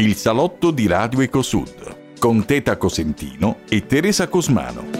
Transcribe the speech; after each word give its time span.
il 0.00 0.14
salotto 0.14 0.70
di 0.70 0.86
Radio 0.86 1.20
Ecosud 1.22 2.18
con 2.20 2.44
Teta 2.44 2.76
Cosentino 2.76 3.58
e 3.68 3.86
Teresa 3.86 4.28
Cosmano. 4.28 4.97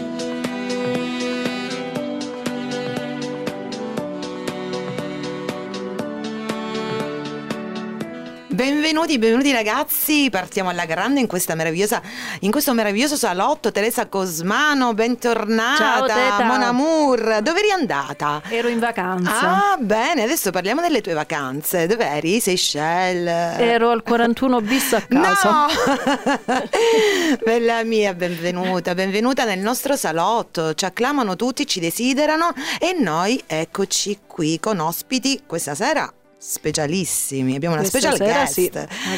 Benvenuti, 8.88 9.18
benvenuti 9.18 9.52
ragazzi, 9.52 10.28
partiamo 10.30 10.70
alla 10.70 10.86
grande 10.86 11.20
in, 11.20 11.26
questa 11.26 11.54
meravigliosa, 11.54 12.00
in 12.40 12.50
questo 12.50 12.72
meraviglioso 12.72 13.16
salotto. 13.16 13.70
Teresa 13.70 14.06
Cosmano, 14.06 14.94
bentornata. 14.94 16.06
Ciao 16.08 16.44
Mon 16.46 16.62
amour, 16.62 17.42
dove 17.42 17.58
eri 17.58 17.70
andata? 17.70 18.40
Ero 18.48 18.68
in 18.68 18.78
vacanza. 18.78 19.72
Ah, 19.72 19.76
bene, 19.78 20.22
adesso 20.22 20.50
parliamo 20.50 20.80
delle 20.80 21.02
tue 21.02 21.12
vacanze. 21.12 21.86
Dove 21.86 22.06
eri? 22.06 22.40
Seychelles? 22.40 23.58
Ero 23.58 23.90
al 23.90 24.02
41 24.02 24.60
bis 24.62 24.94
a 24.94 25.02
casa. 25.06 25.50
No! 25.50 25.66
Bella 27.44 27.84
mia, 27.84 28.14
benvenuta, 28.14 28.94
benvenuta 28.94 29.44
nel 29.44 29.58
nostro 29.58 29.96
salotto. 29.96 30.72
Ci 30.72 30.86
acclamano 30.86 31.36
tutti, 31.36 31.66
ci 31.66 31.78
desiderano 31.78 32.54
e 32.78 32.96
noi 32.98 33.38
eccoci 33.46 34.20
qui 34.26 34.58
con 34.58 34.78
ospiti 34.78 35.42
questa 35.46 35.74
sera 35.74 36.10
specialissimi. 36.38 37.56
Abbiamo 37.56 37.74
una 37.74 37.88
Questa 37.88 38.12
special 38.12 38.32
guest. 38.32 38.52
sì, 38.52 38.70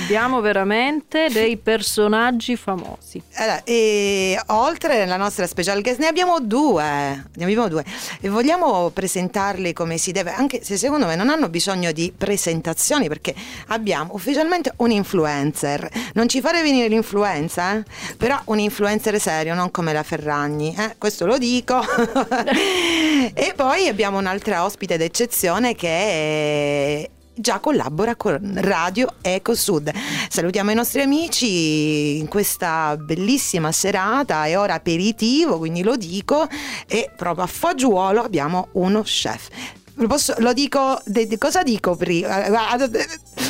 abbiamo 0.02 0.40
veramente 0.40 1.28
dei 1.30 1.58
personaggi 1.58 2.56
famosi. 2.56 3.22
Allora, 3.34 3.62
e 3.64 4.40
oltre 4.46 5.02
alla 5.02 5.18
nostra 5.18 5.46
special 5.46 5.82
guest 5.82 5.98
ne 5.98 6.06
abbiamo 6.06 6.40
due, 6.40 6.82
ne 6.82 7.44
abbiamo 7.44 7.68
due 7.68 7.84
e 8.20 8.28
vogliamo 8.28 8.88
presentarli 8.90 9.74
come 9.74 9.98
si 9.98 10.12
deve, 10.12 10.32
anche 10.32 10.64
se 10.64 10.78
secondo 10.78 11.06
me 11.06 11.14
non 11.14 11.28
hanno 11.28 11.50
bisogno 11.50 11.92
di 11.92 12.12
presentazioni 12.16 13.08
perché 13.08 13.34
abbiamo 13.68 14.14
ufficialmente 14.14 14.72
un 14.76 14.90
influencer, 14.90 15.88
non 16.14 16.26
ci 16.28 16.40
fare 16.40 16.62
venire 16.62 16.88
l'influenza, 16.88 17.76
eh? 17.76 17.84
però 18.16 18.40
un 18.46 18.58
influencer 18.58 19.20
serio, 19.20 19.54
non 19.54 19.70
come 19.70 19.92
la 19.92 20.02
Ferragni, 20.02 20.74
eh? 20.76 20.94
questo 20.96 21.26
lo 21.26 21.36
dico. 21.36 21.80
e 23.34 23.52
poi 23.54 23.88
abbiamo 23.88 24.18
un'altra 24.18 24.64
ospite 24.64 24.96
d'eccezione 24.96 25.74
che 25.74 25.88
è 25.88 27.09
già 27.40 27.58
collabora 27.58 28.14
con 28.16 28.52
Radio 28.60 29.14
Eco 29.22 29.54
Sud. 29.54 29.90
Salutiamo 30.28 30.70
i 30.70 30.74
nostri 30.74 31.00
amici 31.00 32.18
in 32.18 32.28
questa 32.28 32.96
bellissima 32.98 33.72
serata, 33.72 34.44
è 34.46 34.58
ora 34.58 34.74
aperitivo, 34.74 35.58
quindi 35.58 35.82
lo 35.82 35.96
dico, 35.96 36.46
e 36.86 37.10
proprio 37.16 37.44
a 37.44 37.48
fagiolo 37.48 38.22
abbiamo 38.22 38.68
uno 38.72 39.02
chef. 39.02 39.48
Lo, 39.94 40.06
posso- 40.06 40.34
lo 40.38 40.52
dico, 40.54 40.98
de- 41.04 41.26
de- 41.26 41.36
cosa 41.36 41.62
dico 41.62 41.94
prima? 41.96 42.40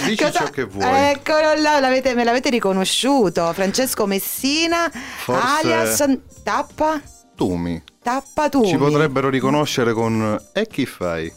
Dici 0.05 0.17
ciò 0.33 0.45
che 0.51 0.65
vuoi. 0.65 1.11
Eccolo 1.11 1.55
là, 1.61 1.79
l'avete- 1.79 2.15
me 2.15 2.25
l'avete 2.25 2.51
riconosciuto, 2.51 3.53
Francesco 3.53 4.07
Messina, 4.07 4.91
Forse- 4.91 5.47
alias 5.69 6.05
Tappa, 6.43 7.01
Tumi. 7.37 7.81
Tappa 8.03 8.49
tu. 8.49 8.65
Ci 8.65 8.77
potrebbero 8.77 9.29
riconoscere 9.29 9.93
con 9.93 10.41
E 10.55 10.67
chi 10.67 10.87
fai? 10.87 11.31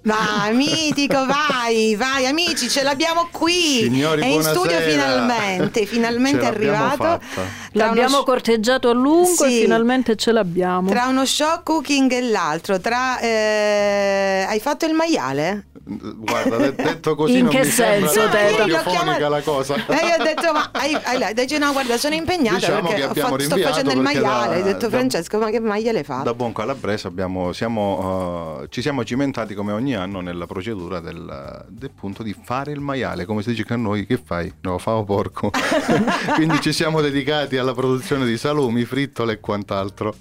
Vai, 0.00 0.54
mitico, 0.56 1.26
vai, 1.26 1.94
vai, 1.96 2.24
amici, 2.24 2.70
ce 2.70 2.82
l'abbiamo 2.82 3.28
qui. 3.30 3.80
Signori, 3.82 4.22
è 4.22 4.24
in 4.24 4.40
buonasera. 4.40 4.58
studio 4.58 4.80
finalmente, 4.80 5.84
finalmente 5.84 6.40
è 6.40 6.50
l'abbiamo 6.50 6.84
arrivato. 6.86 7.24
L'abbiamo 7.72 8.14
uno, 8.16 8.24
corteggiato 8.24 8.88
a 8.88 8.94
lungo 8.94 9.44
Sì. 9.44 9.58
e 9.58 9.62
finalmente 9.64 10.16
ce 10.16 10.32
l'abbiamo. 10.32 10.88
tra 10.88 11.08
uno 11.08 11.26
show 11.26 11.62
cooking 11.62 12.10
e 12.10 12.22
l'altro, 12.22 12.80
tra 12.80 13.18
eh, 13.18 14.46
hai 14.48 14.60
fatto 14.60 14.86
il 14.86 14.94
maiale? 14.94 15.66
Guarda, 15.88 16.56
de- 16.58 16.74
detto 16.74 17.14
così 17.14 17.38
In 17.38 17.44
non 17.44 17.52
che 17.52 17.60
mi 17.60 17.64
sembra 17.64 18.08
senso, 18.10 18.28
tanto 18.28 18.36
Teta? 18.36 18.56
radiofonica 18.58 19.28
la 19.28 19.40
cosa. 19.40 19.74
E 19.88 20.06
io 20.06 20.14
ho 20.18 20.22
detto, 20.22 20.52
ma 20.52 20.68
hai, 20.72 20.94
hai, 21.02 21.22
hai 21.22 21.32
detto, 21.34 21.56
no, 21.58 21.72
guarda, 21.72 21.96
sono 21.96 22.14
impegnata 22.14 22.56
Diciamo 22.58 22.88
perché 22.88 23.20
fatto- 23.20 23.38
sto 23.40 23.56
facendo 23.56 23.92
il 23.92 24.00
maiale. 24.00 24.48
da- 24.48 24.54
hai 24.56 24.62
detto, 24.62 24.88
da- 24.88 24.96
Francesco, 24.96 25.38
ma 25.38 25.48
che 25.50 25.60
maiale 25.60 26.04
fa? 26.04 26.18
Da 26.18 26.34
buon 26.34 26.52
calabrese 26.52 27.06
abbiamo, 27.06 27.52
siamo, 27.54 28.60
eh, 28.62 28.66
ci 28.68 28.82
siamo 28.82 29.02
cimentati 29.04 29.54
come 29.54 29.72
ogni 29.72 29.94
anno 29.94 30.20
nella 30.20 30.46
procedura 30.46 31.00
del, 31.00 31.64
del 31.68 31.90
punto 31.90 32.22
di 32.22 32.36
fare 32.38 32.72
il 32.72 32.80
maiale, 32.80 33.24
come 33.24 33.42
si 33.42 33.50
dice 33.50 33.64
che 33.64 33.72
a 33.72 33.76
noi, 33.76 34.04
che 34.06 34.20
fai? 34.22 34.52
No, 34.60 34.76
favo 34.78 35.04
porco. 35.04 35.50
Quindi 36.36 36.60
ci 36.60 36.72
siamo 36.72 37.00
dedicati 37.00 37.56
alla 37.56 37.72
produzione 37.72 38.26
di 38.26 38.36
salumi, 38.36 38.84
frittole 38.84 39.32
e 39.34 39.40
quant'altro. 39.40 40.14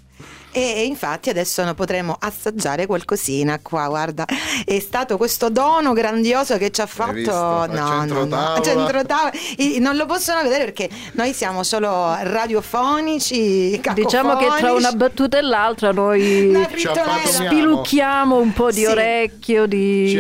E 0.58 0.86
infatti 0.86 1.30
adesso 1.30 1.72
potremo 1.76 2.16
assaggiare 2.20 2.86
qualcosina 2.86 3.60
qua, 3.62 3.88
guarda, 3.88 4.26
è 4.66 4.80
stato 4.80 5.18
questo 5.18 5.50
dono 5.50 5.94
grandioso 5.94 6.58
che 6.58 6.72
ci 6.72 6.82
ha 6.82 6.86
fatto 6.86 7.14
visto? 7.14 7.32
No, 7.32 7.68
centro 7.68 8.20
no, 8.20 8.26
no, 8.26 8.28
tavola. 8.28 8.62
centro 8.62 9.06
tavola. 9.06 9.32
Non 9.80 9.96
lo 9.96 10.06
possono 10.06 10.42
vedere 10.42 10.66
perché 10.66 10.90
noi 11.14 11.34
siamo 11.34 11.64
solo 11.64 12.16
radiofonici, 12.22 13.80
Diciamo 13.94 14.36
che 14.38 14.48
tra 14.58 14.74
una 14.74 14.92
battuta 14.92 15.38
e 15.38 15.42
l'altra 15.42 15.92
noi 15.92 16.56
spilucchiamo 17.26 18.38
un 18.38 18.54
po' 18.54 18.72
di 18.72 18.82
Sì. 18.82 18.86
orecchio, 18.86 19.66
di, 19.66 20.20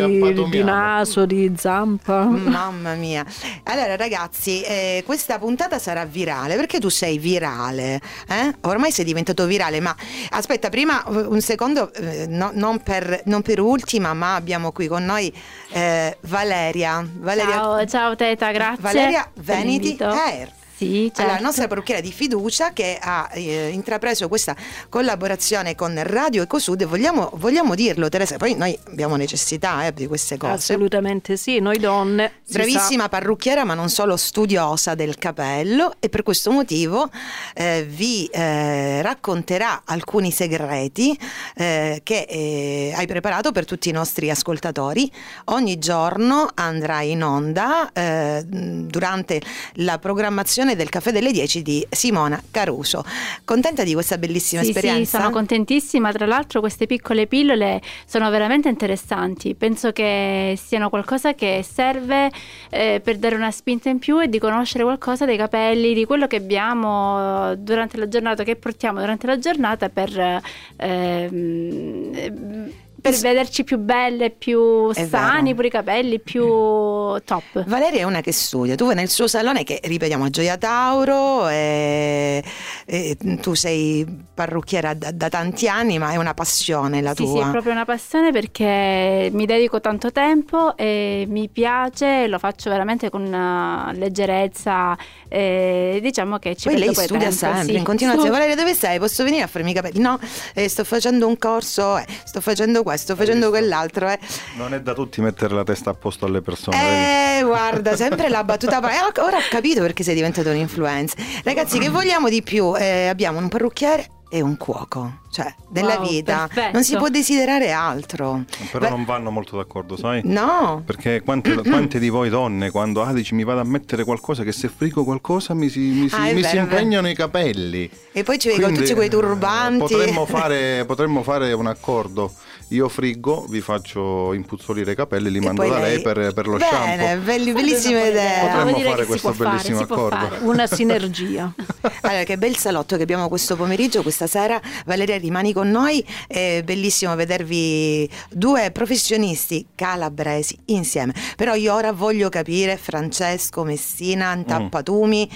di 0.49 0.63
naso, 0.63 1.25
di 1.25 1.53
zampa. 1.57 2.23
Mamma 2.25 2.93
mia. 2.93 3.25
Allora 3.63 3.95
ragazzi, 3.95 4.61
eh, 4.61 5.03
questa 5.05 5.39
puntata 5.39 5.79
sarà 5.79 6.05
virale 6.05 6.55
perché 6.55 6.79
tu 6.79 6.89
sei 6.89 7.17
virale, 7.17 8.01
eh? 8.29 8.55
Ormai 8.61 8.91
sei 8.91 9.05
diventato 9.05 9.45
virale, 9.45 9.79
ma 9.79 9.95
aspetta, 10.29 10.69
prima 10.69 11.03
eh, 11.05 11.09
un 11.09 11.41
secondo, 11.41 11.93
eh, 11.93 12.25
no- 12.27 12.51
non, 12.53 12.81
per, 12.81 13.21
non 13.25 13.41
per 13.41 13.59
ultima, 13.59 14.13
ma 14.13 14.35
abbiamo 14.35 14.71
qui 14.71 14.88
con 14.88 15.05
noi 15.05 15.33
eh, 15.71 16.17
Valeria. 16.21 17.05
Valeria 17.19 17.53
Ciao, 17.55 17.85
ciao 17.85 18.15
Teta, 18.15 18.51
grazie. 18.51 18.81
Valeria 18.81 19.29
Veniti. 19.35 19.97
Air. 19.99 20.51
Sì, 20.77 21.05
certo. 21.05 21.21
Allora, 21.21 21.38
la 21.38 21.41
nostra 21.41 21.67
parrucchiera 21.67 22.01
di 22.01 22.11
fiducia 22.11 22.71
che 22.71 22.99
ha 23.01 23.27
eh, 23.33 23.69
intrapreso 23.69 24.27
questa 24.27 24.55
collaborazione 24.89 25.73
con 25.73 25.99
Radio 26.03 26.43
Ecosud 26.43 26.85
vogliamo, 26.85 27.31
vogliamo 27.33 27.73
dirlo 27.73 28.09
Teresa, 28.09 28.38
poi 28.38 28.53
noi 28.53 28.77
abbiamo 28.85 29.16
necessità 29.16 29.87
eh, 29.87 29.93
di 29.93 30.05
queste 30.05 30.37
cose. 30.37 30.53
Assolutamente 30.53 31.35
sì, 31.35 31.57
noi 31.57 31.79
donne. 31.79 32.41
si 32.43 32.53
Bravissima 32.53 33.09
parrucchiera, 33.09 33.63
ma 33.63 33.73
non 33.73 33.89
solo 33.89 34.17
studiosa 34.17 34.93
del 34.93 35.17
capello 35.17 35.95
e 35.99 36.09
per 36.09 36.21
questo 36.21 36.51
motivo 36.51 37.09
eh, 37.55 37.83
vi 37.89 38.25
eh, 38.25 39.01
racconterà 39.01 39.81
alcuni 39.83 40.29
segreti 40.29 41.17
eh, 41.55 42.01
che 42.03 42.27
eh, 42.29 42.93
hai 42.95 43.07
preparato 43.07 43.51
per 43.51 43.66
tutti 43.66 43.89
i 43.89 43.93
nostri 43.93 44.29
ascoltatori. 44.29 45.11
Ogni 45.45 45.79
giorno 45.79 46.47
andrà 46.53 47.01
in 47.01 47.23
onda 47.23 47.89
durante 48.37 49.41
la 49.75 49.97
programmazione 49.97 50.66
del 50.75 50.89
caffè 50.89 51.11
delle 51.11 51.31
10 51.31 51.61
di 51.61 51.85
Simona 51.89 52.41
Caruso. 52.51 53.03
Contenta 53.45 53.83
di 53.83 53.94
questa 53.94 54.17
bellissima 54.17 54.61
Sì, 54.61 54.69
esperienza? 54.69 55.17
sì, 55.17 55.23
sono 55.23 55.29
contentissima. 55.31 56.11
Tra 56.11 56.25
l'altro 56.25 56.59
queste 56.59 56.85
piccole 56.85 57.28
pillole 57.28 57.81
sono 58.05 58.29
veramente 58.29 58.69
interessanti. 58.69 59.55
Penso 59.55 59.91
che 59.91 60.57
siano 60.61 60.89
qualcosa 60.89 61.33
che 61.33 61.63
serve 61.69 62.31
eh, 62.69 63.01
per 63.03 63.17
dare 63.17 63.35
una 63.35 63.51
spinta 63.51 63.89
in 63.89 64.00
più 64.00 64.19
e 64.22 64.28
di 64.28 64.39
conoscere 64.39 64.83
qualcosa 64.83 65.25
dei 65.25 65.38
capelli, 65.38 65.94
di 65.94 66.05
quello 66.05 66.28
che 66.28 66.35
abbiamo 66.38 67.55
durante 67.55 67.97
la 67.97 68.07
giornata, 68.07 68.44
che 68.44 68.55
portiamo 68.55 68.99
durante 68.99 69.28
la 69.28 69.38
giornata 69.38 69.89
per... 69.89 70.41
ehm, 70.78 72.72
per 73.00 73.13
Es- 73.13 73.22
vederci 73.22 73.63
più 73.63 73.78
belle, 73.78 74.30
più 74.31 74.91
È 74.91 75.06
sani, 75.06 75.44
vero. 75.44 75.56
pure 75.56 75.68
i 75.68 75.72
capelli, 75.72 76.19
più 76.19 76.46
top. 76.46 77.63
Valeria 77.66 78.00
è 78.00 78.03
una 78.03 78.22
che 78.22 78.31
studia, 78.31 78.75
tu 78.75 78.90
nel 78.91 79.09
suo 79.09 79.28
salone 79.28 79.63
che 79.63 79.80
ripetiamo 79.84 80.25
a 80.25 80.30
Gioia 80.30 80.58
Tauro 80.58 81.47
e, 81.47 82.44
e 82.85 83.18
tu 83.41 83.53
sei 83.53 84.06
parrucchiera 84.34 84.94
da, 84.94 85.12
da 85.12 85.30
tanti 85.30 85.68
anni 85.68 85.97
ma 85.97 86.12
è 86.12 86.16
una 86.16 86.34
passione 86.34 87.02
la 87.02 87.13
Sì, 87.16 87.25
sì, 87.25 87.31
tua. 87.34 87.47
è 87.47 87.52
proprio 87.52 87.72
una 87.72 87.85
passione 87.85 88.31
perché 88.31 89.29
mi 89.31 89.46
dedico 89.46 89.79
tanto 89.81 90.12
tempo 90.12 90.75
e 90.78 91.25
mi 91.28 91.50
piace, 91.50 92.28
lo 92.28 92.40
faccio 92.40 92.70
veramente 92.70 93.09
con 93.09 93.22
una 93.23 93.91
leggerezza 93.93 94.97
e 95.28 96.00
diciamo 96.02 96.38
che 96.38 96.55
ci 96.55 96.70
Poi 96.70 96.78
lei 96.78 96.93
studia 96.93 97.20
tempo, 97.20 97.35
sempre 97.35 97.64
sì. 97.64 97.76
in 97.76 97.84
continuazione. 97.84 98.29
Valeria, 98.29 98.55
dove 98.55 98.73
sei? 98.73 99.00
Posso 99.00 99.23
venire 99.23 99.43
a 99.43 99.47
farmi 99.47 99.72
i 99.72 99.73
capelli? 99.73 100.00
No, 100.00 100.20
eh, 100.53 100.67
sto 100.70 100.84
facendo 100.84 101.28
un 101.28 101.38
corso, 101.38 101.97
eh, 101.97 102.05
sto 102.23 102.41
facendo 102.41 102.84
questo, 102.87 103.13
sto 103.13 103.16
facendo 103.16 103.49
quell'altro. 103.49 104.07
Eh. 104.07 104.17
Non 104.55 104.73
è 104.73 104.81
da 104.81 104.93
tutti 104.93 105.19
mettere 105.22 105.53
la 105.53 105.63
testa 105.63 105.89
a 105.89 105.93
posto 105.93 106.25
alle 106.25 106.41
persone. 106.41 107.39
Eh, 107.39 107.43
guarda, 107.43 107.95
sempre 107.95 108.29
la 108.29 108.43
battuta. 108.43 108.79
eh, 108.89 109.19
ora 109.22 109.37
ho 109.37 109.47
capito 109.49 109.81
perché 109.81 110.03
sei 110.03 110.16
diventato 110.16 110.49
un 110.49 110.55
influencer. 110.55 111.22
Ragazzi, 111.43 111.79
che 111.79 111.89
vogliamo 111.89 112.29
di 112.29 112.41
più? 112.41 112.75
Eh, 112.78 113.07
abbiamo 113.07 113.39
un 113.39 113.49
parrucchiere 113.49 114.09
e 114.29 114.41
un 114.41 114.55
cuoco. 114.57 115.25
Cioè, 115.29 115.53
nella 115.70 115.97
Wow, 116.00 116.08
vita 116.09 116.47
perfetto. 116.47 116.74
non 116.74 116.84
si 116.84 116.96
può 116.96 117.09
desiderare 117.09 117.72
altro. 117.72 118.44
Però 118.72 118.85
Beh, 118.85 118.90
non 118.90 119.06
vanno 119.06 119.29
molto 119.29 119.58
d'accordo, 119.58 119.96
sai? 119.97 120.22
No, 120.24 120.82
Perché 120.85 121.22
quante, 121.22 121.53
quante 121.68 122.00
di 122.00 122.09
voi 122.09 122.29
donne, 122.29 122.72
quando 122.72 123.03
ah, 123.03 123.12
dici 123.14 123.35
mi 123.35 123.44
vado 123.44 123.59
a 123.59 123.64
mettere 123.66 124.03
qualcosa, 124.03 124.44
che 124.44 124.52
se 124.52 124.70
frigo 124.70 125.03
qualcosa 125.03 125.53
mi 125.53 125.70
si, 125.70 125.79
mi 125.79 126.09
si- 126.09 126.16
Ah, 126.16 126.32
mi 126.34 126.44
si 126.44 126.56
impegnano 126.58 127.09
i 127.09 127.14
capelli. 127.16 127.90
e 128.12 128.24
poi 128.24 128.40
ci 128.40 128.47
vengono 128.47 128.76
tutti 128.76 128.94
quei 128.94 129.08
eh, 129.08 129.12
turbanti. 129.12 129.78
Potremmo 129.79 130.26
fare, 130.28 130.85
potremmo 130.85 131.22
fare 131.24 131.52
un 131.53 131.68
accordo. 131.68 132.34
Io 132.72 132.90
friggo, 132.90 133.46
vi 133.47 133.62
faccio 133.62 134.34
impuzzolire 134.34 134.91
i 134.91 134.96
capelli, 134.96 135.29
li 135.32 135.38
E 135.38 135.41
mando 135.41 135.62
da 135.68 135.79
lei 135.79 135.94
lei- 135.96 136.02
per, 136.02 136.34
per 136.34 136.47
lo 136.47 136.58
Bene, 136.58 136.97
shampoo. 136.97 137.24
belli- 137.24 137.52
bellissima 137.53 138.06
idea. 138.06 138.40
Potremmo 138.46 138.79
fare 138.79 138.96
che 138.96 139.02
si 139.03 139.08
questo 139.08 139.34
fare, 139.34 139.50
bellissimo 139.52 139.78
si 139.79 139.85
può 139.85 139.96
accordo. 139.96 140.16
fare. 140.28 140.38
Una 140.41 140.68
sinergia. 140.68 141.53
Allora, 142.02 142.24
che 142.24 142.38
bel 142.38 142.56
salotto 142.58 142.96
che 142.97 143.03
abbiamo 143.03 143.28
questo 143.29 143.56
pomeriggio, 143.56 144.02
questa 144.02 144.28
sera. 144.28 144.59
Valeria, 144.85 145.20
rimani 145.28 145.52
con 145.53 145.70
noi. 145.70 146.03
È 146.26 146.62
bellissimo 146.64 147.14
vedervi 147.16 148.09
due 148.29 148.72
professionisti 148.72 149.68
calabresi 149.76 150.58
insieme. 150.66 151.14
Però 151.35 151.53
io 151.53 151.74
ora 151.74 151.91
voglio 151.91 152.29
capire, 152.29 152.78
Francesco 152.78 153.64
Messina, 153.64 154.35
Mm. 154.35 154.44
Tappatumi, 154.44 155.29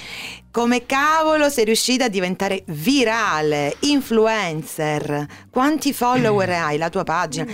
come 0.51 0.85
cavolo 0.85 1.49
sei 1.49 1.65
riuscita 1.65 2.05
a 2.05 2.09
diventare 2.09 2.63
virale, 2.67 3.75
influencer? 3.81 5.25
Quanti 5.49 5.93
follower 5.93 6.49
Mm. 6.49 6.53
hai? 6.63 6.77
La 6.77 6.89
tua 6.89 7.03
pagina? 7.03 7.45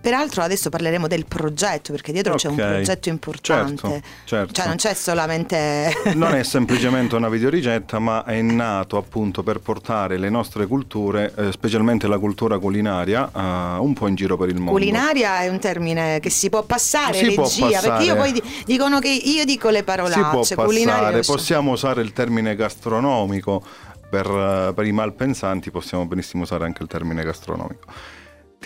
Peraltro 0.00 0.42
adesso 0.42 0.68
parleremo 0.68 1.06
del 1.06 1.26
progetto, 1.26 1.92
perché 1.92 2.12
dietro 2.12 2.34
c'è 2.34 2.48
un 2.48 2.56
progetto 2.56 3.08
importante. 3.08 3.88
Certo, 3.88 4.06
certo. 4.24 4.52
Cioè 4.52 4.66
non 4.66 4.76
c'è 4.76 4.94
solamente... 4.94 5.92
Non 6.14 6.34
è 6.34 6.42
semplicemente 6.44 7.14
una 7.14 7.28
videoricetta, 7.28 7.98
ma 7.98 8.24
è 8.24 8.40
nato 8.40 8.96
appunto 8.96 9.42
per 9.42 9.60
portare 9.60 10.16
le 10.18 10.30
nostre 10.30 10.66
culture, 10.66 11.32
eh, 11.36 11.52
specialmente 11.52 12.06
la 12.06 12.18
cultura 12.18 12.58
culinaria, 12.58 13.30
eh, 13.34 13.78
un 13.78 13.92
po' 13.92 14.06
in 14.08 14.14
giro 14.14 14.36
per 14.36 14.48
il 14.48 14.56
mondo. 14.56 14.72
Culinaria 14.72 15.40
è 15.40 15.48
un 15.48 15.58
termine 15.58 16.20
che 16.20 16.30
si 16.30 16.48
può 16.48 16.62
passare, 16.62 17.14
Si 17.14 17.32
può 17.32 17.44
regia, 17.44 17.66
perché 17.80 17.88
passare. 17.88 18.04
io 18.04 18.16
poi 18.16 18.32
di- 18.32 18.42
dicono 18.64 18.98
che 18.98 19.08
io 19.10 19.44
dico 19.44 19.68
le 19.70 19.78
si 19.78 19.84
può 19.84 19.94
parolacce, 19.94 20.54
passare, 20.54 21.20
possiamo 21.20 21.72
usare 21.72 22.02
il 22.02 22.12
termine 22.12 22.54
gastronomico 22.54 23.62
per, 24.08 24.26
eh, 24.26 24.72
per 24.74 24.86
i 24.86 24.92
malpensanti, 24.92 25.70
possiamo 25.70 26.06
benissimo 26.06 26.42
usare 26.44 26.64
anche 26.64 26.82
il 26.82 26.88
termine 26.88 27.22
gastronomico. 27.22 27.84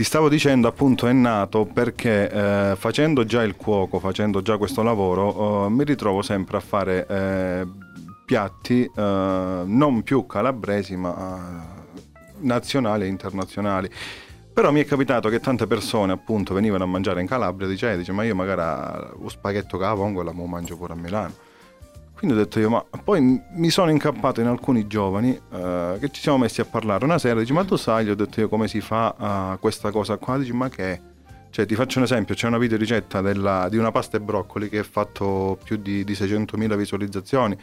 Ti 0.01 0.07
stavo 0.07 0.31
dicendo 0.31 0.67
appunto 0.67 1.07
è 1.07 1.13
nato 1.13 1.67
perché 1.67 2.31
eh, 2.31 2.75
facendo 2.75 3.27
già 3.27 3.43
il 3.43 3.55
cuoco, 3.55 3.99
facendo 3.99 4.41
già 4.41 4.57
questo 4.57 4.83
lavoro, 4.83 5.67
eh, 5.67 5.69
mi 5.69 5.85
ritrovo 5.85 6.23
sempre 6.23 6.57
a 6.57 6.61
fare 6.61 7.07
eh, 7.07 7.67
piatti 8.25 8.83
eh, 8.85 9.63
non 9.67 10.03
più 10.03 10.25
calabresi 10.25 10.97
ma 10.97 11.77
eh, 11.95 11.99
nazionali 12.39 13.05
e 13.05 13.09
internazionali. 13.09 13.91
Però 14.55 14.73
mi 14.73 14.81
è 14.81 14.87
capitato 14.87 15.29
che 15.29 15.39
tante 15.39 15.67
persone 15.67 16.13
appunto 16.13 16.55
venivano 16.55 16.85
a 16.85 16.87
mangiare 16.87 17.21
in 17.21 17.27
Calabria 17.27 17.69
e 17.69 17.93
eh, 17.93 17.97
dice 17.99 18.13
ma 18.13 18.25
io 18.25 18.35
magari 18.35 19.07
lo 19.21 19.29
spaghetto 19.29 19.77
che 19.77 19.85
la 19.85 20.33
mo 20.33 20.47
mangio 20.47 20.79
pure 20.79 20.95
a 20.95 20.97
Milano. 20.97 21.50
Quindi 22.21 22.37
ho 22.37 22.41
detto 22.43 22.59
io, 22.61 22.69
ma 22.69 22.85
poi 23.03 23.43
mi 23.53 23.71
sono 23.71 23.91
incappato 23.91 24.43
in 24.43 24.47
alcuni 24.47 24.87
giovani 24.87 25.31
eh, 25.53 25.97
che 25.99 26.11
ci 26.11 26.21
siamo 26.21 26.37
messi 26.37 26.61
a 26.61 26.67
parlare 26.67 27.03
una 27.03 27.17
sera, 27.19 27.41
dice 27.41 27.55
ma 27.55 27.65
tu 27.65 27.77
sai, 27.77 28.05
gli 28.05 28.11
ho 28.11 28.15
detto 28.15 28.41
io 28.41 28.49
come 28.51 28.69
si 28.69 28.83
fa 28.83 29.55
eh, 29.55 29.59
questa 29.59 29.91
cosa 29.91 30.19
qua, 30.19 30.37
dice 30.37 30.53
ma 30.53 30.69
che 30.69 30.93
è? 30.93 31.01
Cioè 31.49 31.65
ti 31.65 31.75
faccio 31.75 31.97
un 31.97 32.05
esempio, 32.05 32.35
c'è 32.35 32.47
una 32.47 32.59
videoricetta 32.59 33.23
della- 33.23 33.69
di 33.71 33.79
una 33.79 33.91
pasta 33.91 34.19
e 34.19 34.21
broccoli 34.21 34.69
che 34.69 34.81
ha 34.81 34.83
fatto 34.85 35.59
più 35.65 35.77
di, 35.79 36.05
di 36.05 36.13
600.000 36.13 36.77
visualizzazioni, 36.77 37.57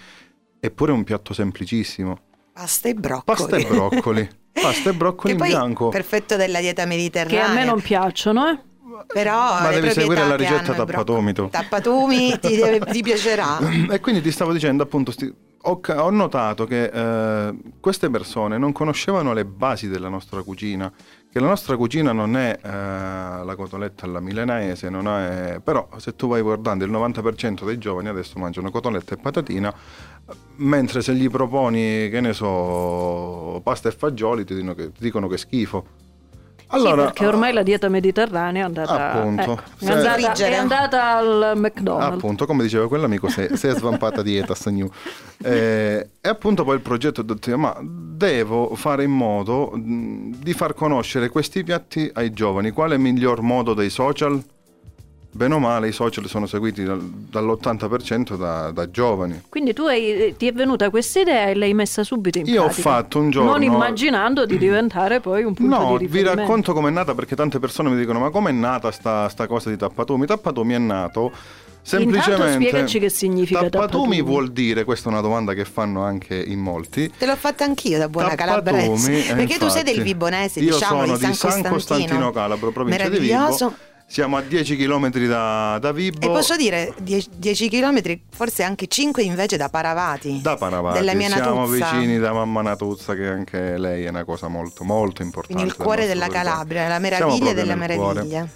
eppure 0.60 0.92
è 0.92 0.96
un 0.96 1.04
piatto 1.04 1.34
semplicissimo. 1.36 2.18
Pasta 2.54 2.88
e 2.90 2.96
broccoli. 2.96 3.24
Pasta 3.38 3.58
e 3.58 3.64
broccoli, 3.68 4.30
pasta 4.52 4.90
e 4.90 4.94
broccoli 4.94 5.28
Che 5.28 5.32
in 5.34 5.38
poi 5.38 5.48
bianco. 5.50 5.90
perfetto 5.90 6.36
della 6.36 6.60
dieta 6.62 6.82
Che 6.82 6.88
mediterranea. 6.88 7.46
a 7.46 7.54
me 7.54 7.64
non 7.64 7.80
piacciono, 7.80 8.48
eh? 8.50 8.60
Però 9.06 9.60
Ma 9.60 9.70
devi 9.70 9.92
seguire 9.92 10.28
la 10.28 10.36
ricetta 10.36 10.74
tappatumi 10.74 11.34
tu. 11.34 11.50
Tappatumi 11.50 12.40
ti, 12.40 12.56
deve- 12.56 12.80
ti 12.92 13.02
piacerà. 13.02 13.60
E 13.90 14.00
quindi 14.00 14.22
ti 14.22 14.32
stavo 14.32 14.52
dicendo 14.52 14.84
appunto, 14.84 15.12
sti- 15.12 15.34
ho, 15.62 16.10
notato 16.10 16.66
che 16.66 16.86
eh, 16.86 17.56
queste 17.80 18.10
persone 18.10 18.58
non 18.58 18.72
conoscevano 18.72 19.34
le 19.34 19.44
basi 19.46 19.88
della 19.88 20.08
nostra 20.08 20.42
cucina, 20.42 20.92
che 21.30 21.40
la 21.40 21.48
nostra 21.48 21.76
cucina 21.76 22.14
non 22.14 22.38
è 22.38 22.58
eh, 22.62 22.70
la 22.70 23.54
cotoletta 23.56 24.06
alla 24.06 24.22
milanese, 24.22 24.90
non 24.90 25.08
è... 25.08 25.60
però 25.62 25.90
se 25.98 26.16
tu 26.16 26.28
vai 26.28 26.42
guardando 26.42 26.86
il 26.86 26.92
90% 26.92 27.66
dei 27.66 27.78
giovani 27.78 28.08
adesso 28.08 28.40
mangiano 28.40 28.72
cotoletta 28.72 29.16
e 29.16 29.18
patatina, 29.18 29.74
mentre 30.58 31.02
se 31.02 31.14
gli 31.14 31.30
proponi, 31.30 32.10
che 32.10 32.22
ne 32.22 32.34
so, 32.34 33.60
pasta 33.64 33.90
e 33.90 33.92
fagioli 33.92 34.46
ti 34.46 34.54
dicono 34.54 34.74
che, 34.74 34.92
ti 34.92 35.02
dicono 35.02 35.28
che 35.28 35.36
è 35.36 35.38
schifo. 35.38 36.06
Sì, 36.70 36.84
perché 36.94 37.26
ormai 37.26 37.54
la 37.54 37.64
dieta 37.64 37.88
mediterranea 37.88 38.64
è 38.64 38.66
andata, 38.66 39.12
Appunto. 39.14 39.42
ecco, 39.42 39.62
è 39.80 39.86
Se- 39.86 39.92
andata, 39.94 40.46
è 40.46 40.56
andata 40.56 41.16
al 41.18 41.54
McDonald's. 41.56 42.16
Appunto, 42.16 42.46
come 42.46 42.64
diceva 42.64 42.88
quell'amico, 42.88 43.30
sei, 43.30 43.56
sei 43.56 43.74
svampata 43.76 44.22
dieta, 44.22 44.54
new. 44.70 44.90
Eh, 45.44 46.10
e 46.20 46.30
appunto 46.30 46.64
poi 46.64 46.76
il 46.76 46.82
progetto 46.82 47.22
ho 47.22 47.24
detto 47.24 47.58
ma 47.58 47.76
devo 47.82 48.76
fare 48.76 49.04
in 49.04 49.12
modo 49.12 49.72
mh, 49.74 50.38
di 50.42 50.54
far 50.54 50.74
conoscere 50.74 51.30
questi 51.30 51.64
piatti 51.64 52.10
ai 52.14 52.32
giovani. 52.32 52.72
Qual 52.72 52.92
è 52.92 52.96
il 52.96 53.00
miglior 53.00 53.42
modo 53.42 53.74
dei 53.74 53.90
social? 53.90 54.42
Bene 55.30 55.54
o 55.54 55.60
male 55.60 55.88
i 55.90 55.92
social 55.92 56.26
sono 56.28 56.48
seguiti 56.48 56.84
dal- 56.84 57.00
dall'80% 57.00 58.36
da, 58.38 58.72
da 58.72 58.90
giovani. 58.90 59.44
Quindi 59.50 59.74
tu 59.74 59.84
hai, 59.84 60.34
ti 60.36 60.48
è 60.48 60.52
venuta 60.54 60.90
questa 60.90 61.20
idea 61.20 61.48
e 61.48 61.56
l'hai 61.56 61.76
messa 61.76 62.04
subito 62.04 62.40
in 62.40 62.48
Io 62.48 62.62
ho 62.64 62.66
pratica. 62.66 62.90
fatto 62.90 63.20
un 63.20 63.30
giorno... 63.30 63.52
Non 63.52 63.62
immaginando 63.62 64.46
di 64.48 64.58
diventare 64.58 65.20
poi 65.20 65.44
un 65.44 65.54
punto 65.54 65.78
No, 65.78 65.98
di 65.98 66.08
vi 66.08 66.24
racconto 66.24 66.74
com'è 66.74 66.90
nata 66.90 67.14
perché 67.14 67.36
tante 67.36 67.60
persone 67.60 67.90
mi 67.90 67.98
dicono 67.98 68.20
ma 68.20 68.32
com'è 68.32 68.52
nata 68.52 68.90
sta, 68.92 69.30
sta 69.30 69.46
cosa 69.46 69.70
di 69.70 69.78
Tappatumi? 69.78 70.26
Tappatumi 70.26 70.74
è 70.74 70.80
nato 70.80 71.32
semplicemente... 71.84 72.54
spiegaci 72.54 73.00
che 73.00 73.10
significa 73.10 73.60
Tappatumi 73.60 73.82
Tappatumi. 74.18 74.22
vuol 74.22 74.52
dire, 74.52 74.84
questa 74.86 75.10
è 75.10 75.12
una 75.12 75.22
domanda 75.22 75.54
che 75.54 75.66
fanno 75.66 76.02
anche 76.04 76.36
in 76.36 76.60
molti, 76.60 77.12
Te 77.16 77.26
l'ho 77.28 77.36
fatta 77.36 77.64
anch'io 77.64 78.00
da 78.00 78.10
buona 78.10 78.34
calabrese. 78.34 79.30
eh, 79.30 79.36
Perché 79.36 79.58
tu 79.60 79.68
sei 79.68 79.82
infatti. 79.82 79.94
del 79.94 80.02
Vibonese, 80.02 80.60
Io 80.62 80.74
diciamo, 80.74 81.02
sono 81.06 81.18
di 81.18 81.34
San, 81.34 81.52
San 81.62 81.72
Costantino 81.72 82.32
Calabro, 82.32 82.72
provincia 82.72 83.08
di 83.08 83.20
Vibo. 83.20 83.74
Siamo 84.10 84.38
a 84.38 84.42
10 84.42 84.78
km 84.78 85.10
da, 85.28 85.78
da 85.80 85.92
Vibo. 85.92 86.26
E 86.26 86.30
posso 86.30 86.56
dire 86.56 86.94
10 86.98 87.70
km, 87.70 88.20
forse 88.30 88.64
anche 88.64 88.88
5 88.88 89.22
invece 89.22 89.58
da 89.58 89.68
Paravati. 89.68 90.40
da 90.42 90.56
Paravati, 90.56 91.00
Della 91.00 91.14
mia 91.14 91.28
siamo 91.28 91.66
Natuzza. 91.66 91.92
vicini 91.92 92.18
da 92.18 92.32
mamma 92.32 92.62
Natuzza 92.62 93.14
che 93.16 93.28
anche 93.28 93.78
lei 93.78 94.06
è 94.06 94.10
una 94.10 94.24
cosa 94.24 94.48
molto 94.48 94.86
molto 94.86 95.24
importante. 95.24 95.62
Del 95.62 95.76
cuore 95.76 96.08
della 96.08 96.28
territorio. 96.28 96.50
Calabria, 96.52 96.88
la 96.88 97.00
meraviglia 97.00 97.54
delle 97.54 97.76
nel 97.76 97.96
cuore. 97.98 98.50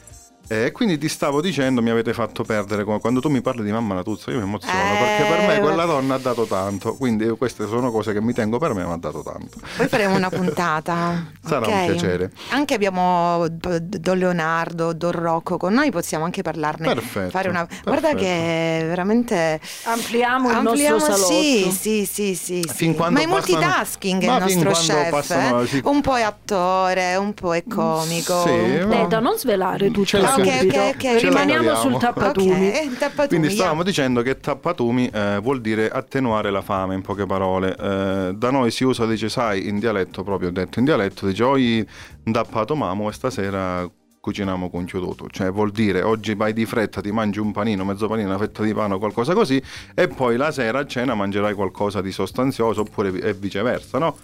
Meraviglie. 0.52 0.66
E 0.68 0.72
quindi 0.72 0.98
ti 0.98 1.08
stavo 1.08 1.42
dicendo, 1.42 1.82
mi 1.82 1.90
avete 1.90 2.14
fatto 2.14 2.44
perdere, 2.44 2.84
come- 2.84 3.00
quando 3.00 3.20
tu 3.22 3.30
mi 3.30 3.42
parli 3.42 3.64
di 3.64 3.72
mamma 3.72 3.96
Natuzza 3.96 4.32
io 4.32 4.38
mi 4.38 4.44
emoziono, 4.44 4.74
Eh, 4.74 4.98
perché 5.00 5.24
per 5.34 5.48
me 5.48 5.60
quella 5.60 5.86
donna 5.86 6.16
ha 6.16 6.18
dato 6.18 6.46
tanto, 6.46 6.96
quindi 6.96 7.28
queste 7.38 7.68
sono 7.68 7.92
cose 7.92 8.14
che 8.14 8.22
mi 8.22 8.34
tengo 8.34 8.58
per 8.58 8.74
me, 8.74 8.84
ma 8.84 8.94
ha 8.94 8.98
dato 8.98 9.22
tanto. 9.24 9.60
Poi 9.78 9.88
faremo 9.88 10.16
una 10.16 10.30
puntata. 10.30 11.26
Sarà 11.46 11.66
ok? 11.68 11.74
un 11.74 11.86
piacere. 11.86 12.32
Anche 12.50 12.74
abbiamo 12.74 13.46
Don 13.50 14.18
Leonardo, 14.18 14.94
Don 14.94 15.12
Rocco 15.12 15.58
con 15.58 15.74
noi, 15.74 15.92
possiamo 15.92 16.26
anche 16.26 16.42
parlarne. 16.42 16.94
Perfetto, 16.94 17.30
Fare 17.30 17.50
una... 17.50 17.66
Guarda 17.84 18.10
perfetto. 18.10 18.24
che 18.24 18.84
veramente. 18.88 19.60
Ampliamo 19.86 20.50
il 20.50 20.56
Ampliamo, 20.58 20.98
nostro 20.98 21.14
salotto. 21.16 21.32
sì, 21.34 21.72
sì, 21.72 22.06
sì, 22.06 22.36
sì, 22.36 22.62
sì. 22.64 22.74
Fin 22.74 22.96
quando 22.96 23.20
Ma 23.20 23.26
è 23.26 23.28
multitasking 23.28 24.24
Ma 24.26 24.38
il 24.46 24.58
nostro 24.58 24.72
chef. 24.72 25.10
passano- 25.10 25.62
eh? 25.62 25.68
sì. 25.68 25.82
Un 25.84 26.02
po' 26.02 26.16
è 26.18 26.22
attore, 26.22 27.16
un 27.16 27.34
po' 27.34 27.54
è 27.56 27.64
comico. 27.68 28.44
Sì, 28.44 28.50
un 28.50 28.80
po'- 28.88 28.96
Dai, 28.96 29.08
da 29.08 29.20
non 29.20 29.38
svelare 29.38 29.88
tutto 29.92 30.06
Ce 30.06 30.18
la 30.44 30.52
Ok, 30.52 30.60
subito. 30.60 30.80
ok, 30.80 30.88
ok. 30.88 31.00
Ce 31.00 31.12
la 31.12 31.20
Rimaniamo 31.20 31.76
sul 31.76 31.98
tappatumi. 31.98 32.72
Tappatumi, 32.98 33.28
Quindi 33.28 33.48
yeah. 33.48 33.56
stavamo 33.56 33.84
dicendo 33.84 34.22
che 34.22 34.40
tappatumi 34.40 35.10
eh, 35.14 35.40
vuol 35.42 35.62
dire 35.62 35.90
attenuare 35.90 36.52
la 36.52 36.62
fame, 36.62 36.96
in 36.96 37.02
poche 37.02 37.26
parole. 37.26 37.76
Eh, 37.76 38.34
da 38.36 38.52
noi 38.52 38.72
si 38.72 38.84
usa, 38.84 39.06
dice, 39.06 39.30
sai, 39.30 39.68
in 39.68 39.80
dialetto, 39.80 40.24
proprio 40.24 40.52
detto 40.52 40.80
in 40.80 40.86
dialetto, 40.86 41.26
dice, 41.28 41.44
oggi 41.44 41.88
ndappato 42.24 42.76
mamo 42.76 43.10
e 43.10 43.14
stasera 43.14 43.90
cuciniamo 44.22 44.70
con 44.70 44.86
chiuduto. 44.86 45.28
Cioè 45.30 45.52
vuol 45.52 45.72
dire, 45.72 46.04
oggi 46.04 46.36
vai 46.36 46.54
di 46.54 46.66
fretta, 46.66 47.02
ti 47.02 47.12
mangi 47.12 47.40
un 47.40 47.52
panino, 47.52 47.84
mezzo 47.84 48.08
panino, 48.08 48.30
una 48.30 48.38
fetta 48.38 48.64
di 48.64 48.74
pane 48.74 48.94
o 48.94 49.00
qualcosa 49.00 49.34
così, 49.34 49.62
e 49.96 50.08
poi 50.08 50.38
la 50.38 50.52
sera 50.52 50.80
a 50.80 50.86
cena 50.86 51.16
mangerai 51.16 51.54
qualcosa 51.56 52.02
di 52.02 52.12
sostanzioso, 52.12 52.82
oppure 52.82 53.10
e 53.20 53.34
viceversa, 53.34 53.98
no? 53.98 54.16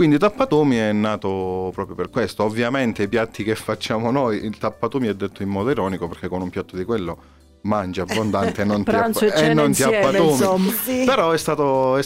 Quindi 0.00 0.16
tappatumi 0.16 0.76
è 0.76 0.92
nato 0.92 1.70
proprio 1.74 1.94
per 1.94 2.08
questo. 2.08 2.42
Ovviamente 2.42 3.02
i 3.02 3.08
piatti 3.08 3.44
che 3.44 3.54
facciamo 3.54 4.10
noi, 4.10 4.42
il 4.42 4.56
tappatumi 4.56 5.08
è 5.08 5.14
detto 5.14 5.42
in 5.42 5.50
modo 5.50 5.68
ironico 5.68 6.08
perché 6.08 6.26
con 6.26 6.40
un 6.40 6.48
piatto 6.48 6.74
di 6.74 6.84
quello 6.84 7.18
mangi 7.64 8.00
abbondante 8.00 8.62
e 8.62 8.64
non 8.64 8.78
ti, 8.82 8.84
Pranzo 8.84 9.30
e 9.30 9.52
non 9.52 9.72
ti 9.72 9.82
insomma. 9.82 10.72
Sì. 10.72 11.04
Però 11.04 11.32
è 11.32 11.36
stato 11.36 11.98
è, 11.98 12.04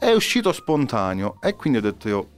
è 0.00 0.10
uscito 0.10 0.50
spontaneo 0.50 1.36
e 1.40 1.54
quindi 1.54 1.78
ho 1.78 1.82
detto 1.82 2.08
io 2.08 2.28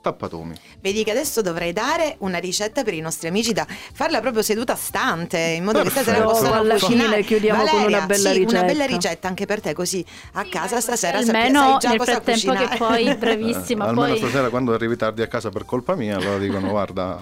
tappatumi. 0.00 0.54
Vedi 0.80 1.04
che 1.04 1.10
adesso 1.10 1.42
dovrei 1.42 1.72
dare 1.72 2.16
una 2.18 2.38
ricetta 2.38 2.82
per 2.82 2.94
i 2.94 3.00
nostri 3.00 3.28
amici 3.28 3.52
da 3.52 3.66
farla 3.92 4.20
proprio 4.20 4.42
seduta 4.42 4.74
stante, 4.76 5.38
in 5.38 5.64
modo 5.64 5.82
che 5.82 5.90
stasera 5.90 6.18
Perfetto. 6.18 6.38
possano 6.38 6.54
Alla 6.60 6.76
fine 6.78 6.96
cucinare. 7.04 7.22
chiudiamo 7.22 7.64
con 7.64 7.82
una 7.82 8.00
bella 8.06 8.32
sì, 8.32 8.40
una 8.40 8.62
bella 8.62 8.84
ricetta. 8.86 9.08
ricetta 9.08 9.28
anche 9.28 9.46
per 9.46 9.60
te, 9.60 9.72
così 9.74 10.04
a 10.32 10.44
casa 10.48 10.80
stasera 10.80 11.18
Almeno 11.18 11.60
sai 11.60 11.78
già 11.78 11.88
nel 11.90 11.98
cosa 11.98 12.12
frattempo 12.12 12.52
che 12.52 12.58
cucinare. 12.66 12.76
poi, 12.78 13.14
bravissima, 13.16 13.84
Eh, 13.84 13.88
almeno 13.88 14.06
poi... 14.08 14.18
stasera 14.18 14.48
quando 14.48 14.72
arrivi 14.72 14.96
tardi 14.96 15.22
a 15.22 15.26
casa 15.26 15.50
per 15.50 15.64
colpa 15.64 15.94
mia, 15.94 16.16
allora 16.16 16.38
dicono 16.38 16.68
guarda, 16.68 17.18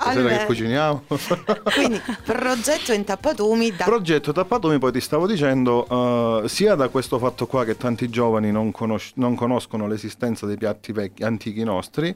stasera 0.00 0.20
Almeno. 0.20 0.38
che 0.38 0.46
cuciniamo. 0.46 1.02
Quindi 1.74 2.00
progetto 2.24 2.92
in 2.92 3.04
tappatumi 3.04 3.76
da 3.76 3.84
Progetto 3.84 4.32
tappatumi, 4.32 4.78
poi 4.78 4.92
ti 4.92 5.00
stavo 5.00 5.26
dicendo, 5.26 6.42
eh, 6.42 6.48
sia 6.48 6.74
da 6.74 6.88
questo 6.88 7.18
fatto 7.18 7.46
qua 7.46 7.64
che 7.64 7.76
tanti 7.76 8.08
giovani 8.08 8.50
non, 8.50 8.70
conosc- 8.70 9.16
non 9.16 9.34
conoscono 9.34 9.86
l'esistenza 9.86 10.46
dei 10.46 10.56
piatti 10.56 10.92
vecchi, 10.92 11.22
antichi 11.22 11.62
nostri, 11.62 12.14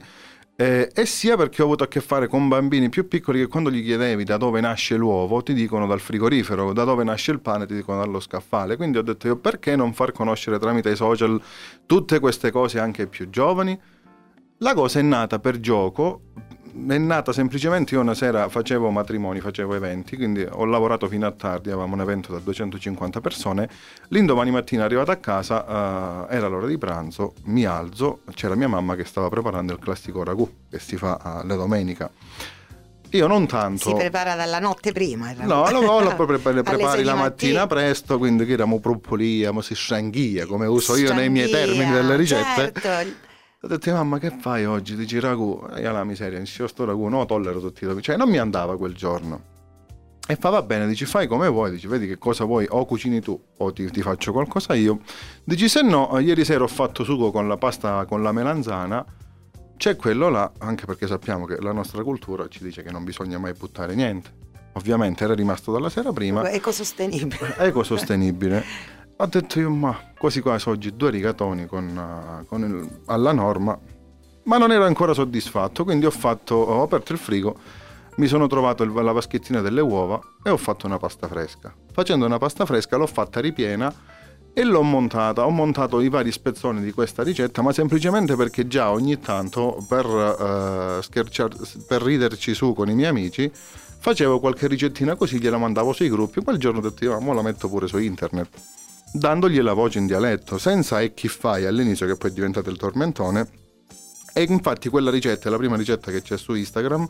eh, 0.57 0.89
e 0.93 1.05
sia 1.05 1.35
perché 1.35 1.61
ho 1.61 1.65
avuto 1.65 1.83
a 1.83 1.87
che 1.87 1.99
fare 1.99 2.27
con 2.27 2.47
bambini 2.47 2.87
più 2.87 3.09
piccoli 3.09 3.39
che 3.39 3.47
quando 3.47 3.69
gli 3.69 3.83
chiedevi 3.83 4.23
da 4.23 4.37
dove 4.37 4.61
nasce 4.61 4.95
l'uovo 4.95 5.43
ti 5.43 5.53
dicono 5.53 5.85
dal 5.85 5.99
frigorifero, 5.99 6.71
da 6.71 6.85
dove 6.85 7.03
nasce 7.03 7.31
il 7.31 7.41
pane 7.41 7.65
ti 7.65 7.75
dicono 7.75 7.99
dallo 7.99 8.19
scaffale. 8.19 8.77
Quindi 8.77 8.97
ho 8.97 9.01
detto 9.01 9.27
io 9.27 9.35
perché 9.35 9.75
non 9.75 9.93
far 9.93 10.11
conoscere 10.13 10.57
tramite 10.57 10.89
i 10.89 10.95
social 10.95 11.39
tutte 11.85 12.19
queste 12.19 12.51
cose 12.51 12.79
anche 12.79 13.03
ai 13.03 13.07
più 13.09 13.29
giovani? 13.29 13.77
La 14.59 14.73
cosa 14.73 14.99
è 14.99 15.01
nata 15.01 15.39
per 15.39 15.59
gioco, 15.59 16.21
è 16.87 16.97
nata 16.97 17.31
semplicemente 17.31 17.95
io 17.95 18.01
una 18.01 18.13
sera 18.13 18.49
facevo 18.49 18.89
matrimoni, 18.89 19.39
facevo 19.39 19.75
eventi, 19.75 20.17
quindi 20.17 20.45
ho 20.49 20.65
lavorato 20.65 21.07
fino 21.07 21.25
a 21.25 21.31
tardi, 21.31 21.69
avevamo 21.69 21.93
un 21.93 22.01
evento 22.01 22.33
da 22.33 22.39
250 22.39 23.21
persone, 23.21 23.69
l'indomani 24.09 24.51
mattina 24.51 24.83
arrivato 24.83 25.11
a 25.11 25.15
casa, 25.15 26.27
eh, 26.29 26.35
era 26.35 26.47
l'ora 26.47 26.67
di 26.67 26.77
pranzo, 26.77 27.33
mi 27.45 27.65
alzo, 27.65 28.21
c'era 28.33 28.55
mia 28.55 28.67
mamma 28.67 28.95
che 28.95 29.05
stava 29.05 29.29
preparando 29.29 29.71
il 29.73 29.79
classico 29.79 30.23
ragù 30.23 30.49
che 30.69 30.79
si 30.79 30.97
fa 30.97 31.17
eh, 31.17 31.47
la 31.47 31.55
domenica. 31.55 32.09
Io 33.11 33.27
non 33.27 33.47
tanto... 33.47 33.89
si 33.89 33.93
prepara 33.93 34.35
dalla 34.35 34.59
notte 34.59 34.91
prima. 34.91 35.31
No, 35.43 35.69
lo 35.69 36.15
pre- 36.25 36.39
Alle 36.43 36.63
prepari 36.63 37.03
la 37.03 37.13
di 37.13 37.19
mattina 37.19 37.65
presto, 37.65 38.17
quindi 38.17 38.45
che 38.45 38.53
eravamo 38.53 38.79
proppoliamo, 38.79 39.61
si 39.61 39.73
stranghia, 39.73 40.45
come 40.45 40.65
uso 40.65 40.97
io 40.97 41.13
nei 41.13 41.29
miei 41.29 41.49
termini 41.49 41.91
delle 41.91 42.17
ricette. 42.17 42.73
certo. 42.77 43.24
Ho 43.65 43.67
detto, 43.67 43.91
mamma, 43.91 44.19
che 44.19 44.29
fai 44.29 44.63
oggi? 44.65 44.95
Dici 44.95 45.19
ragù? 45.19 45.59
E 45.75 45.81
io 45.81 45.91
la 45.91 46.03
miseria, 46.03 46.37
dici, 46.37 46.61
io 46.61 46.67
sto 46.67 46.85
ragù, 46.85 47.07
no, 47.07 47.25
tollero 47.25 47.59
tutti 47.59 47.83
i 47.83 47.87
ragù. 47.87 47.99
Cioè, 47.99 48.15
non 48.15 48.29
mi 48.29 48.37
andava 48.37 48.77
quel 48.77 48.93
giorno. 48.93 49.41
E 50.27 50.35
fa, 50.35 50.49
va 50.49 50.61
bene, 50.61 50.85
dici, 50.85 51.05
fai 51.05 51.25
come 51.25 51.47
vuoi, 51.47 51.71
dici, 51.71 51.87
vedi 51.87 52.05
che 52.05 52.19
cosa 52.19 52.43
vuoi, 52.43 52.67
o 52.69 52.85
cucini 52.85 53.21
tu, 53.21 53.41
o 53.57 53.73
ti, 53.73 53.89
ti 53.89 54.03
faccio 54.03 54.31
qualcosa 54.33 54.75
io. 54.75 54.99
Dici, 55.43 55.67
se 55.67 55.81
no, 55.81 56.15
eh, 56.15 56.21
ieri 56.21 56.45
sera 56.45 56.63
ho 56.63 56.67
fatto 56.67 57.03
sugo 57.03 57.31
con 57.31 57.47
la 57.47 57.57
pasta 57.57 58.05
con 58.05 58.21
la 58.21 58.31
melanzana, 58.31 59.03
c'è 59.77 59.95
quello 59.95 60.29
là, 60.29 60.51
anche 60.59 60.85
perché 60.85 61.07
sappiamo 61.07 61.45
che 61.45 61.59
la 61.59 61.71
nostra 61.71 62.03
cultura 62.03 62.47
ci 62.47 62.63
dice 62.63 62.83
che 62.83 62.91
non 62.91 63.03
bisogna 63.03 63.39
mai 63.39 63.53
buttare 63.53 63.95
niente. 63.95 64.29
Ovviamente 64.73 65.23
era 65.23 65.33
rimasto 65.33 65.71
dalla 65.71 65.89
sera 65.89 66.11
prima, 66.13 66.47
Ecosostenibile. 66.51 67.55
ecosostenibile. 67.57 68.63
Ho 69.17 69.25
detto 69.27 69.59
io, 69.59 69.69
ma 69.69 69.97
quasi 70.17 70.41
quasi 70.41 70.67
oggi 70.67 70.93
due 70.93 71.09
rigatoni 71.09 71.67
con, 71.67 71.87
eh, 71.87 72.45
con 72.47 72.61
il- 72.63 73.01
alla 73.05 73.31
norma, 73.31 73.77
ma 74.43 74.57
non 74.57 74.73
ero 74.73 74.83
ancora 74.85 75.13
soddisfatto, 75.13 75.85
quindi 75.85 76.05
ho, 76.05 76.11
fatto, 76.11 76.55
ho 76.55 76.81
aperto 76.81 77.13
il 77.13 77.17
frigo, 77.17 77.55
mi 78.17 78.27
sono 78.27 78.47
trovato 78.47 78.83
il- 78.83 78.91
la 78.91 79.13
vaschettina 79.13 79.61
delle 79.61 79.79
uova 79.79 80.19
e 80.43 80.49
ho 80.49 80.57
fatto 80.57 80.85
una 80.85 80.97
pasta 80.97 81.29
fresca. 81.29 81.73
Facendo 81.93 82.25
una 82.25 82.37
pasta 82.37 82.65
fresca 82.65 82.97
l'ho 82.97 83.07
fatta 83.07 83.39
ripiena 83.39 83.93
e 84.53 84.63
l'ho 84.65 84.81
montata. 84.81 85.45
Ho 85.45 85.49
montato 85.49 86.01
i 86.01 86.09
vari 86.09 86.31
spezzoni 86.33 86.81
di 86.81 86.91
questa 86.91 87.23
ricetta, 87.23 87.61
ma 87.61 87.71
semplicemente 87.71 88.35
perché 88.35 88.67
già 88.67 88.91
ogni 88.91 89.19
tanto 89.19 89.77
per, 89.87 90.05
eh, 90.05 91.01
scherciar- 91.01 91.85
per 91.87 92.01
riderci 92.01 92.53
su 92.53 92.73
con 92.73 92.89
i 92.89 92.93
miei 92.93 93.09
amici 93.09 93.49
facevo 93.53 94.39
qualche 94.41 94.67
ricettina 94.67 95.15
così, 95.15 95.39
gliela 95.39 95.57
mandavo 95.57 95.93
sui 95.93 96.09
gruppi. 96.09 96.43
Quel 96.43 96.57
giorno 96.57 96.79
ho 96.79 96.81
detto 96.81 97.05
io, 97.05 97.17
ma 97.21 97.33
la 97.33 97.41
metto 97.41 97.69
pure 97.69 97.87
su 97.87 97.97
internet 97.97 98.49
dandogli 99.11 99.59
la 99.61 99.73
voce 99.73 99.99
in 99.99 100.07
dialetto, 100.07 100.57
senza 100.57 101.01
e 101.01 101.13
chi 101.13 101.27
fai 101.27 101.65
all'inizio 101.65 102.07
che 102.07 102.15
poi 102.15 102.29
è 102.29 102.33
diventato 102.33 102.69
il 102.69 102.77
tormentone. 102.77 103.47
E 104.33 104.43
infatti 104.43 104.89
quella 104.89 105.11
ricetta 105.11 105.47
è 105.47 105.51
la 105.51 105.57
prima 105.57 105.77
ricetta 105.77 106.11
che 106.11 106.21
c'è 106.21 106.37
su 106.37 106.53
Instagram 106.53 107.07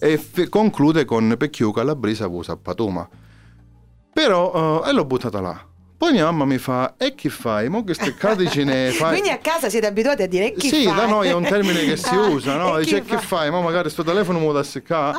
e 0.00 0.18
f- 0.18 0.48
conclude 0.48 1.04
con 1.04 1.34
Pecchiu 1.38 1.72
calabrisa 1.72 2.26
vusa 2.26 2.56
patuma. 2.56 3.08
Però, 4.12 4.82
eh, 4.84 4.88
e 4.88 4.92
l'ho 4.92 5.04
buttata 5.04 5.40
là. 5.40 5.67
Poi 5.98 6.12
mia 6.12 6.26
mamma 6.26 6.44
mi 6.44 6.58
fa, 6.58 6.94
e 6.96 7.16
chi 7.16 7.28
fai? 7.28 7.68
Mo 7.68 7.82
che 7.82 7.92
ste 7.92 8.14
cadici 8.14 8.62
ne 8.62 8.92
fai? 8.94 9.14
Quindi 9.18 9.30
a 9.30 9.38
casa 9.38 9.68
siete 9.68 9.88
abituati 9.88 10.22
a 10.22 10.28
dire 10.28 10.52
chi 10.52 10.68
sì, 10.68 10.84
fai? 10.84 10.94
da 10.94 11.06
noi 11.06 11.26
è 11.26 11.34
un 11.34 11.42
termine 11.42 11.84
che 11.84 11.96
si 11.96 12.08
Ah, 12.14 12.28
usa, 12.28 12.56
no? 12.56 12.78
e 12.78 12.84
Dice 12.84 13.00
chi 13.02 13.08
che 13.10 13.16
fa? 13.16 13.22
fai? 13.38 13.50
Ma 13.50 13.60
magari 13.60 13.90
sto 13.90 14.04
telefono 14.04 14.38
lo 14.38 14.52
da 14.52 14.62
seccare. 14.62 15.18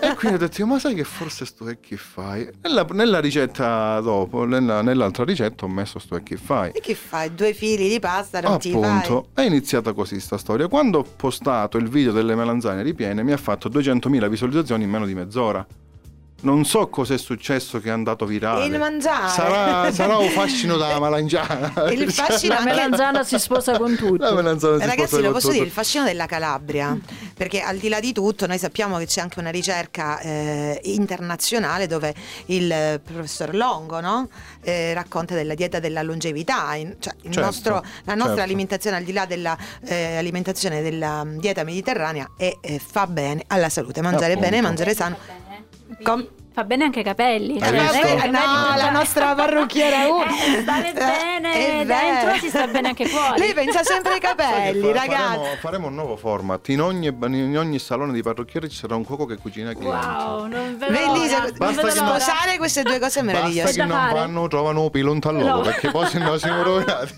e 0.00 0.14
quindi 0.14 0.36
ho 0.36 0.40
detto, 0.40 0.64
ma 0.64 0.78
sai 0.78 0.94
che 0.94 1.04
forse 1.04 1.44
sto 1.44 1.68
e 1.68 1.78
chi 1.78 1.98
fai? 1.98 2.48
Nella, 2.62 2.86
nella 2.92 3.20
ricetta 3.20 4.00
dopo, 4.00 4.44
nella- 4.46 4.80
nell'altra 4.80 5.24
ricetta 5.24 5.66
ho 5.66 5.68
messo 5.68 5.98
sto 5.98 6.16
e 6.16 6.22
chi 6.22 6.36
fai. 6.36 6.70
E 6.72 6.80
chi 6.80 6.94
fai? 6.94 7.34
Due 7.34 7.52
fili 7.52 7.86
di 7.90 7.98
pasta 8.00 8.40
non? 8.40 8.52
Appunto, 8.54 9.28
è 9.34 9.42
iniziata 9.42 9.92
così 9.92 10.18
sta 10.20 10.38
storia. 10.38 10.68
Quando 10.68 11.00
ho 11.00 11.04
postato 11.16 11.76
il 11.76 11.90
video 11.90 12.12
delle 12.12 12.34
melanzane 12.34 12.82
ripiene 12.82 13.22
mi 13.22 13.32
ha 13.32 13.36
fatto 13.36 13.68
200.000 13.68 14.26
visualizzazioni 14.30 14.84
in 14.84 14.90
meno 14.90 15.04
di 15.04 15.14
mezz'ora. 15.14 15.66
Non 16.44 16.66
so 16.66 16.88
cosa 16.88 17.14
è 17.14 17.18
successo 17.18 17.80
che 17.80 17.88
è 17.88 17.90
andato 17.90 18.26
virale. 18.26 18.66
Il 18.66 18.78
mangiare. 18.78 19.28
Sarà, 19.30 19.90
sarà 19.92 20.18
un 20.18 20.28
fascino 20.28 20.76
da 20.76 20.98
malangiana. 21.00 21.72
Il 21.90 22.12
fascino 22.12 22.52
La 22.54 22.62
melanzana 22.64 23.24
si 23.24 23.38
sposa 23.38 23.78
con 23.78 23.96
tutto. 23.96 24.22
La 24.22 24.34
melanzana 24.34 24.78
si 24.78 24.84
Ragazzi, 24.84 25.06
sposa 25.06 25.22
lo 25.22 25.28
posso 25.32 25.40
tutto. 25.46 25.52
dire, 25.54 25.64
il 25.64 25.72
fascino 25.72 26.04
della 26.04 26.26
Calabria, 26.26 26.98
perché 27.34 27.62
al 27.62 27.78
di 27.78 27.88
là 27.88 27.98
di 27.98 28.12
tutto 28.12 28.46
noi 28.46 28.58
sappiamo 28.58 28.98
che 28.98 29.06
c'è 29.06 29.22
anche 29.22 29.38
una 29.38 29.48
ricerca 29.48 30.20
eh, 30.20 30.80
internazionale 30.84 31.86
dove 31.86 32.14
il 32.46 32.70
eh, 32.70 33.00
professor 33.02 33.54
Longo 33.54 34.00
no? 34.00 34.28
Eh, 34.60 34.92
racconta 34.92 35.34
della 35.34 35.54
dieta 35.54 35.80
della 35.80 36.02
longevità, 36.02 36.74
in- 36.74 36.96
cioè 36.98 37.14
il 37.22 37.32
Certo, 37.32 37.40
nostro- 37.40 37.82
la 38.04 38.12
nostra 38.14 38.26
certo. 38.36 38.42
alimentazione 38.42 38.96
al 38.98 39.02
di 39.04 39.12
là 39.14 39.24
dell'alimentazione 39.24 40.82
della 40.82 41.24
mm, 41.24 41.38
dieta 41.38 41.64
mediterranea 41.64 42.30
e 42.36 42.58
eh, 42.60 42.78
fa 42.78 43.06
bene 43.06 43.44
alla 43.46 43.70
salute, 43.70 44.02
mangiare 44.02 44.32
Appunto. 44.34 44.50
bene, 44.50 44.60
mangiare 44.60 44.94
sano. 44.94 45.16
Com- 46.02 46.28
Fa 46.54 46.62
bene 46.62 46.84
anche 46.84 47.00
ai 47.00 47.04
capelli. 47.04 47.54
Hai 47.60 47.68
Cioè, 47.68 48.00
che 48.00 48.12
i 48.12 48.14
capelli 48.14 48.30
No, 48.30 48.76
la 48.76 48.90
nostra 48.90 49.34
parrucchiera 49.34 50.06
uno. 50.06 50.22
Eh, 50.24 50.60
stare 50.62 50.92
bene 50.92 51.52
È 51.52 51.84
dentro, 51.84 52.26
vero. 52.28 52.38
si 52.38 52.48
sta 52.48 52.68
bene 52.68 52.86
anche 52.88 53.06
fuori. 53.06 53.40
Lei 53.40 53.52
pensa 53.54 53.82
sempre 53.82 54.12
ai 54.12 54.20
che 54.20 54.26
capelli, 54.28 54.80
fa- 54.80 54.92
ragazzi. 54.92 55.34
Faremo, 55.36 55.56
faremo 55.60 55.86
un 55.88 55.94
nuovo 55.94 56.16
format. 56.16 56.68
In 56.68 56.80
ogni, 56.80 57.08
in 57.08 57.58
ogni 57.58 57.80
salone 57.80 58.12
di 58.12 58.22
parrucchiere 58.22 58.68
ci 58.68 58.76
sarà 58.76 58.94
un 58.94 59.04
cuoco 59.04 59.26
che 59.26 59.36
cucina 59.36 59.70
ai 59.70 59.76
clienti. 59.76 60.06
Wow, 60.06 60.46
non 60.46 60.76
Bellissimo, 60.78 61.48
Basta 61.56 61.82
che 61.82 61.90
sposare 61.90 62.56
queste 62.56 62.82
due 62.82 63.00
cose 63.00 63.22
Basta 63.22 63.40
meravigliose. 63.40 63.70
che 63.72 63.76
da 63.78 63.84
non 63.86 63.96
fare. 63.96 64.12
vanno, 64.14 64.46
trovano 64.46 64.90
pilonta 64.90 65.30
loro, 65.32 65.46
No. 65.56 65.60
perché 65.62 65.90
poi 65.90 66.06
se 66.06 66.18
no 66.20 66.36
siamo 66.38 66.62
rovinati. 66.62 67.16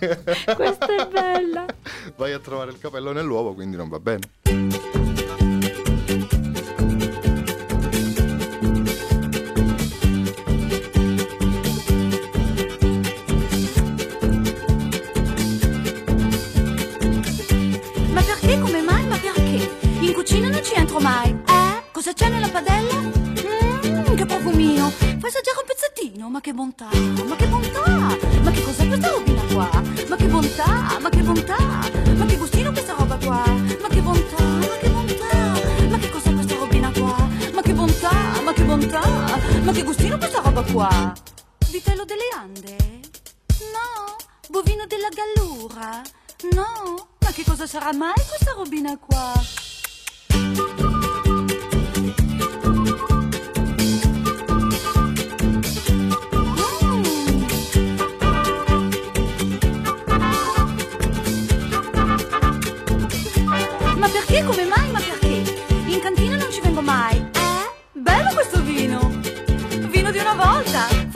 Questa 0.56 0.86
è 0.86 1.06
bella. 1.12 1.66
Vai 2.16 2.32
a 2.32 2.38
trovare 2.38 2.70
il 2.70 2.78
capello 2.78 3.12
nell'uovo, 3.12 3.52
quindi 3.52 3.76
non 3.76 3.90
va 3.90 3.98
bene. 3.98 4.20
Che 26.46 26.54
bontà, 26.54 26.88
ma 27.26 27.34
che 27.34 27.48
bontà. 27.48 28.16
Ma 28.44 28.50
che 28.52 28.62
cos'è 28.62 28.86
questa 28.86 29.10
robina 29.10 29.42
qua? 29.52 29.68
Ma 30.06 30.14
che 30.14 30.26
bontà, 30.26 30.96
ma 31.00 31.08
che 31.08 31.20
bontà. 31.20 31.56
Ma 32.14 32.24
che 32.24 32.36
gustino 32.36 32.70
questa 32.70 32.92
roba 32.92 33.16
qua? 33.16 33.44
Ma 33.82 33.88
che 33.88 34.00
bontà, 34.00 34.44
ma 34.44 34.76
che 34.78 34.88
bontà. 34.88 35.88
Ma 35.90 35.98
che 35.98 36.08
cos'è 36.08 36.32
questa 36.32 36.54
robina 36.54 36.92
qua? 36.92 37.28
Ma 37.52 37.62
che 37.62 37.72
bontà, 37.74 38.12
ma 38.44 38.52
che 38.52 38.62
bontà. 38.62 39.00
Ma 39.64 39.72
che 39.72 39.82
gustino 39.82 40.18
questa 40.18 40.40
roba 40.40 40.62
qua? 40.62 41.12
Vitello 41.68 42.04
delle 42.04 42.28
Ande? 42.38 42.76
No. 43.74 44.14
Bovino 44.48 44.86
della 44.86 45.08
Gallura? 45.08 46.00
No. 46.52 47.08
Ma 47.18 47.30
che 47.32 47.42
cosa 47.42 47.66
sarà 47.66 47.92
mai 47.92 48.14
questa 48.28 48.52
robina 48.52 48.96
qua? 48.96 49.32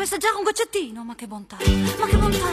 Assaggiare 0.02 0.36
un 0.36 0.42
goccettino, 0.44 1.04
ma 1.04 1.14
che 1.14 1.26
bontà, 1.26 1.56
ma 1.98 2.06
che 2.06 2.16
bontà, 2.16 2.52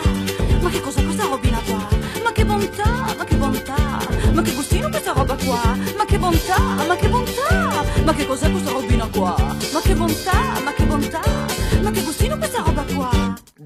ma 0.62 0.70
che 0.70 0.82
cos'è 0.82 1.04
questa 1.04 1.24
robina 1.24 1.60
qua? 1.66 1.88
Ma 2.24 2.32
che 2.32 2.46
bontà, 2.46 3.16
ma 3.18 3.24
che 3.24 3.36
bontà, 3.36 4.00
ma 4.34 4.42
che 4.42 4.54
gustino 4.54 4.89
questa 4.89 5.13
roba 5.13 5.36
qua? 5.36 5.77
Ma 5.96 6.06
che 6.06 6.18
bontà, 6.18 6.60
ma 6.88 6.96
che 6.96 7.08
bontà, 7.08 7.86
ma 8.04 8.13
che 8.13 8.25
cos'è 8.25 8.51
questa 8.51 8.72
robina 8.72 9.08
qua? 9.08 9.36
Ma 9.72 9.80
che 9.82 9.96
bontà, 9.96 10.60
ma 10.63 10.74
che 10.74 10.86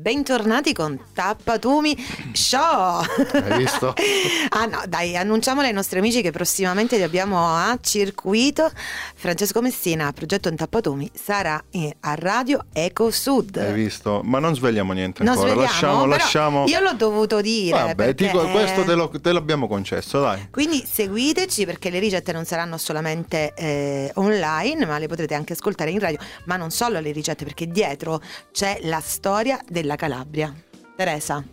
Bentornati 0.06 0.74
con 0.74 1.00
Tappatumi 1.14 1.96
Show. 2.34 3.04
Hai 3.34 3.58
visto? 3.60 3.94
ah 4.50 4.66
no, 4.66 4.82
dai, 4.88 5.16
annunciamolo 5.16 5.68
ai 5.68 5.74
nostri 5.74 6.00
amici 6.00 6.24
che 6.24 6.32
prossimamente 6.32 6.98
li 6.98 7.04
abbiamo 7.04 7.38
a 7.56 7.78
circuito. 7.80 8.72
Francesco 9.14 9.62
Messina, 9.62 10.12
progetto 10.12 10.50
in 10.50 10.56
Tappatumi, 10.56 11.08
sarà 11.14 11.64
in- 11.74 11.92
a 12.00 12.16
Radio 12.16 12.66
Eco 12.74 13.12
Sud. 13.12 13.58
Hai 13.58 13.74
visto? 13.74 14.22
Ma 14.24 14.40
non 14.40 14.56
svegliamo 14.56 14.92
niente 14.94 15.22
Non 15.24 15.34
ancora. 15.34 15.52
svegliamo, 15.52 15.70
lasciamo, 15.72 16.06
lasciamo. 16.08 16.66
Io 16.66 16.80
l'ho 16.80 16.94
dovuto 16.94 17.40
dire. 17.40 17.78
Vabbè, 17.78 17.94
perché- 17.94 18.26
dico, 18.26 18.48
questo 18.50 18.84
te, 18.84 18.96
lo- 18.96 19.10
te 19.22 19.32
l'abbiamo 19.32 19.68
concesso, 19.68 20.20
dai. 20.20 20.48
Quindi 20.50 20.84
seguiteci 20.84 21.64
perché 21.68 21.92
le 21.92 22.00
ricette 22.00 22.32
non 22.32 22.46
saranno 22.46 22.80
solamente 22.80 23.54
eh, 23.56 24.12
online, 24.16 24.84
ma 24.88 24.98
le 24.98 25.06
potrete 25.08 25.36
anche 25.36 25.54
ascoltare 25.54 25.92
in 25.92 26.00
radio. 26.00 26.18
Ma 26.46 26.56
non 26.58 26.72
solo 26.72 27.00
le 27.00 27.12
ricette, 27.12 27.44
perché 27.44 27.68
dietro 27.68 28.20
c'è 28.52 28.80
la 28.82 29.00
storia 29.00 29.60
della 29.70 29.90
Calabria. 29.96 30.54
Teresa, 30.96 31.44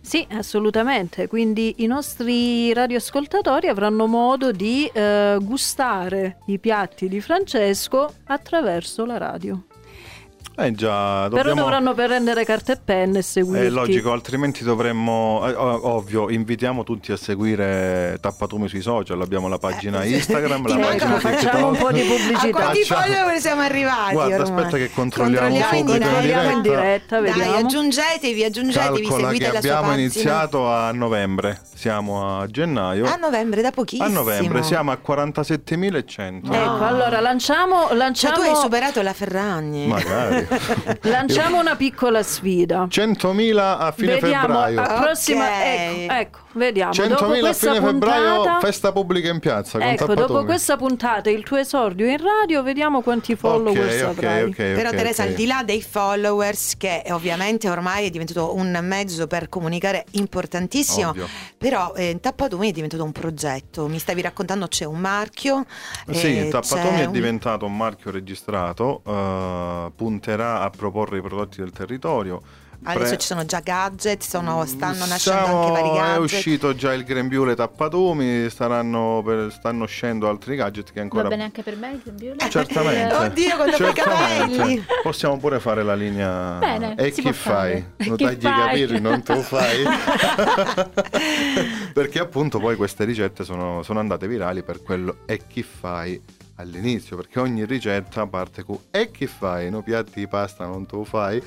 Sì, 0.00 0.26
assolutamente. 0.30 1.28
Quindi 1.28 1.76
i 1.78 1.86
nostri 1.86 2.72
radioascoltatori 2.72 3.68
avranno 3.68 4.06
modo 4.06 4.50
di 4.50 4.90
eh, 4.92 5.38
gustare 5.40 6.38
i 6.46 6.58
piatti 6.58 7.08
di 7.08 7.20
Francesco 7.20 8.12
attraverso 8.24 9.04
la 9.04 9.18
radio. 9.18 9.64
Eh 10.54 10.72
già, 10.72 11.28
Però 11.30 11.36
dobbiamo... 11.42 11.60
dovranno 11.62 11.94
prendere 11.94 12.44
carta 12.44 12.72
e 12.74 12.76
penna 12.76 13.18
e 13.18 13.22
seguirti. 13.22 13.66
È 13.66 13.70
logico, 13.70 14.12
altrimenti 14.12 14.62
dovremmo, 14.62 15.42
eh, 15.46 15.54
ov- 15.54 15.84
ovvio, 15.84 16.28
invitiamo 16.30 16.84
tutti 16.84 17.10
a 17.10 17.16
seguire 17.16 18.18
Tappatumi 18.20 18.68
sui 18.68 18.82
social, 18.82 19.20
abbiamo 19.22 19.48
la 19.48 19.56
pagina 19.58 20.02
Eh, 20.02 20.10
Instagram, 20.10 20.66
la 20.68 20.74
pagina 20.74 20.86
mancano- 20.88 21.18
facciamo 21.18 21.66
un 21.68 21.72
TikTok. 21.72 21.88
po' 21.88 21.92
di 21.96 22.00
a 22.00 22.04
pubblicità. 22.04 22.50
quanti 22.50 22.84
Facciamo- 22.84 23.14
follower 23.14 23.38
siamo 23.40 23.60
arrivati? 23.62 24.12
Guarda, 24.12 24.34
ormai? 24.42 24.50
aspetta 24.58 24.76
che 24.76 24.90
controlliamo 24.92 25.48
Controlliamo 25.48 25.78
in 25.78 25.86
subito 25.86 26.06
in 26.06 26.20
diretta. 26.20 26.50
In 26.52 26.62
diretta, 26.62 27.20
Dai, 27.20 27.32
vediamo. 27.32 27.56
aggiungetevi, 27.56 28.44
aggiungetevi, 28.44 29.00
Calcola 29.00 29.26
seguite 29.28 29.44
che 29.46 29.52
la 29.52 29.60
sua 29.62 29.76
abbiamo 29.78 29.92
iniziato 29.94 30.68
a 30.68 30.92
novembre, 30.92 31.60
siamo 31.74 32.38
a 32.40 32.46
gennaio. 32.46 33.06
A 33.06 33.16
novembre, 33.16 33.62
da 33.62 33.70
pochissimo. 33.70 34.06
A 34.06 34.10
novembre 34.10 34.62
siamo 34.62 34.90
a 34.90 34.98
47.100. 35.02 36.52
Ecco, 36.52 36.84
allora 36.84 37.20
lanciamo, 37.20 37.86
Cioè 37.88 37.96
lanciamo, 37.96 38.34
tu 38.34 38.40
hai 38.42 38.54
superato 38.56 39.00
la 39.00 39.12
Ferragni. 39.14 39.86
Magari. 39.86 40.41
lanciamo 41.02 41.58
una 41.58 41.76
piccola 41.76 42.22
sfida. 42.22 42.84
100.000 42.84 43.58
a 43.58 43.92
fine 43.92 44.14
vediamo 44.14 44.46
febbraio. 44.46 44.80
a 44.80 45.00
prossima. 45.00 45.44
Ok. 45.46 45.52
Ecco, 45.52 46.12
ecco, 46.12 46.38
vediamo. 46.54 46.92
Dopo 46.92 47.26
100.000 47.26 47.36
a 47.36 47.38
questa 47.40 47.72
fine 47.74 47.86
febbraio, 47.86 48.34
puntata. 48.36 48.60
festa 48.60 48.92
pubblica 48.92 49.28
in 49.30 49.38
piazza. 49.40 49.78
con 49.78 49.88
Ecco, 49.88 50.14
dopo 50.14 50.44
questa 50.44 50.76
puntata, 50.76 51.30
il 51.30 51.42
tuo 51.42 51.56
esordio 51.56 52.06
in 52.08 52.18
radio, 52.18 52.62
vediamo 52.62 53.00
quanti 53.02 53.36
followers 53.36 54.02
Ok, 54.02 54.08
ok, 54.10 54.18
avrai. 54.18 54.42
ok, 54.44 54.56
Però 54.56 54.90
Teresa, 54.90 55.22
al 55.24 55.32
di 55.32 55.46
là 55.46 55.62
dei 55.64 55.82
followers, 55.82 56.76
che 56.76 57.04
ovviamente 57.10 57.68
ormai 57.68 58.06
è 58.06 58.10
diventato 58.10 58.54
un 58.54 58.78
mezzo 58.82 59.26
per 59.26 59.48
comunicare 59.48 60.04
importantissimo, 60.12 61.10
Ovvio. 61.10 61.28
però 61.58 61.92
eh, 61.94 62.18
Tappatumi 62.20 62.68
è 62.68 62.72
diventato 62.72 63.04
un 63.04 63.12
progetto. 63.12 63.86
Mi 63.86 63.98
stavi 63.98 64.20
raccontando 64.22 64.68
c'è 64.68 64.84
un 64.84 64.98
marchio. 64.98 65.64
Sì, 66.10 66.38
eh, 66.38 66.48
Tappatomi 66.48 67.00
è 67.00 67.04
un- 67.06 67.12
diventato 67.12 67.66
un 67.66 67.76
marchio 67.76 68.10
registrato, 68.10 69.02
eh, 69.06 69.90
punterà 69.94 70.60
a 70.60 70.70
proporre 70.70 71.18
i 71.18 71.22
prodotti 71.22 71.58
del 71.60 71.70
territorio. 71.70 72.40
Adesso 72.84 73.08
Pre- 73.10 73.18
ci 73.18 73.26
sono 73.28 73.44
già 73.44 73.60
gadget, 73.60 74.22
sono- 74.22 74.64
stanno 74.66 75.06
nascendo 75.06 75.44
Siamo- 75.44 75.60
anche 75.66 75.70
vari 75.82 75.88
È 75.88 75.92
gadget. 76.00 76.20
uscito 76.22 76.74
già 76.74 76.92
il 76.92 77.04
grembiule 77.04 77.54
Tappatumi, 77.54 78.48
staranno, 78.50 79.22
per- 79.24 79.52
stanno 79.52 79.84
uscendo 79.84 80.28
altri 80.28 80.56
gadget 80.56 80.86
che 80.86 80.92
Va 80.96 81.02
ancora... 81.02 81.28
bene 81.28 81.44
anche 81.44 81.62
per 81.62 81.76
me 81.76 81.92
il 81.92 82.00
grembiule? 82.02 82.50
Certamente. 82.50 83.14
Oddio, 83.14 83.56
quando 83.56 83.76
fai 83.76 83.90
i 83.90 83.94
capelli. 83.94 84.84
Possiamo 85.02 85.38
pure 85.38 85.60
fare 85.60 85.82
la 85.84 85.94
linea. 85.94 86.58
Bene, 86.58 86.94
e 86.96 87.10
chi 87.12 87.22
fai? 87.32 87.34
fare. 87.34 87.92
Non 88.08 88.16
tagli 88.16 88.36
i 88.36 88.40
capelli, 88.40 89.00
non 89.00 89.22
te 89.22 89.34
lo 89.34 89.42
fai. 89.42 89.84
Perché 91.92 92.18
appunto 92.18 92.58
poi 92.58 92.76
queste 92.76 93.04
ricette 93.04 93.44
sono, 93.44 93.82
sono 93.82 94.00
andate 94.00 94.26
virali 94.26 94.62
per 94.62 94.82
quello 94.82 95.18
e 95.26 95.42
chi 95.46 95.62
fai 95.62 96.20
all'inizio, 96.56 97.16
perché 97.16 97.40
ogni 97.40 97.64
ricetta 97.64 98.26
parte 98.26 98.62
con 98.62 98.78
e 98.90 99.10
chi 99.10 99.26
fai, 99.26 99.70
no 99.70 99.82
piatti 99.82 100.20
di 100.20 100.28
pasta 100.28 100.66
non 100.66 100.86
te 100.86 100.96
lo 100.96 101.04
fai. 101.04 101.42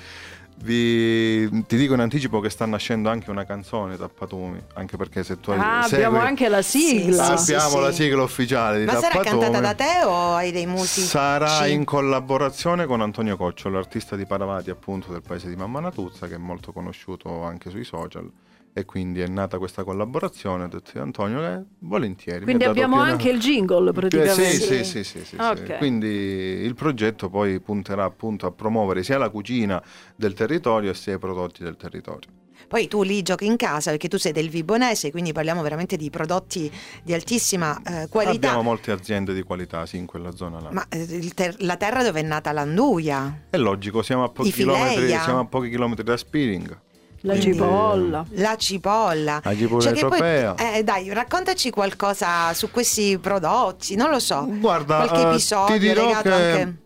Vi, 0.57 1.65
ti 1.67 1.75
dico 1.77 1.93
in 1.93 1.99
anticipo 1.99 2.39
che 2.39 2.49
sta 2.49 2.65
nascendo 2.65 3.09
anche 3.09 3.29
una 3.29 3.43
canzone 3.45 3.97
Tappatumi, 3.97 4.59
anche 4.75 4.97
perché 4.97 5.23
se 5.23 5.39
tu 5.39 5.51
Ah, 5.51 5.81
segui- 5.83 6.03
abbiamo 6.05 6.19
anche 6.25 6.47
la 6.49 6.61
sigla. 6.61 7.37
Sì, 7.37 7.53
abbiamo 7.53 7.75
sì, 7.75 7.81
la 7.81 7.91
sigla 7.91 8.23
ufficiale 8.23 8.79
di 8.79 8.85
Ma 8.85 8.93
sarà 8.93 9.15
Tappatumi. 9.15 9.41
cantata 9.41 9.59
da 9.59 9.73
te 9.75 10.03
o 10.05 10.33
hai 10.33 10.51
dei 10.51 10.65
musici? 10.65 11.01
Sarà 11.01 11.67
in 11.67 11.83
collaborazione 11.83 12.85
con 12.85 13.01
Antonio 13.01 13.35
Coccio, 13.37 13.69
l'artista 13.69 14.15
di 14.15 14.25
Paravati 14.25 14.69
appunto 14.69 15.11
del 15.11 15.21
paese 15.21 15.49
di 15.49 15.55
Mamma 15.55 15.81
Natuzza, 15.81 16.27
che 16.27 16.35
è 16.35 16.39
molto 16.39 16.71
conosciuto 16.71 17.43
anche 17.43 17.69
sui 17.69 17.83
social. 17.83 18.29
E 18.77 18.83
quindi 18.83 19.21
è 19.21 19.27
nata 19.27 19.57
questa 19.57 19.85
collaborazione, 19.85 20.65
ho 20.65 20.67
detto 20.67 20.99
Antonio 21.01 21.39
che 21.39 21.63
volentieri. 21.79 22.43
Quindi 22.43 22.65
abbiamo 22.65 22.95
piena- 22.97 23.11
anche 23.11 23.29
il 23.29 23.39
jingle 23.39 23.89
Eh, 23.89 23.93
praticamente. 23.93 24.33
Sì, 24.43 24.59
sì, 24.59 24.83
sì, 24.83 25.03
sì, 25.05 25.19
sì, 25.19 25.25
sì. 25.25 25.35
Ok. 25.37 25.77
Quindi 25.77 26.07
il 26.07 26.73
progetto 26.75 27.29
poi 27.29 27.61
punterà 27.61 28.03
appunto 28.03 28.47
a 28.47 28.51
promuovere 28.51 29.01
sia 29.01 29.17
la 29.17 29.29
cucina 29.29 29.81
del 30.17 30.33
territorio 30.33 30.93
sia 30.93 31.13
i 31.13 31.17
prodotti 31.19 31.63
del 31.63 31.77
territorio. 31.77 32.29
Poi 32.67 32.89
tu 32.89 33.03
lì 33.03 33.21
giochi 33.21 33.45
in 33.45 33.55
casa 33.55 33.91
perché 33.91 34.09
tu 34.09 34.17
sei 34.17 34.33
del 34.33 34.49
Vibonese, 34.49 35.09
quindi 35.09 35.31
parliamo 35.31 35.61
veramente 35.61 35.95
di 35.95 36.09
prodotti 36.09 36.69
di 37.01 37.13
altissima 37.13 37.81
eh, 37.81 38.07
qualità. 38.09 38.47
Abbiamo 38.47 38.63
molte 38.63 38.91
aziende 38.91 39.33
di 39.33 39.43
qualità, 39.43 39.85
sì, 39.85 39.95
in 39.95 40.05
quella 40.05 40.35
zona 40.35 40.59
là. 40.59 40.71
Ma 40.71 40.85
eh, 40.89 41.31
ter- 41.33 41.61
la 41.61 41.77
terra 41.77 42.03
dove 42.03 42.19
è 42.19 42.23
nata 42.23 42.51
l'anduia. 42.51 43.45
È 43.49 43.57
logico, 43.57 44.01
siamo 44.01 44.25
a 44.25 44.29
pochi 44.29 44.51
chilometri, 44.51 45.07
siamo 45.07 45.39
a 45.39 45.45
pochi 45.45 45.69
chilometri 45.69 46.03
da 46.03 46.17
Spearing. 46.17 46.83
La 47.25 47.33
Quindi- 47.33 47.53
cipolla. 47.57 48.25
La 48.33 48.55
cipolla. 48.55 49.41
La 49.43 49.55
cipolla 49.55 49.81
Cioè 49.81 49.93
che 49.93 49.99
poi- 50.05 50.19
europea. 50.19 50.55
eh, 50.75 50.83
dai, 50.83 51.11
raccontaci 51.11 51.69
qualcosa 51.71 52.53
su 52.53 52.69
questi 52.69 53.17
prodotti, 53.17 53.95
non 53.95 54.09
lo 54.11 54.19
so. 54.19 54.45
Guarda, 54.47 54.97
qualche 55.07 55.21
eh, 55.27 55.29
episodio 55.31 55.73
ti 55.75 55.79
dirò 55.79 56.05
legato 56.07 56.29
che 56.29 56.33
anche. 56.61 56.77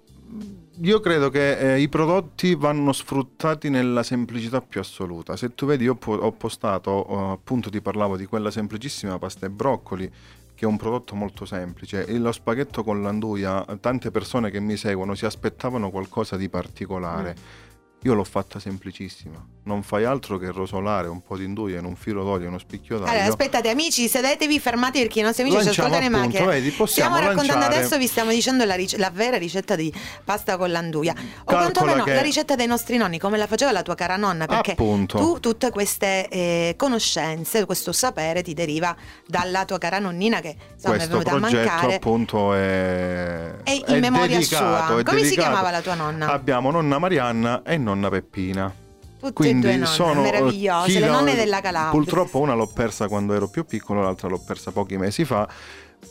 io 0.81 0.99
credo 1.01 1.29
che 1.29 1.73
eh, 1.75 1.79
i 1.81 1.89
prodotti 1.89 2.55
vanno 2.55 2.93
sfruttati 2.93 3.69
nella 3.69 4.01
semplicità 4.03 4.61
più 4.61 4.79
assoluta. 4.79 5.35
Se 5.35 5.53
tu 5.53 5.65
vedi, 5.65 5.83
io 5.83 5.95
po- 5.95 6.13
ho 6.13 6.31
postato, 6.31 7.05
eh, 7.07 7.31
appunto 7.33 7.69
ti 7.69 7.81
parlavo 7.81 8.15
di 8.15 8.25
quella 8.25 8.49
semplicissima 8.49 9.19
pasta 9.19 9.45
e 9.45 9.49
broccoli, 9.49 10.09
che 10.55 10.65
è 10.65 10.67
un 10.67 10.77
prodotto 10.77 11.15
molto 11.15 11.43
semplice. 11.45 12.05
E 12.05 12.17
lo 12.17 12.31
spaghetto 12.31 12.83
con 12.85 13.01
l'anduia, 13.01 13.65
tante 13.81 14.09
persone 14.09 14.49
che 14.51 14.61
mi 14.61 14.77
seguono 14.77 15.15
si 15.15 15.25
aspettavano 15.25 15.89
qualcosa 15.89 16.37
di 16.37 16.47
particolare. 16.47 17.35
Mm. 17.37 17.67
Io 18.03 18.13
l'ho 18.13 18.23
fatta 18.23 18.59
semplicissima. 18.59 19.45
Non 19.61 19.83
fai 19.83 20.03
altro 20.03 20.37
che 20.39 20.49
rosolare 20.51 21.07
un 21.09 21.21
po' 21.21 21.37
di 21.37 21.43
induia 21.43 21.77
in 21.79 21.85
un 21.85 21.95
filo 21.95 22.23
d'olio 22.23 22.45
e 22.45 22.47
uno 22.47 22.57
spicchio 22.57 22.97
d'aglio. 22.97 23.11
Allora, 23.11 23.25
aspettate 23.27 23.69
amici, 23.69 24.07
sedetevi, 24.07 24.59
fermati 24.59 24.99
perché 24.99 25.19
i 25.19 25.21
nostri 25.21 25.43
amici 25.43 25.61
ci 25.61 25.67
ascoltano 25.69 26.05
in 26.05 26.11
macchina. 26.11 26.45
vedi, 26.45 26.71
stiamo 26.85 27.17
raccontando 27.17 27.53
lanciare- 27.53 27.75
adesso, 27.75 27.97
vi 27.97 28.07
stiamo 28.07 28.31
dicendo 28.31 28.65
la, 28.65 28.73
ric- 28.75 28.97
la 28.97 29.11
vera 29.13 29.37
ricetta 29.37 29.75
di 29.75 29.93
pasta 30.23 30.57
con 30.57 30.71
l'anduia. 30.71 31.13
O 31.13 31.43
quantomeno 31.43 32.03
che- 32.03 32.15
la 32.15 32.21
ricetta 32.21 32.55
dei 32.55 32.65
nostri 32.65 32.97
nonni, 32.97 33.19
come 33.19 33.37
la 33.37 33.45
faceva 33.45 33.71
la 33.71 33.83
tua 33.83 33.93
cara 33.95 34.15
nonna, 34.15 34.45
perché 34.47 34.71
Appunto. 34.71 35.17
tu 35.19 35.39
tutte 35.39 35.69
queste 35.69 36.27
eh, 36.29 36.73
conoscenze, 36.75 37.65
questo 37.65 37.91
sapere 37.91 38.41
ti 38.41 38.53
deriva 38.55 38.95
dalla 39.27 39.65
tua 39.65 39.77
cara 39.77 39.99
nonnina 39.99 40.39
che 40.39 40.55
insomma 40.73 40.95
è 40.95 40.97
Questo 40.97 41.17
venuta 41.19 41.31
a 41.35 41.39
mancare. 41.39 41.95
appunto 41.95 42.53
è, 42.55 43.55
È 43.61 43.83
in 43.87 43.99
memoria 43.99 44.37
dedicato, 44.37 44.93
sua. 44.93 44.99
è 44.99 45.03
Come 45.03 45.17
si 45.19 45.23
dedicato. 45.25 45.47
chiamava 45.49 45.69
la 45.69 45.81
tua 45.81 45.93
nonna? 45.93 46.31
Abbiamo 46.31 46.71
nonna 46.71 46.97
Marianna 46.97 47.61
e 47.63 47.77
nonna 47.77 48.09
Peppina. 48.09 48.73
Tutte 49.19 49.33
Quindi 49.33 49.67
e 49.67 49.71
due 49.71 49.79
nonne, 49.79 49.93
sono 49.93 50.19
eh, 50.21 50.23
meravigliose, 50.23 50.99
le 50.99 51.07
nonne 51.07 51.35
della 51.35 51.59
Calabria. 51.59 51.91
Purtroppo 51.91 52.39
una 52.39 52.53
l'ho 52.53 52.67
persa 52.67 53.09
quando 53.09 53.33
ero 53.33 53.49
più 53.49 53.65
piccolo, 53.65 54.01
l'altra 54.01 54.29
l'ho 54.29 54.39
persa 54.39 54.71
pochi 54.71 54.97
mesi 54.97 55.25
fa. 55.25 55.47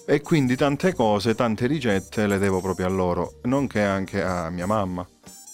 E 0.06 0.20
quindi 0.20 0.56
tante 0.56 0.94
cose, 0.94 1.34
tante 1.34 1.66
ricette 1.66 2.26
le 2.26 2.36
devo 2.38 2.60
proprio 2.60 2.84
a 2.84 2.90
loro, 2.90 3.38
nonché 3.44 3.82
anche 3.82 4.22
a 4.22 4.50
mia 4.50 4.66
mamma. 4.66 5.06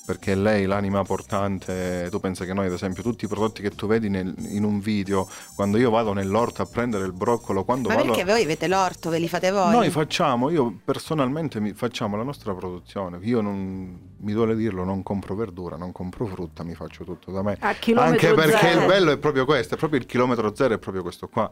Perché 0.06 0.34
lei, 0.34 0.66
l'anima 0.66 1.02
portante, 1.02 2.08
tu 2.10 2.20
pensi 2.20 2.44
che 2.44 2.52
noi, 2.52 2.66
ad 2.66 2.72
esempio, 2.72 3.02
tutti 3.02 3.24
i 3.24 3.28
prodotti 3.28 3.62
che 3.62 3.70
tu 3.70 3.86
vedi 3.86 4.10
nel- 4.10 4.34
in 4.50 4.62
un 4.62 4.78
video, 4.78 5.26
quando 5.54 5.78
io 5.78 5.88
vado 5.88 6.12
nell'orto 6.12 6.60
a 6.60 6.66
prendere 6.66 7.06
il 7.06 7.12
broccolo, 7.12 7.64
quando 7.64 7.88
Ma 7.88 7.94
vado... 7.94 8.08
perché 8.08 8.24
voi 8.24 8.42
avete 8.42 8.68
l'orto, 8.68 9.08
ve 9.08 9.18
li 9.18 9.28
fate 9.28 9.50
voi? 9.50 9.70
Noi 9.72 9.88
facciamo, 9.88 10.50
io 10.50 10.78
personalmente 10.84 11.58
mi- 11.58 11.72
facciamo 11.72 12.18
la 12.18 12.22
nostra 12.22 12.52
produzione. 12.52 13.18
Io 13.22 13.40
non 13.40 13.98
mi 14.18 14.32
duole 14.32 14.54
dirlo, 14.54 14.84
non 14.84 15.02
compro 15.02 15.34
verdura, 15.34 15.76
non 15.76 15.90
compro 15.92 16.26
frutta, 16.26 16.64
mi 16.64 16.74
faccio 16.74 17.04
tutto 17.04 17.30
da 17.30 17.42
me. 17.42 17.56
Anche 18.02 18.34
perché 18.34 18.58
zero. 18.58 18.80
il 18.82 18.86
bello 18.86 19.10
è 19.10 19.16
proprio 19.16 19.46
questo, 19.46 19.74
è 19.74 19.78
proprio 19.78 20.00
il 20.00 20.06
chilometro 20.06 20.54
zero, 20.54 20.74
è 20.74 20.78
proprio 20.78 21.02
questo 21.02 21.28
qua. 21.28 21.50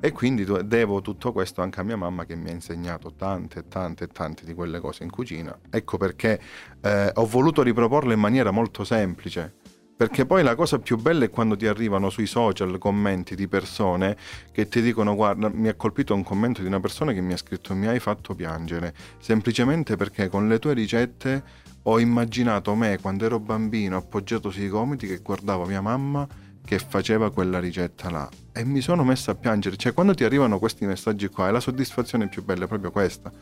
E 0.00 0.12
quindi 0.12 0.46
devo 0.64 1.00
tutto 1.00 1.32
questo 1.32 1.60
anche 1.60 1.80
a 1.80 1.82
mia 1.82 1.96
mamma 1.96 2.24
che 2.24 2.36
mi 2.36 2.50
ha 2.50 2.52
insegnato 2.52 3.14
tante, 3.14 3.66
tante, 3.66 4.06
tante 4.06 4.44
di 4.44 4.54
quelle 4.54 4.78
cose 4.78 5.02
in 5.02 5.10
cucina. 5.10 5.58
Ecco 5.70 5.96
perché 5.96 6.40
eh, 6.80 7.10
ho 7.12 7.26
voluto 7.26 7.62
riproporle 7.62 8.14
in 8.14 8.20
maniera 8.20 8.52
molto 8.52 8.84
semplice. 8.84 9.54
Perché 9.98 10.24
poi 10.26 10.44
la 10.44 10.54
cosa 10.54 10.78
più 10.78 10.96
bella 10.96 11.24
è 11.24 11.30
quando 11.30 11.56
ti 11.56 11.66
arrivano 11.66 12.08
sui 12.08 12.26
social 12.26 12.78
commenti 12.78 13.34
di 13.34 13.48
persone 13.48 14.16
che 14.52 14.68
ti 14.68 14.80
dicono 14.80 15.16
guarda 15.16 15.50
mi 15.52 15.66
ha 15.66 15.74
colpito 15.74 16.14
un 16.14 16.22
commento 16.22 16.60
di 16.60 16.68
una 16.68 16.78
persona 16.78 17.12
che 17.12 17.20
mi 17.20 17.32
ha 17.32 17.36
scritto 17.36 17.74
mi 17.74 17.88
hai 17.88 17.98
fatto 17.98 18.36
piangere, 18.36 18.94
semplicemente 19.18 19.96
perché 19.96 20.28
con 20.28 20.46
le 20.46 20.60
tue 20.60 20.74
ricette 20.74 21.42
ho 21.82 21.98
immaginato 21.98 22.76
me 22.76 23.00
quando 23.00 23.24
ero 23.24 23.40
bambino 23.40 23.96
appoggiato 23.96 24.50
sui 24.50 24.68
gomiti 24.68 25.08
che 25.08 25.18
guardavo 25.18 25.64
mia 25.64 25.80
mamma 25.80 26.28
che 26.68 26.78
faceva 26.78 27.32
quella 27.32 27.58
ricetta 27.58 28.10
là 28.10 28.28
e 28.52 28.62
mi 28.62 28.82
sono 28.82 29.02
messo 29.02 29.30
a 29.30 29.34
piangere. 29.34 29.78
Cioè, 29.78 29.94
quando 29.94 30.12
ti 30.12 30.22
arrivano 30.22 30.58
questi 30.58 30.84
messaggi 30.84 31.28
qua, 31.28 31.48
e 31.48 31.50
la 31.50 31.60
soddisfazione 31.60 32.28
più 32.28 32.44
bella 32.44 32.64
è 32.64 32.68
proprio 32.68 32.90
questa. 32.90 33.32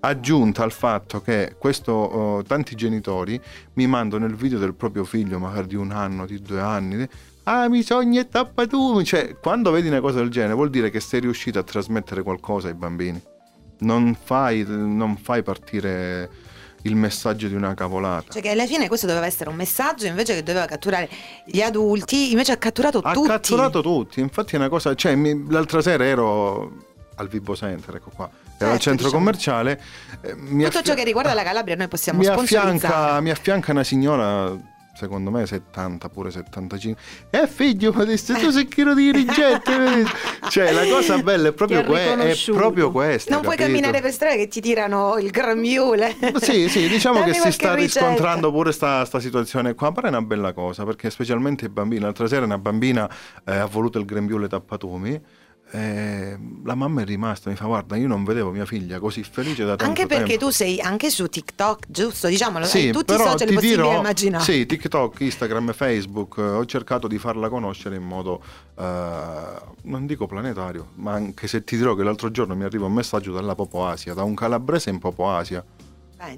Aggiunta 0.00 0.64
al 0.64 0.72
fatto 0.72 1.22
che 1.22 1.54
questo, 1.60 1.92
oh, 1.92 2.42
tanti 2.42 2.74
genitori 2.74 3.40
mi 3.74 3.86
mandano 3.86 4.26
il 4.26 4.34
video 4.34 4.58
del 4.58 4.74
proprio 4.74 5.04
figlio, 5.04 5.38
magari 5.38 5.68
di 5.68 5.76
un 5.76 5.92
anno, 5.92 6.26
di 6.26 6.42
due 6.42 6.60
anni. 6.60 7.08
Ah, 7.44 7.68
mi 7.68 7.84
sogni 7.84 8.18
e 8.18 8.26
tappatumi. 8.26 9.04
Cioè, 9.04 9.36
quando 9.40 9.70
vedi 9.70 9.86
una 9.86 10.00
cosa 10.00 10.18
del 10.18 10.30
genere, 10.30 10.54
vuol 10.54 10.70
dire 10.70 10.90
che 10.90 10.98
sei 10.98 11.20
riuscito 11.20 11.60
a 11.60 11.62
trasmettere 11.62 12.24
qualcosa 12.24 12.66
ai 12.66 12.74
bambini. 12.74 13.22
Non 13.78 14.16
fai, 14.20 14.64
non 14.66 15.16
fai 15.18 15.44
partire 15.44 16.28
il 16.82 16.96
messaggio 16.96 17.48
di 17.48 17.54
una 17.54 17.74
cavolata. 17.74 18.32
Cioè 18.32 18.42
che 18.42 18.50
alla 18.50 18.66
fine 18.66 18.88
questo 18.88 19.06
doveva 19.06 19.26
essere 19.26 19.48
un 19.50 19.56
messaggio 19.56 20.06
invece 20.06 20.34
che 20.34 20.42
doveva 20.42 20.66
catturare 20.66 21.08
gli 21.44 21.60
adulti, 21.60 22.30
invece 22.32 22.52
ha 22.52 22.56
catturato 22.56 22.98
ha 22.98 23.12
tutti. 23.12 23.28
Ha 23.28 23.32
catturato 23.32 23.80
tutti, 23.82 24.20
infatti 24.20 24.54
è 24.54 24.58
una 24.58 24.68
cosa, 24.68 24.94
cioè 24.94 25.14
mi, 25.14 25.46
l'altra 25.48 25.80
sera 25.82 26.04
ero 26.04 26.90
al 27.16 27.28
Vibo 27.28 27.54
Center, 27.54 27.96
ecco 27.96 28.10
qua, 28.14 28.24
era 28.32 28.42
Certo, 28.58 28.72
al 28.72 28.78
centro 28.80 29.04
diciamo. 29.06 29.22
commerciale. 29.22 29.82
eh, 30.22 30.34
Tutto 30.34 30.66
affia- 30.66 30.82
ciò 30.82 30.94
che 30.94 31.04
riguarda 31.04 31.34
la 31.34 31.42
Calabria 31.42 31.76
noi 31.76 31.88
possiamo 31.88 32.18
mi 32.18 32.26
affianca, 32.26 33.20
mi 33.20 33.30
affianca 33.30 33.70
una 33.72 33.84
signora 33.84 34.56
secondo 34.94 35.30
me 35.30 35.46
70 35.46 36.08
pure 36.10 36.30
75 36.30 37.02
eh 37.30 37.46
figlio 37.48 37.92
ma 37.92 38.04
tu 38.04 38.50
sei 38.50 38.68
chilo 38.68 38.94
di 38.94 39.10
vedi? 39.10 39.26
cioè 40.50 40.72
la 40.72 40.86
cosa 40.86 41.18
bella 41.18 41.48
è 41.48 41.52
proprio, 41.52 41.82
que- 41.84 42.14
è 42.16 42.36
proprio 42.52 42.90
questa 42.90 43.32
Non 43.32 43.42
puoi 43.42 43.56
capito? 43.56 43.74
camminare 43.78 44.02
per 44.02 44.12
strada 44.12 44.36
che 44.36 44.48
ti 44.48 44.60
tirano 44.60 45.16
il 45.18 45.30
grembiule. 45.30 46.14
Sì, 46.40 46.68
sì, 46.68 46.88
diciamo 46.88 47.20
Dammi 47.20 47.32
che 47.32 47.38
si 47.38 47.50
sta 47.52 47.74
ricetta. 47.74 48.00
riscontrando 48.06 48.50
pure 48.52 48.72
sta, 48.72 49.04
sta 49.04 49.18
situazione 49.20 49.74
qua, 49.74 49.92
però 49.92 50.06
è 50.08 50.10
una 50.10 50.22
bella 50.22 50.52
cosa, 50.52 50.84
perché 50.84 51.10
specialmente 51.10 51.66
i 51.66 51.68
bambini, 51.68 52.00
l'altra 52.02 52.26
sera 52.26 52.44
una 52.44 52.58
bambina 52.58 53.08
eh, 53.44 53.56
ha 53.56 53.66
voluto 53.66 53.98
il 53.98 54.04
grembiule 54.04 54.48
tappatumi, 54.48 55.20
eh, 55.74 56.38
la 56.64 56.74
mamma 56.74 57.00
è 57.00 57.04
rimasta, 57.04 57.48
mi 57.50 57.56
fa 57.56 57.64
guarda 57.64 57.96
io 57.96 58.06
non 58.06 58.24
vedevo 58.24 58.50
mia 58.50 58.66
figlia 58.66 58.98
così 58.98 59.22
felice 59.22 59.64
da 59.64 59.70
tanto 59.76 59.84
Anche 59.84 60.06
perché 60.06 60.30
tempo. 60.36 60.44
tu 60.46 60.50
sei 60.50 60.80
anche 60.80 61.08
su 61.10 61.26
TikTok, 61.26 61.86
giusto? 61.88 62.26
Diciamolo, 62.28 62.66
Sì, 62.66 62.90
tutti 62.92 63.14
i 63.14 63.16
però 63.16 63.30
social 63.30 63.48
ti 63.48 63.54
possibili 63.54 63.76
dirò- 63.82 63.92
e 63.94 63.96
immaginabili. 63.98 64.52
Sì, 64.52 64.66
TikTok, 64.66 65.20
Instagram, 65.20 65.72
Facebook, 65.72 66.36
eh, 66.38 66.42
ho 66.42 66.64
cercato 66.66 67.08
di 67.08 67.18
farla 67.18 67.48
conoscere 67.48 67.96
in 67.96 68.02
modo, 68.04 68.42
eh, 68.78 68.84
non 69.84 70.06
dico 70.06 70.26
planetario, 70.26 70.88
ma 70.96 71.12
anche 71.12 71.46
se 71.48 71.64
ti 71.64 71.76
dirò 71.76 71.94
che 71.94 72.02
l'altro 72.02 72.30
giorno 72.30 72.54
mi 72.54 72.64
arriva 72.64 72.86
un 72.86 72.92
messaggio 72.92 73.32
dalla 73.32 73.54
Popo 73.54 73.86
Asia, 73.86 74.12
da 74.14 74.22
un 74.22 74.34
calabrese 74.34 74.90
in 74.90 74.98
Popo 74.98 75.30
Asia. 75.30 75.64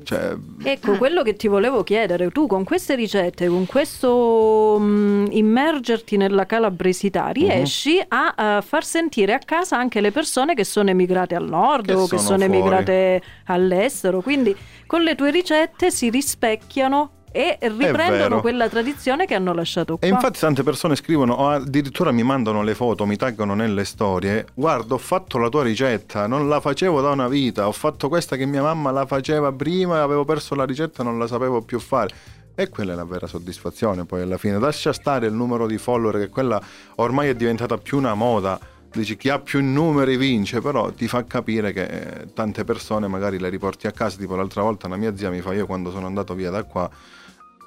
Cioè, 0.02 0.36
Ecco, 0.62 0.96
quello 0.96 1.22
che 1.22 1.34
ti 1.34 1.46
volevo 1.46 1.82
chiedere, 1.82 2.30
tu 2.30 2.46
con 2.46 2.64
queste 2.64 2.94
ricette, 2.94 3.48
con 3.48 3.66
questo 3.66 4.78
mm, 4.80 5.26
immergerti 5.30 6.16
nella 6.16 6.46
calabresità, 6.46 7.26
Mhm. 7.26 7.32
riesci 7.32 8.02
a, 8.06 8.34
eh, 8.58 8.62
far 8.62 8.84
sentire 8.84 9.34
a 9.34 9.38
casa 9.38 9.76
anche 9.76 10.00
le 10.00 10.10
persone 10.10 10.54
che 10.54 10.64
sono 10.64 10.90
emigrate 10.90 11.34
al 11.34 11.48
nord 11.48 11.86
Che 11.86 11.92
o 11.94 12.02
che 12.06 12.16
sono 12.18 12.20
sono 12.20 12.38
fuori. 12.38 12.52
emigrate 12.58 13.22
all'estero, 13.46 14.20
quindi 14.22 14.56
con 14.86 15.02
le 15.02 15.14
tue 15.14 15.30
ricette 15.30 15.90
si 15.90 16.08
rispecchiano 16.10 17.10
e 17.36 17.58
riprendono 17.62 18.40
quella 18.40 18.68
tradizione 18.68 19.26
che 19.26 19.34
hanno 19.34 19.52
lasciato 19.52 19.96
qua. 19.96 20.06
E 20.06 20.08
infatti 20.08 20.38
tante 20.38 20.62
persone 20.62 20.94
scrivono 20.94 21.32
o 21.32 21.48
addirittura 21.48 22.12
mi 22.12 22.22
mandano 22.22 22.62
le 22.62 22.76
foto, 22.76 23.06
mi 23.06 23.16
taggano 23.16 23.54
nelle 23.54 23.84
storie. 23.84 24.46
Guarda, 24.54 24.94
ho 24.94 24.98
fatto 24.98 25.38
la 25.38 25.48
tua 25.48 25.64
ricetta, 25.64 26.28
non 26.28 26.48
la 26.48 26.60
facevo 26.60 27.00
da 27.00 27.10
una 27.10 27.26
vita, 27.26 27.66
ho 27.66 27.72
fatto 27.72 28.08
questa 28.08 28.36
che 28.36 28.46
mia 28.46 28.62
mamma 28.62 28.92
la 28.92 29.04
faceva 29.04 29.50
prima, 29.50 30.00
avevo 30.00 30.24
perso 30.24 30.54
la 30.54 30.64
ricetta, 30.64 31.02
non 31.02 31.18
la 31.18 31.26
sapevo 31.26 31.60
più 31.62 31.80
fare. 31.80 32.14
E 32.54 32.68
quella 32.68 32.92
è 32.92 32.94
la 32.94 33.04
vera 33.04 33.26
soddisfazione 33.26 34.04
poi 34.04 34.22
alla 34.22 34.38
fine. 34.38 34.60
Lascia 34.60 34.92
stare 34.92 35.26
il 35.26 35.32
numero 35.32 35.66
di 35.66 35.76
follower, 35.76 36.20
che 36.20 36.28
quella 36.28 36.62
ormai 36.96 37.30
è 37.30 37.34
diventata 37.34 37.78
più 37.78 37.98
una 37.98 38.14
moda. 38.14 38.60
Dici 38.92 39.16
chi 39.16 39.28
ha 39.28 39.40
più 39.40 39.60
numeri 39.60 40.16
vince, 40.16 40.60
però 40.60 40.92
ti 40.92 41.08
fa 41.08 41.24
capire 41.24 41.72
che 41.72 41.82
eh, 41.82 42.32
tante 42.32 42.62
persone 42.62 43.08
magari 43.08 43.40
le 43.40 43.48
riporti 43.48 43.88
a 43.88 43.90
casa. 43.90 44.18
Tipo 44.18 44.36
l'altra 44.36 44.62
volta 44.62 44.86
una 44.86 44.94
mia 44.94 45.16
zia 45.16 45.30
mi 45.30 45.40
fa 45.40 45.52
io 45.52 45.66
quando 45.66 45.90
sono 45.90 46.06
andato 46.06 46.34
via 46.34 46.50
da 46.50 46.62
qua 46.62 46.88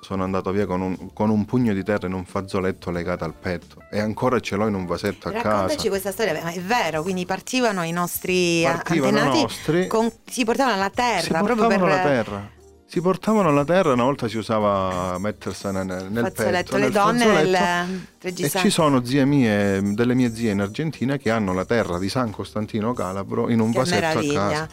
sono 0.08 0.24
andato 0.24 0.52
via 0.52 0.66
con 0.66 0.80
un, 0.80 1.10
con 1.12 1.30
un 1.30 1.44
pugno 1.44 1.74
di 1.74 1.84
terra 1.84 2.08
in 2.08 2.14
un 2.14 2.24
fazzoletto 2.24 2.92
legato 2.92 3.26
al 3.26 3.34
petto 3.34 3.84
e 3.92 4.00
ancora 4.00 4.40
ce 4.40 4.56
l'ho 4.56 4.66
in 4.68 4.74
un 4.74 4.86
vasetto 4.86 5.28
a 5.28 5.32
Raccontaci 5.34 5.76
casa. 5.76 5.90
questa 5.90 6.12
storia, 6.14 6.40
ma 6.42 6.50
è 6.52 6.62
vero, 6.62 7.02
quindi 7.02 7.26
partivano 7.26 7.84
i 7.84 7.92
nostri 7.92 8.66
a- 8.66 8.72
Partivano 8.78 9.18
antenati, 9.18 9.42
nostri. 9.42 9.88
con- 9.88 10.10
si 10.26 10.46
portavano 10.46 10.76
alla 10.78 10.90
terra 10.90 11.20
si 11.20 11.28
proprio 11.28 11.56
portavano 11.56 11.86
per 11.86 11.94
alla 11.94 12.04
terra. 12.10 12.50
Si 12.90 13.02
portavano 13.02 13.50
alla 13.50 13.66
terra, 13.66 13.92
una 13.92 14.04
volta 14.04 14.30
si 14.30 14.38
usava 14.38 15.18
mettersene 15.20 15.84
nel, 15.84 16.08
nel 16.10 16.24
fazzoletto, 16.24 16.64
petto, 16.64 16.78
le 16.78 16.84
nel 16.84 16.92
donne 16.94 17.26
nel 17.26 18.08
E 18.22 18.50
ci 18.50 18.70
sono 18.70 19.04
zie 19.04 19.26
mie, 19.26 19.82
delle 19.94 20.14
mie 20.14 20.34
zie 20.34 20.52
in 20.52 20.62
Argentina 20.62 21.18
che 21.18 21.30
hanno 21.30 21.52
la 21.54 21.66
terra 21.66 22.00
di 22.00 22.08
San 22.08 22.32
Costantino 22.32 22.94
Calabro 22.94 23.50
in 23.50 23.60
un 23.60 23.72
Che 23.74 23.78
vasetto 23.80 24.06
a 24.06 24.08
meraviglia. 24.22 24.48
casa. 24.48 24.70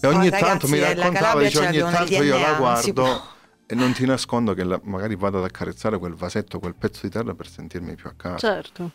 E 0.00 0.06
ogni 0.06 0.28
Oh, 0.28 0.30
tanto 0.30 0.46
ragazzi, 0.46 0.70
mi 0.72 0.78
la 0.78 0.94
raccontava, 0.94 1.40
dice 1.42 1.50
ce 1.50 1.66
ogni 1.66 1.78
tanto 1.78 2.22
io 2.22 2.38
la 2.38 2.52
DNA, 2.52 2.58
non 2.58 2.76
si 2.78 2.92
guardo. 2.92 3.22
E 3.66 3.74
non 3.74 3.92
ti 3.92 4.06
nascondo 4.06 4.54
che 4.54 4.64
la- 4.64 4.80
magari 4.84 5.16
vado 5.16 5.38
ad 5.38 5.44
accarezzare 5.44 5.98
quel 5.98 6.14
vasetto, 6.14 6.58
quel 6.60 6.74
pezzo 6.76 7.00
di 7.02 7.10
terra 7.10 7.34
per 7.34 7.48
sentirmi 7.48 7.94
più 7.94 8.08
a 8.08 8.14
casa. 8.16 8.38
Certo. 8.38 8.90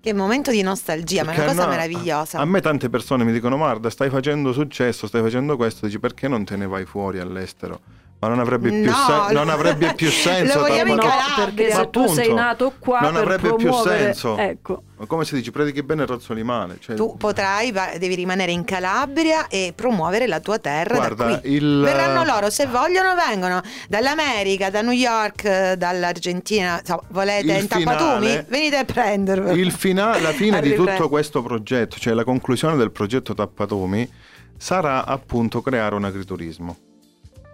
Che 0.00 0.12
momento 0.12 0.50
di 0.50 0.62
nostalgia, 0.62 1.24
ma 1.24 1.32
è 1.32 1.34
una 1.34 1.44
Perché 1.44 1.56
cosa 1.56 1.64
no, 1.64 1.70
meravigliosa. 1.70 2.38
A 2.38 2.44
me 2.44 2.60
tante 2.60 2.88
persone 2.88 3.24
mi 3.24 3.32
dicono: 3.32 3.56
Guarda, 3.56 3.90
stai 3.90 4.08
facendo 4.10 4.52
successo, 4.52 5.06
stai 5.08 5.20
facendo 5.22 5.56
questo. 5.56 5.86
Dici 5.86 5.98
perché 5.98 6.28
non 6.28 6.44
te 6.44 6.56
ne 6.56 6.66
vai 6.66 6.84
fuori 6.84 7.18
all'estero? 7.18 7.80
Ma 8.18 8.28
non 8.28 8.38
avrebbe 8.38 8.70
più, 8.70 8.84
No, 8.90 8.94
sen- 8.94 9.34
non 9.34 9.48
avrebbe 9.50 9.92
più 9.94 10.08
senso. 10.10 10.54
lo 10.58 10.66
vogliamo 10.66 10.92
in 10.94 10.98
Calabria. 10.98 11.44
perché 11.44 11.68
Ma 11.68 11.74
se 11.80 11.90
tu 11.90 11.98
appunto, 12.00 12.12
sei 12.22 12.32
nato 12.34 12.72
qua 12.78 13.00
non 13.00 13.12
per 13.12 13.22
avrebbe 13.22 13.48
più 13.54 13.56
promuovere- 13.66 13.98
senso. 14.04 14.36
Ecco. 14.38 14.82
Ma 14.96 15.04
come 15.04 15.24
si 15.26 15.34
dice, 15.34 15.50
predichi 15.50 15.82
bene 15.82 16.04
e 16.04 16.06
razzoli 16.06 16.42
male. 16.42 16.78
Cioè, 16.80 16.96
Tu 16.96 17.14
potrai, 17.18 17.70
va- 17.72 17.92
devi 17.98 18.14
rimanere 18.14 18.52
in 18.52 18.64
Calabria 18.64 19.48
e 19.48 19.74
promuovere 19.76 20.26
la 20.26 20.40
tua 20.40 20.58
terra 20.58 20.94
Guarda, 20.96 21.24
da 21.26 21.38
qui. 21.40 21.52
il- 21.52 21.82
Verranno 21.84 22.24
loro, 22.24 22.48
se 22.48 22.66
vogliono, 22.66 23.14
vengono 23.14 23.60
dall'America, 23.88 24.70
da 24.70 24.80
New 24.80 24.92
York, 24.92 25.44
eh, 25.44 25.74
dall'Argentina. 25.76 26.78
Insomma, 26.80 27.02
volete 27.08 27.52
Il 27.52 27.60
in 27.60 27.68
tappatumi? 27.68 28.26
finale- 28.28 28.46
Venite 28.48 28.76
a 28.78 28.84
prendervelo. 28.84 29.54
il 29.60 29.70
fina- 29.72 30.18
la 30.18 30.32
fine 30.32 30.60
di 30.62 30.74
tutto 30.74 31.10
questo 31.10 31.42
progetto, 31.42 31.98
cioè 31.98 32.14
la 32.14 32.24
conclusione 32.24 32.76
del 32.76 32.90
progetto 32.92 33.34
Tappatumi, 33.34 34.10
sarà 34.56 35.04
appunto 35.04 35.60
creare 35.60 35.94
un 35.94 36.04
agriturismo. 36.04 36.76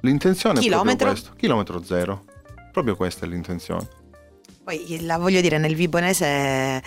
L'intenzione 0.02 0.60
Chilometro? 0.60 0.92
è 0.92 0.96
proprio 0.96 1.12
questo. 1.12 1.32
Chilometro 1.36 1.82
zero. 1.82 2.24
Proprio 2.72 2.96
questa 2.96 3.24
è 3.24 3.28
l'intenzione. 3.28 3.86
Poi 4.64 5.04
la 5.04 5.18
voglio 5.18 5.40
dire, 5.40 5.58
nel 5.58 5.74
Vibonese 5.74 6.26
eh, 6.26 6.82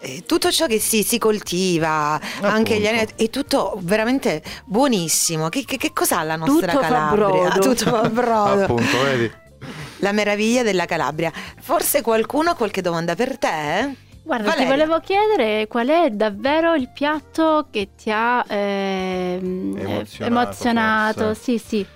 eh, 0.00 0.22
tutto 0.26 0.50
ciò 0.50 0.66
che 0.66 0.78
si, 0.78 1.02
si 1.02 1.18
coltiva, 1.18 2.20
anche 2.40 2.78
gli 2.78 2.86
aneddoti, 2.86 3.24
è 3.24 3.30
tutto 3.30 3.78
veramente 3.82 4.42
buonissimo. 4.64 5.48
Che, 5.48 5.64
che, 5.64 5.76
che 5.76 5.92
cos'ha 5.92 6.22
la 6.22 6.36
nostra 6.36 6.72
Tutto 6.72 6.82
fa 6.82 6.88
Calabria? 6.88 7.48
brodo. 7.50 7.60
Tutto 7.60 7.90
fa 7.90 8.08
brodo. 8.08 8.62
Appunto, 8.64 9.02
vedi? 9.02 9.32
La 10.00 10.12
meraviglia 10.12 10.62
della 10.62 10.84
Calabria. 10.84 11.32
Forse 11.60 12.02
qualcuno 12.02 12.50
ha 12.50 12.54
qualche 12.54 12.82
domanda 12.82 13.14
per 13.14 13.38
te? 13.38 13.96
Guarda, 14.22 14.48
Valeria. 14.48 14.64
ti 14.64 14.70
volevo 14.70 15.00
chiedere 15.00 15.66
qual 15.68 15.88
è 15.88 16.10
davvero 16.10 16.74
il 16.74 16.90
piatto 16.92 17.68
che 17.70 17.90
ti 17.96 18.10
ha 18.12 18.44
ehm, 18.46 19.76
Emozionato, 19.78 20.24
emozionato. 20.24 21.34
Sì, 21.34 21.58
sì. 21.58 21.86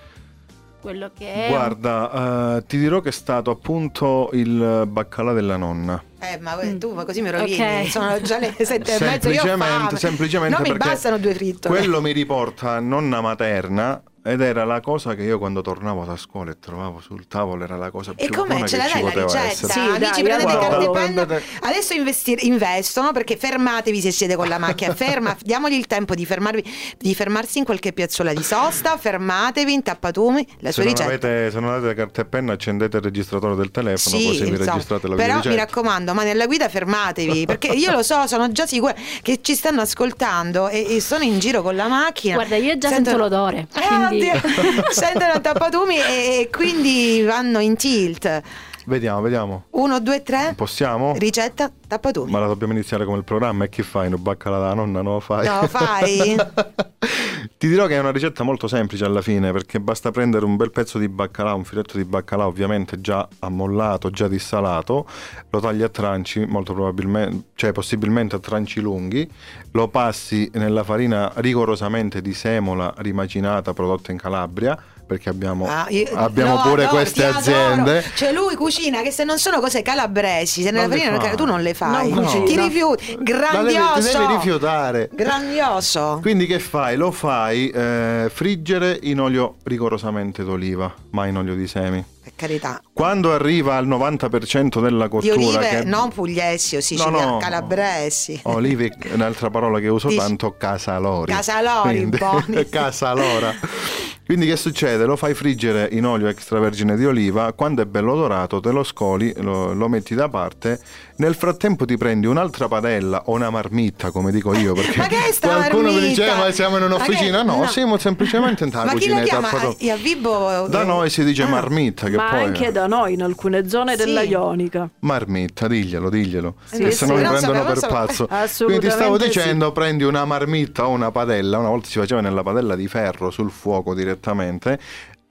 Quello 0.81 1.11
che 1.17 1.47
è. 1.47 1.49
Guarda, 1.49 2.57
eh, 2.57 2.65
ti 2.67 2.79
dirò 2.79 3.01
che 3.01 3.11
è 3.11 3.13
stato 3.13 3.51
appunto 3.51 4.31
il 4.33 4.85
baccalà 4.87 5.33
della 5.33 5.57
nonna. 5.57 6.03
Eh, 6.21 6.39
ma 6.41 6.57
Mm. 6.63 6.79
tu 6.79 6.93
ma 6.95 7.05
così 7.05 7.21
mi 7.23 7.31
rovini. 7.31 7.61
Ok. 7.83 7.89
Sono 7.91 8.21
già 8.21 8.39
le 8.39 8.55
sette 8.59 8.97
e 8.97 8.99
mezzo. 9.05 9.29
Io 9.29 9.41
ho 9.43 9.45
Semplicemente, 9.47 9.65
fame. 9.85 9.99
semplicemente 9.99 10.57
non 10.63 10.71
mi 10.71 10.77
bastano 10.77 11.19
due 11.19 11.35
frittole. 11.35 11.77
quello 11.79 12.01
mi 12.01 12.13
riporta 12.13 12.73
a 12.73 12.81
nonna 12.81 13.21
materna 13.21 14.03
ed 14.23 14.41
era 14.43 14.65
la 14.65 14.81
cosa 14.81 15.15
che 15.15 15.23
io 15.23 15.39
quando 15.39 15.61
tornavo 15.63 16.05
da 16.05 16.17
scuola 16.17 16.51
e 16.51 16.59
trovavo 16.59 17.01
sul 17.01 17.27
tavolo 17.27 17.65
era 17.65 17.77
la 17.77 17.91
cosa 17.91 18.13
più 18.13 18.27
E 18.27 18.29
com'è? 18.29 18.49
buona 18.49 18.67
Ce 18.67 18.77
che 18.77 18.83
la 18.83 18.89
ci 18.89 18.93
dai 18.95 19.03
la 19.03 19.09
poteva 19.09 19.27
ricetta? 19.27 19.47
essere. 19.51 19.73
Sì, 19.73 19.79
Amici, 19.79 19.99
dai, 20.01 20.23
prendete 20.23 20.59
carta 20.59 20.79
e 20.85 20.91
penna. 20.91 21.41
Adesso 21.61 21.93
investir- 21.95 22.43
investono 22.43 23.13
perché 23.13 23.37
fermatevi 23.37 24.01
se 24.01 24.11
siete 24.11 24.37
con 24.37 24.49
la 24.49 24.59
macchina. 24.59 24.95
Ferma, 25.01 25.37
diamogli 25.41 25.75
il 25.75 25.87
tempo 25.87 26.15
di, 26.15 26.27
fermarvi, 26.27 26.65
di 26.99 27.15
fermarsi 27.15 27.59
in 27.59 27.65
qualche 27.65 27.93
piazzola 27.93 28.33
di 28.35 28.43
sosta. 28.43 28.97
Fermatevi 28.99 29.73
in 29.73 29.83
tappatumi. 29.83 30.47
La 30.59 30.69
Se 30.71 30.73
sua 30.73 30.83
non, 30.85 30.93
ricetta. 30.93 31.09
avete, 31.09 31.51
se 31.51 31.61
non 31.61 31.71
avete 31.73 31.95
carta 31.95 32.21
e 32.23 32.25
penna 32.27 32.53
accendete 32.53 32.97
il 32.99 33.03
registratore 33.03 33.55
del 33.57 33.71
telefono 33.71 34.17
Sì, 34.19 34.27
così 34.27 34.45
vi 34.51 34.57
registrate 34.57 35.09
la 35.09 35.15
però 35.15 35.41
mi 35.45 35.55
raccomando, 35.57 36.13
ma 36.15 36.23
nella 36.25 36.47
guida 36.47 36.69
fermatevi 36.69 37.47
perché 37.47 37.69
io 37.69 37.91
lo 37.91 38.03
so, 38.03 38.27
sono 38.27 38.51
già 38.53 38.67
sicura 38.67 38.95
che 39.23 39.41
ci 39.43 39.55
stanno 39.55 39.81
ascoltando 39.81 40.69
e, 40.69 40.97
e 40.97 41.01
sono 41.01 41.25
in 41.25 41.39
giro 41.39 41.63
con 41.63 41.75
la 41.75 41.89
macchina. 41.89 42.35
Guarda, 42.35 42.57
io 42.57 42.77
già 42.79 42.89
Sentono- 42.89 43.17
sento 43.17 43.37
l'odore. 43.37 43.67
Eh. 43.75 44.10
sentono 44.91 45.41
tappatumi 45.41 45.97
e, 45.97 46.41
e 46.41 46.49
quindi 46.51 47.23
vanno 47.23 47.61
in 47.61 47.77
tilt. 47.77 48.43
Vediamo, 48.91 49.21
vediamo. 49.21 49.65
Uno, 49.71 50.01
due, 50.01 50.21
tre. 50.25 50.53
Possiamo? 50.57 51.15
Ricetta, 51.17 51.71
tappa 51.87 52.11
tu. 52.11 52.25
Ma 52.25 52.41
la 52.41 52.49
dobbiamo 52.49 52.73
iniziare 52.73 53.05
come 53.05 53.19
il 53.19 53.23
programma 53.23 53.63
e 53.63 53.69
che 53.69 53.85
fai? 53.85 54.09
Un 54.13 54.21
baccalà 54.21 54.59
da 54.59 54.75
nonna 54.75 55.01
non 55.01 55.13
lo 55.13 55.21
fai? 55.21 55.47
No, 55.47 55.65
fai. 55.69 56.35
Ti 57.57 57.69
dirò 57.69 57.87
che 57.87 57.95
è 57.95 58.01
una 58.01 58.11
ricetta 58.11 58.43
molto 58.43 58.67
semplice 58.67 59.05
alla 59.05 59.23
fine 59.23 59.53
perché 59.53 59.79
basta 59.79 60.11
prendere 60.11 60.45
un 60.45 60.57
bel 60.57 60.73
pezzo 60.73 60.99
di 60.99 61.09
baccalà, 61.09 61.55
un 61.55 61.63
filetto 61.63 61.99
di 61.99 62.05
baccalà 62.05 62.49
ovviamente 62.49 63.01
già 63.01 63.29
ammollato, 63.39 64.11
già 64.11 64.27
dissalato, 64.27 65.07
lo 65.49 65.61
tagli 65.61 65.83
a 65.83 65.89
tranci, 65.89 66.45
molto 66.47 66.75
probabilmente, 66.75 67.51
cioè 67.55 67.71
possibilmente 67.71 68.35
a 68.35 68.41
tranci 68.41 68.81
lunghi, 68.81 69.31
lo 69.71 69.87
passi 69.87 70.51
nella 70.55 70.83
farina 70.83 71.31
rigorosamente 71.37 72.21
di 72.21 72.35
semola 72.35 72.93
rimacinata 72.97 73.73
prodotta 73.73 74.11
in 74.11 74.19
Calabria 74.19 74.77
perché 75.11 75.29
abbiamo, 75.29 75.67
Ah, 75.69 75.87
io- 75.89 76.07
abbiamo 76.15 76.55
no, 76.55 76.63
pure 76.63 76.85
no, 76.85 76.91
queste 76.91 77.15
ti 77.15 77.27
adoro. 77.27 77.39
aziende. 77.39 78.05
Cioè 78.15 78.33
lui 78.33 78.55
cucina 78.55 79.03
che 79.03 79.11
se 79.11 79.25
non 79.25 79.41
sono 79.41 79.59
cose 79.59 79.83
calabresi, 79.83 80.63
se 80.63 80.71
Non 80.71 80.89
le 80.89 80.97
farina 80.99 81.19
fa. 81.21 81.35
tu 81.35 81.45
non 81.45 81.63
le 81.63 81.75
fai. 81.75 82.11
Non 82.13 82.23
cucina. 82.23 82.45
Ti 82.45 82.57
rifiuti. 82.57 83.07
La 83.11 83.17
devi- 83.17 83.25
Grandioso. 83.25 84.09
ti 84.09 84.17
devi 84.19 84.33
rifiutare. 84.35 85.11
Grandioso. 85.13 86.19
Quindi 86.23 86.47
che 86.47 86.61
fai? 86.61 86.97
Lo 86.97 87.11
fai 87.11 87.71
eh, 87.71 88.31
friggere 88.33 89.01
in 89.03 89.21
olio 89.21 89.57
rigorosamente 89.65 90.45
d'oliva, 90.45 90.95
mai 91.11 91.31
in 91.31 91.39
olio 91.39 91.57
di 91.57 91.67
semi. 91.67 92.05
Per 92.23 92.33
carità. 92.37 92.81
Quando 92.93 93.33
arriva 93.33 93.77
al 93.77 93.89
90% 93.89 94.81
della 94.81 95.05
Di 95.05 95.11
cottura, 95.11 95.35
olive 95.35 95.69
che 95.69 95.83
non 95.85 96.11
pugliesi 96.11 96.77
o 96.77 96.81
siciliane, 96.81 97.25
No, 97.25 97.31
no. 97.33 97.37
calabresi. 97.39 98.39
Olive, 98.45 98.89
è 99.01 99.15
un'altra 99.15 99.51
parola 99.51 99.81
che 99.81 99.89
uso 99.89 100.07
Dici- 100.09 100.21
tanto, 100.21 100.55
casalori. 100.57 101.33
Casalori, 101.33 101.97
Quindi- 101.97 102.19
buoni. 102.19 102.69
casalora. 102.71 103.53
Quindi 104.31 104.47
che 104.47 104.55
succede? 104.57 105.07
Lo 105.07 105.17
fai 105.17 105.35
friggere 105.35 105.89
in 105.91 106.07
olio 106.07 106.29
extravergine 106.29 106.97
di 106.97 107.05
oliva, 107.05 107.53
quando 107.53 107.83
è 107.83 107.85
bello 107.85 108.15
dorato 108.15 108.61
te 108.61 108.71
lo 108.71 108.85
scoli, 108.85 109.35
lo, 109.39 109.73
lo 109.75 109.89
metti 109.89 110.15
da 110.15 110.29
parte, 110.29 110.79
nel 111.17 111.35
frattempo 111.35 111.85
ti 111.85 111.97
prendi 111.97 112.29
un'altra 112.29 112.69
padella 112.69 113.23
o 113.25 113.33
una 113.35 113.51
marmitta, 113.51 114.13
come 114.13 114.31
dico 114.31 114.55
io, 114.55 114.73
perché 114.73 114.99
Ma 114.99 115.07
che 115.09 115.17
è 115.27 115.33
sta 115.33 115.49
qualcuno 115.49 115.91
mi 115.91 115.99
diceva 115.99 116.37
ma 116.37 116.53
siamo 116.53 116.77
in 116.77 116.83
Ma 116.83 116.95
un'officina, 116.95 117.43
no, 117.43 117.57
no. 117.57 117.67
siamo 117.67 117.99
semplicemente 117.99 118.63
in 118.63 118.71
Ma 118.73 118.83
chi 118.83 118.87
la 118.87 118.93
cucinetta. 118.93 119.25
chiama? 119.25 119.49
proprio- 119.49 119.75
Io 119.79 119.95
a 119.95 119.97
Vibo 119.97 120.67
Da 120.69 120.85
noi 120.85 121.11
si 121.11 121.25
dice 121.25 121.43
Ah. 121.43 121.49
marmitta, 121.49 122.09
che 122.09 122.15
Ma 122.15 122.29
poi 122.31 122.45
anche 122.45 122.71
da 122.71 122.87
noi 122.87 123.15
in 123.15 123.25
alcune 123.25 123.69
zone 123.69 123.97
Sì. 123.97 124.05
della 124.05 124.23
Ionica. 124.23 124.89
Marmitta, 125.01 125.67
diglielo, 125.67 126.09
diglielo. 126.09 126.55
Sì, 126.67 126.79
che 126.85 126.91
sì, 126.93 126.99
se 126.99 127.07
no 127.07 127.17
mi 127.17 127.23
prendono 127.27 127.65
per 127.65 127.81
pazzo. 127.81 128.29
Quindi 128.65 128.87
ti 128.87 128.91
stavo 128.93 129.19
dicendo, 129.19 129.73
prendi 129.73 130.05
una 130.05 130.25
marmitta 130.25 130.87
o 130.87 130.91
una 130.91 131.11
padella, 131.11 131.59
una 131.59 131.71
volta 131.71 131.89
si 131.89 131.99
faceva 131.99 132.21
nella 132.21 132.45
padella 132.45 132.77
di 132.77 132.87
ferro 132.87 133.31
sul 133.33 133.51
fuoco 133.51 133.93
direttamente. 133.93 134.19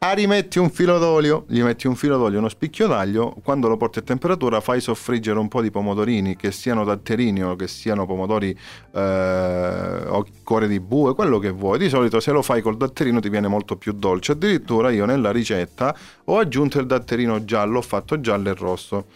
Ah, 0.02 0.14
rimetti 0.14 0.60
un 0.60 0.70
filo 0.70 0.98
d'olio, 0.98 1.44
gli 1.50 1.62
metti 1.62 1.86
un 1.86 1.94
filo 1.94 2.18
d'olio, 2.18 2.40
uno 2.40 2.48
spicchio 2.48 2.88
d'aglio, 2.88 3.36
quando 3.44 3.68
lo 3.68 3.76
porti 3.76 4.00
a 4.00 4.02
temperatura 4.02 4.62
fai 4.62 4.80
soffriggere 4.80 5.38
un 5.38 5.50
po' 5.50 5.62
di 5.62 5.72
pomodorini, 5.72 6.38
che 6.38 6.54
siano 6.54 6.86
datterini 6.86 7.44
o 7.44 7.58
che 7.58 7.68
siano 7.68 8.06
pomodori 8.06 8.58
eh, 8.94 10.04
o 10.08 10.26
cuore 10.42 10.70
di 10.70 10.80
bue, 10.80 11.14
quello 11.14 11.38
che 11.38 11.50
vuoi. 11.50 11.80
Di 11.80 11.90
solito 11.90 12.22
se 12.22 12.32
lo 12.32 12.42
fai 12.42 12.62
col 12.62 12.78
datterino 12.78 13.20
ti 13.20 13.28
viene 13.28 13.50
molto 13.50 13.76
più 13.76 13.92
dolce. 13.92 14.32
Addirittura 14.32 14.90
io 14.90 15.04
nella 15.04 15.32
ricetta 15.32 15.94
ho 16.24 16.38
aggiunto 16.38 16.80
il 16.80 16.86
datterino 16.86 17.44
giallo, 17.44 17.80
ho 17.80 17.82
fatto 17.82 18.22
giallo 18.22 18.52
e 18.52 18.54
rosso. 18.54 19.08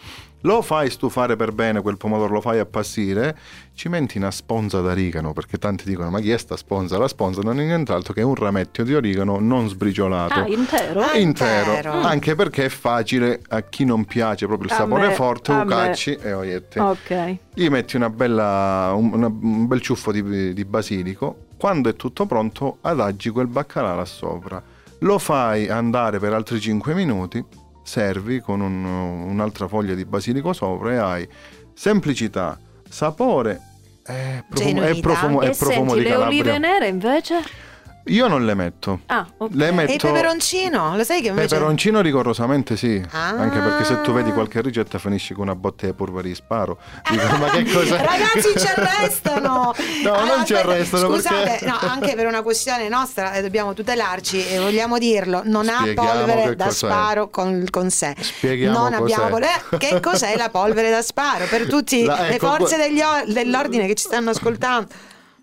Lo 0.46 0.60
fai 0.60 0.90
stufare 0.90 1.36
per 1.36 1.52
bene 1.52 1.80
quel 1.80 1.96
pomodoro, 1.96 2.34
lo 2.34 2.40
fai 2.42 2.58
appassire, 2.58 3.34
ci 3.72 3.88
metti 3.88 4.18
una 4.18 4.30
sponza 4.30 4.80
d'origano, 4.82 5.32
perché 5.32 5.56
tanti 5.56 5.84
dicono 5.88 6.10
ma 6.10 6.20
chi 6.20 6.30
è 6.32 6.36
sta 6.36 6.54
sponza? 6.58 6.98
La 6.98 7.08
sponza 7.08 7.40
non 7.40 7.58
è 7.60 7.64
nient'altro 7.64 8.12
che 8.12 8.20
un 8.20 8.34
rametto 8.34 8.82
di 8.82 8.94
origano 8.94 9.38
non 9.40 9.68
sbriciolato. 9.70 10.34
Ah, 10.40 10.46
intero? 10.46 11.00
Ah, 11.00 11.16
intero, 11.16 11.70
intero. 11.70 11.92
anche 12.02 12.34
perché 12.34 12.66
è 12.66 12.68
facile 12.68 13.40
a 13.48 13.62
chi 13.62 13.86
non 13.86 14.04
piace 14.04 14.46
proprio 14.46 14.68
il 14.68 14.74
A 14.74 14.76
sapore 14.76 15.06
me- 15.08 15.14
forte, 15.14 15.52
a 15.52 15.58
lo 15.60 15.64
me. 15.64 15.74
cacci 15.74 16.14
e 16.20 16.32
oiette. 16.34 16.78
Ok. 16.78 17.36
Gli 17.54 17.68
metti 17.68 17.96
una 17.96 18.10
bella, 18.10 18.92
un, 18.94 19.12
una- 19.14 19.26
un 19.28 19.66
bel 19.66 19.80
ciuffo 19.80 20.12
di, 20.12 20.52
di 20.52 20.64
basilico. 20.66 21.46
Quando 21.56 21.88
è 21.88 21.96
tutto 21.96 22.26
pronto, 22.26 22.76
adaggi 22.82 23.30
quel 23.30 23.46
baccalà 23.46 23.94
là 23.94 24.04
sopra. 24.04 24.62
Lo 24.98 25.18
fai 25.18 25.68
andare 25.70 26.18
per 26.18 26.34
altri 26.34 26.60
5 26.60 26.92
minuti, 26.92 27.42
servi 27.84 28.40
con 28.40 28.60
un- 28.60 28.84
un'altra 28.84 29.68
foglia 29.68 29.94
di 29.94 30.04
basilico 30.04 30.52
sopra 30.52 30.92
e 30.92 30.96
hai 30.96 31.28
semplicità, 31.74 32.58
sapore 32.88 33.60
e 34.06 34.42
profumo, 34.48 34.70
Genuinità. 34.74 35.00
profumo, 35.00 35.42
e 35.42 35.46
E 35.46 35.54
profumo 35.56 35.90
senti, 35.90 36.02
di 36.02 36.08
le 36.08 36.16
olive 36.16 36.42
Calabria. 36.50 36.58
nere 36.58 36.88
invece? 36.88 37.34
Io 38.08 38.28
non 38.28 38.44
le 38.44 38.52
metto. 38.54 39.00
Ah, 39.06 39.26
ok. 39.38 39.50
Le 39.54 39.64
E 39.64 39.68
il 39.68 39.74
metto 39.74 40.06
peperoncino? 40.08 40.94
Lo 40.96 41.04
sai 41.04 41.22
che 41.22 41.28
invece... 41.28 41.54
Peperoncino 41.54 42.02
rigorosamente 42.02 42.76
sì, 42.76 43.02
Ah. 43.12 43.28
anche 43.28 43.58
perché 43.58 43.84
se 43.84 44.02
tu 44.02 44.12
vedi 44.12 44.30
qualche 44.30 44.60
ricetta 44.60 44.98
finisci 44.98 45.32
con 45.32 45.44
una 45.44 45.54
botte 45.54 45.86
di 45.86 45.92
polvere 45.94 46.28
di 46.28 46.34
sparo. 46.34 46.78
Dico, 47.10 47.36
ma 47.36 47.48
che 47.48 47.64
cosa? 47.72 47.96
Ragazzi 48.02 48.58
ci 48.58 48.66
arrestano 48.76 49.74
No, 50.02 50.24
non 50.24 50.44
ci 50.44 50.52
arrestano 50.54 51.10
Scusate, 51.14 51.44
perché- 51.44 51.64
no, 51.66 51.78
anche 51.80 52.14
per 52.14 52.26
una 52.26 52.42
questione 52.42 52.88
nostra 52.88 53.32
eh, 53.32 53.40
dobbiamo 53.42 53.72
tutelarci 53.72 54.48
e 54.48 54.58
vogliamo 54.58 54.98
dirlo 54.98 55.40
Non 55.44 55.68
ha 55.70 55.78
Spieghiamo 55.78 56.10
polvere 56.10 56.42
che 56.50 56.56
da 56.56 56.70
sparo 56.70 57.30
con, 57.30 57.64
con 57.70 57.88
sé 57.90 58.14
Spieghiamo 58.20 58.78
Non 58.78 58.92
abbiamo 58.92 59.28
cos'è. 59.28 59.50
polvere- 59.70 59.78
Che 59.78 60.00
cos'è 60.00 60.36
la 60.36 60.50
polvere 60.50 60.90
da 60.90 61.00
sparo? 61.00 61.46
Per 61.46 61.66
tutte 61.68 62.04
La- 62.04 62.20
le 62.22 62.34
ecco, 62.34 62.48
forze 62.48 62.76
degli 62.76 63.00
or- 63.00 63.24
dell'ordine 63.32 63.86
che 63.86 63.94
ci 63.94 64.04
stanno 64.04 64.28
ascoltando 64.30 64.88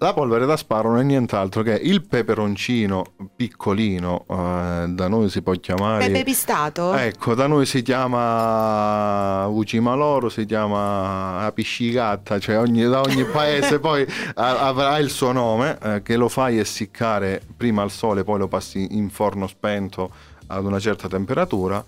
La 0.04 0.14
polvere 0.16 0.48
da 0.48 0.58
sparo 0.58 0.90
non 0.90 1.02
è 1.02 1.04
nient'altro 1.04 1.62
che 1.62 1.76
il 1.76 2.04
peperoncino 2.04 3.04
piccolino, 3.36 4.26
eh, 4.28 4.86
da 4.88 5.08
noi 5.08 5.30
si 5.30 5.44
può 5.44 5.54
chiamare... 5.54 6.08
Pepe 6.08 6.24
pistato? 6.24 6.96
Ecco, 6.96 7.36
da 7.36 7.46
noi 7.46 7.68
si 7.68 7.84
chiama 7.84 9.46
Ucimaloro, 9.46 10.30
si 10.30 10.46
chiama 10.46 11.46
Apiscigatta, 11.46 12.40
cioè 12.40 12.58
ogni- 12.58 12.90
da 12.90 13.02
ogni 13.02 13.26
paese 13.26 13.78
poi 13.80 14.04
avrà 14.34 14.98
il 14.98 15.12
suo 15.12 15.34
nome, 15.34 15.78
eh, 15.80 16.02
che 16.02 16.16
lo 16.16 16.30
fai 16.30 16.58
essiccare 16.58 17.40
prima 17.56 17.84
al 17.84 17.92
sole, 17.92 18.24
poi 18.24 18.40
lo 18.40 18.48
passi 18.48 18.98
in 18.98 19.12
forno 19.12 19.46
spento 19.46 20.12
ad 20.48 20.66
una 20.66 20.80
certa 20.80 21.08
temperatura 21.08 21.86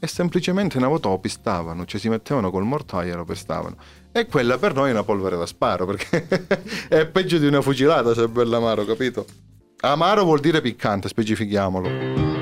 e 0.00 0.06
semplicemente 0.08 0.76
una 0.76 0.88
volta 0.88 1.08
lo 1.08 1.20
pistavano, 1.20 1.84
cioè 1.84 2.00
si 2.00 2.08
mettevano 2.08 2.50
col 2.50 2.64
mortaio 2.64 3.12
e 3.12 3.16
lo 3.16 3.24
pestavano. 3.24 3.76
E 4.16 4.26
quella 4.26 4.58
per 4.58 4.74
noi 4.74 4.90
è 4.90 4.92
una 4.92 5.02
polvere 5.02 5.36
da 5.36 5.44
sparo, 5.44 5.86
perché 5.86 6.28
è 6.88 7.04
peggio 7.04 7.36
di 7.38 7.48
una 7.48 7.60
fucilata 7.60 8.14
se 8.14 8.22
è 8.22 8.28
bello 8.28 8.56
amaro, 8.56 8.84
capito? 8.84 9.26
Amaro 9.80 10.22
vuol 10.22 10.38
dire 10.38 10.60
piccante, 10.60 11.08
specifichiamolo. 11.08 12.33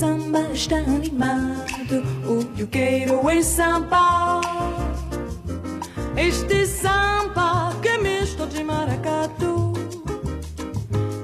Samba 0.00 0.48
está 0.54 0.78
animado, 0.78 2.02
o 2.26 2.42
que 2.54 2.62
eu 2.62 2.66
quero 2.68 3.28
é 3.28 3.42
samba. 3.42 4.40
Este 6.16 6.66
samba 6.66 7.70
que 7.82 7.88
é 7.88 7.98
misto 7.98 8.46
de 8.46 8.64
maracatu. 8.64 9.74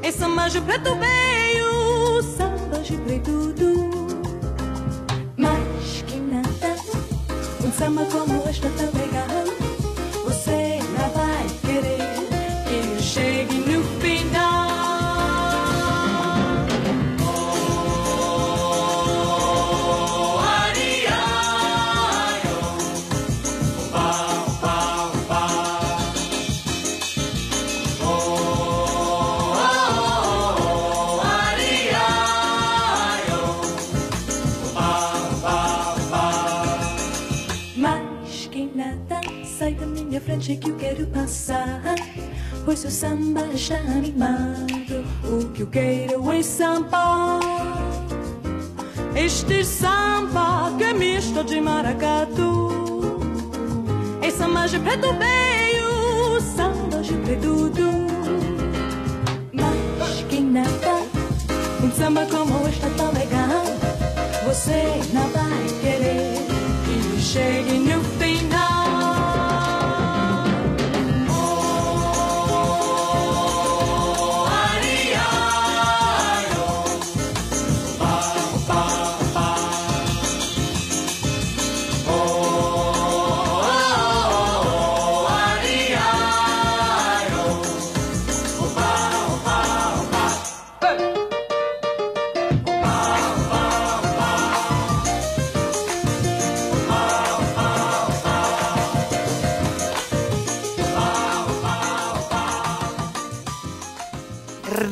É 0.02 0.12
samba 0.12 0.50
de 0.50 0.60
preto 0.60 0.90
veio, 0.96 2.22
samba 2.36 2.78
de 2.80 2.98
preto 2.98 3.54
do. 3.54 3.90
Mas 5.38 6.02
que 6.06 6.16
nada, 6.16 6.76
um 7.64 7.72
samba 7.72 8.04
como 8.04 8.46
este 8.46 8.66
é 8.66 9.35
frente 40.46 40.56
que 40.56 40.70
eu 40.70 40.76
quero 40.76 41.06
passar. 41.08 41.82
Pois 42.64 42.84
o 42.84 42.90
samba 42.90 43.46
está 43.52 43.76
animado, 43.76 45.04
o 45.24 45.48
que 45.50 45.62
eu 45.62 45.66
quero 45.66 46.32
é 46.32 46.42
samba. 46.42 47.40
Este 49.14 49.64
samba 49.64 50.72
que 50.78 50.84
é 50.84 50.92
misto 50.92 51.42
de 51.42 51.60
maracatu. 51.60 53.20
É 54.22 54.30
samba 54.30 54.66
de 54.68 54.78
preto 54.78 55.08
veio, 55.14 56.40
samba 56.40 57.00
de 57.02 57.14
preto 57.14 57.72
Mas 59.52 60.24
quem 60.28 60.44
nada, 60.44 61.02
um 61.82 61.90
samba 61.90 62.26
como 62.26 62.68
este 62.68 62.84
é 62.84 62.90
tão 62.90 63.12
legal, 63.12 63.64
você 64.46 65.00
não 65.12 65.28
vai 65.28 65.66
querer 65.80 66.46
que 66.84 67.20
chegue 67.20 67.78
no 67.78 68.05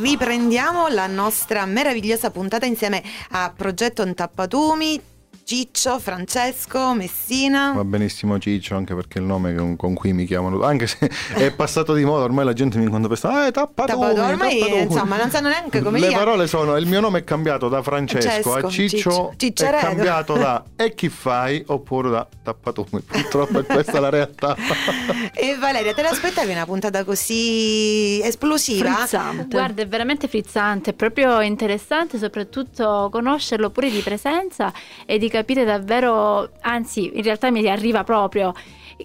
Riprendiamo 0.05 0.89
la 0.89 1.07
nostra 1.07 1.65
meravigliosa 1.65 2.31
puntata 2.31 2.67
insieme 2.67 3.03
a 3.31 3.51
Progetto 3.57 4.05
Ntappatumi, 4.05 5.01
Ciccio, 5.47 5.99
Francesco, 5.99 6.95
Messina. 6.95 7.73
Va 7.73 7.85
benissimo 7.85 8.39
Ciccio, 8.39 8.77
anche 8.77 8.95
perché 8.95 9.19
è 9.19 9.21
il 9.21 9.27
nome 9.27 9.55
con, 9.55 9.77
con 9.77 9.93
cui 9.93 10.15
mi 10.15 10.25
chiamano, 10.25 10.63
anche 10.63 10.87
se 10.87 11.11
è 11.37 11.51
passato 11.53 11.93
di 11.93 12.03
moda, 12.03 12.25
ormai 12.25 12.47
la 12.47 12.55
gente 12.55 12.79
mi 12.79 12.85
incontra 12.85 13.09
per 13.09 13.19
stare, 13.19 13.49
eh, 13.49 13.51
tappatumi, 13.51 14.01
Tappatumi, 14.01 14.33
ormai, 14.33 14.59
tappatumi". 14.59 14.83
insomma, 14.83 15.17
non 15.19 15.31
sanno 15.31 15.49
neanche 15.49 15.83
come 15.83 15.99
Le 15.99 16.07
li 16.07 16.13
chiam- 16.13 16.25
parole 16.25 16.47
sono, 16.47 16.77
il 16.79 16.87
mio 16.87 17.01
nome 17.01 17.19
è 17.19 17.25
cambiato 17.25 17.69
da 17.69 17.83
Francesco 17.83 18.55
a 18.55 18.59
Francesco, 18.61 18.71
Ciccio, 18.71 19.35
Ciccio, 19.37 19.65
è 19.67 19.79
cambiato 19.81 20.33
da 20.33 20.65
e 20.77 20.95
chi 20.95 21.11
fai 21.11 21.63
oppure 21.67 22.09
da 22.09 22.27
tappatumi, 22.43 23.03
purtroppo 23.03 23.59
è 23.59 23.65
questa 23.67 24.01
la 24.01 24.09
realtà. 24.09 24.57
E 25.37 25.57
Valeria, 25.57 25.93
te 25.93 26.01
l'aspettavi 26.03 26.53
una 26.53 26.65
puntata 26.65 27.05
così 27.05 28.21
esplosiva? 28.23 28.95
Frizzante. 28.95 29.49
Guarda, 29.49 29.83
è 29.83 29.87
veramente 29.87 30.27
frizzante, 30.29 30.91
è 30.91 30.93
proprio 30.95 31.41
interessante 31.41 32.19
soprattutto 32.19 33.09
conoscerlo 33.11 33.69
pure 33.71 33.91
di 33.91 34.01
presenza 34.01 34.73
e 35.05 35.19
di 35.19 35.29
capire 35.39 35.65
davvero, 35.65 36.51
anzi 36.61 37.11
in 37.15 37.23
realtà 37.23 37.51
mi 37.51 37.67
arriva 37.69 38.05
proprio, 38.05 38.53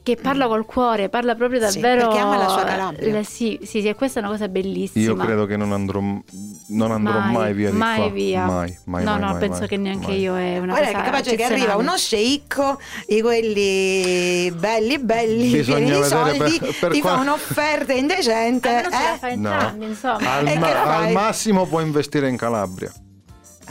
che 0.04 0.16
parla 0.22 0.46
col 0.48 0.66
cuore, 0.66 1.10
parla 1.10 1.34
proprio 1.34 1.68
Sì, 1.68 1.80
davvero... 1.80 2.08
perché 2.10 2.22
ama 2.22 2.38
la 2.38 2.48
sua 2.48 2.64
Calabria. 2.64 3.12
la- 3.14 3.24
sì, 3.24 3.58
sì, 3.64 3.82
sì, 3.82 3.88
e 3.88 3.96
questa 3.96 4.20
è 4.20 4.22
una 4.22 4.32
cosa 4.32 4.48
bellissima. 4.48 5.04
Io 5.04 5.16
credo 5.16 5.46
che 5.48 5.58
non 5.58 5.72
andrò, 5.72 6.00
non 6.00 6.92
andrò 6.92 7.20
mai, 7.20 7.54
via 7.54 7.72
di 7.72 7.76
mai 7.78 7.98
qua. 7.98 8.10
via. 8.10 8.46
Mai, 8.46 8.78
mai, 8.86 9.04
no, 9.04 9.12
mai, 9.12 9.20
no, 9.20 9.26
mai, 9.32 9.40
penso 9.40 9.60
mai, 9.60 9.68
che 9.68 9.78
neanche 9.78 10.08
mai. 10.10 10.20
io 10.20 10.38
è 10.38 10.58
una 10.60 10.74
Guarda 10.74 10.86
che 10.88 10.94
cosa 10.94 11.04
capace 11.06 11.36
che 11.36 11.44
arriva 11.44 11.76
uno 11.76 11.98
sceicco 11.98 12.80
di 13.08 13.22
quelli 13.22 14.52
belli 14.52 15.00
belli 15.00 15.50
Bisogna 15.50 15.78
pieni 15.86 16.02
di 16.02 16.08
soldi 16.08 16.38
per- 16.38 16.76
per 16.80 16.92
ti 16.92 17.02
fa 17.02 17.14
qua- 17.14 17.22
un'offerta 17.22 17.94
indecente 17.98 18.70
ce 18.70 18.90
la 18.92 19.16
eh? 19.16 19.18
fa 19.18 19.28
No. 19.28 19.34
entrambi, 19.34 19.86
insomma. 19.86 20.34
Al, 20.36 20.44
ma- 20.60 20.72
la 20.74 20.98
al 20.98 21.12
massimo 21.12 21.66
può 21.66 21.80
investire 21.80 22.30
in 22.30 22.38
Calabria. 22.38 22.92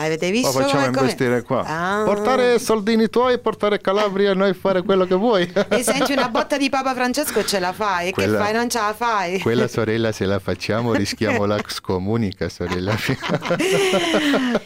Avete 0.07 0.27
Lo 0.27 0.33
visto 0.33 0.51
facciamo 0.53 0.85
come- 0.87 0.99
investire 0.99 1.43
qua. 1.43 1.63
Ah. 1.65 2.03
Portare 2.05 2.59
soldini 2.59 3.09
tuoi 3.09 3.35
e 3.35 3.39
portare 3.39 3.81
Calabria 3.81 4.31
e 4.31 4.35
noi 4.35 4.55
fare 4.55 4.83
quello 4.83 5.05
che 5.07 5.15
vuoi. 5.15 5.51
e 5.69 5.83
senti 5.83 6.13
una 6.13 6.29
botta 6.29 6.57
di 6.57 6.69
Papa 6.69 6.95
Francesco 6.95 7.45
ce 7.45 7.59
la 7.59 7.73
fai 7.73 8.09
e 8.09 8.13
Quella- 8.13 8.39
che 8.39 8.45
fai 8.45 8.53
non 8.55 8.69
ce 8.69 8.79
la 8.79 8.95
fai 8.97 9.39
Quella 9.41 9.67
sorella 9.69 10.13
se 10.13 10.25
la 10.25 10.39
facciamo 10.39 10.93
rischiamo 10.95 11.45
la 11.45 11.59
scomunica 11.67 12.49
sorella. 12.49 12.95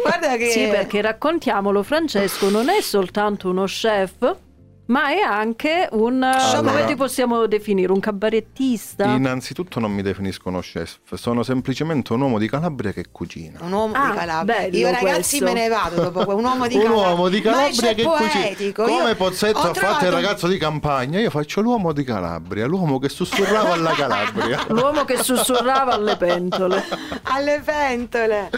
guarda 0.02 0.36
che 0.36 0.50
Sì, 0.50 0.66
perché 0.68 1.00
raccontiamolo, 1.00 1.82
Francesco 1.82 2.48
non 2.48 2.68
è 2.68 2.80
soltanto 2.80 3.48
uno 3.48 3.64
chef, 3.64 4.36
ma 4.86 5.08
è 5.10 5.20
anche 5.20 5.88
un... 5.92 6.22
Allora- 6.22 6.60
come 6.72 6.84
ti 6.86 6.96
possiamo 6.96 7.46
definire? 7.46 7.92
Un 7.92 8.00
cabarettista? 8.00 9.04
Innanzitutto 9.04 9.80
non 9.80 9.92
mi 9.92 10.02
definisco 10.02 10.48
uno 10.48 10.60
chef, 10.60 10.98
sono 11.14 11.42
semplicemente 11.42 12.12
un 12.12 12.20
uomo 12.20 12.38
di 12.38 12.48
Calabria 12.48 12.92
che 12.92 13.06
cucina. 13.10 13.60
un 13.62 13.72
uomo 13.72 13.94
Ah, 13.94 14.10
di 14.10 14.16
Calabria 14.16 14.56
bello 14.56 14.76
io 14.76 14.90
ragazzi 14.90 15.38
questo. 15.38 15.44
me 15.44 15.52
ne 15.52 15.68
vado 15.68 16.10
dopo 16.10 16.36
un 16.36 16.44
uomo 16.44 16.66
di 16.66 16.74
un 16.76 16.82
Calabria 16.82 17.08
uomo 17.08 17.28
di 17.28 17.40
Calabria 17.40 17.94
che 17.94 18.02
poetico. 18.02 18.82
cucina. 18.82 18.98
Come 18.98 19.08
Io 19.10 19.16
Pozzetto 19.16 19.58
ha 19.58 19.74
fatto 19.74 20.04
il 20.04 20.10
ragazzo 20.12 20.46
di 20.48 20.58
campagna, 20.58 21.20
io 21.20 21.30
faccio 21.30 21.60
l'uomo 21.60 21.92
di 21.92 22.04
Calabria, 22.04 22.66
l'uomo 22.66 22.98
che 22.98 23.08
sussurrava 23.08 23.72
alla 23.74 23.92
Calabria. 23.92 24.64
L'uomo 24.68 25.04
che 25.04 25.16
sussurrava 25.22 25.92
alle 25.94 26.16
pentole. 26.16 26.84
alle 27.24 27.62
pentole 27.64 28.50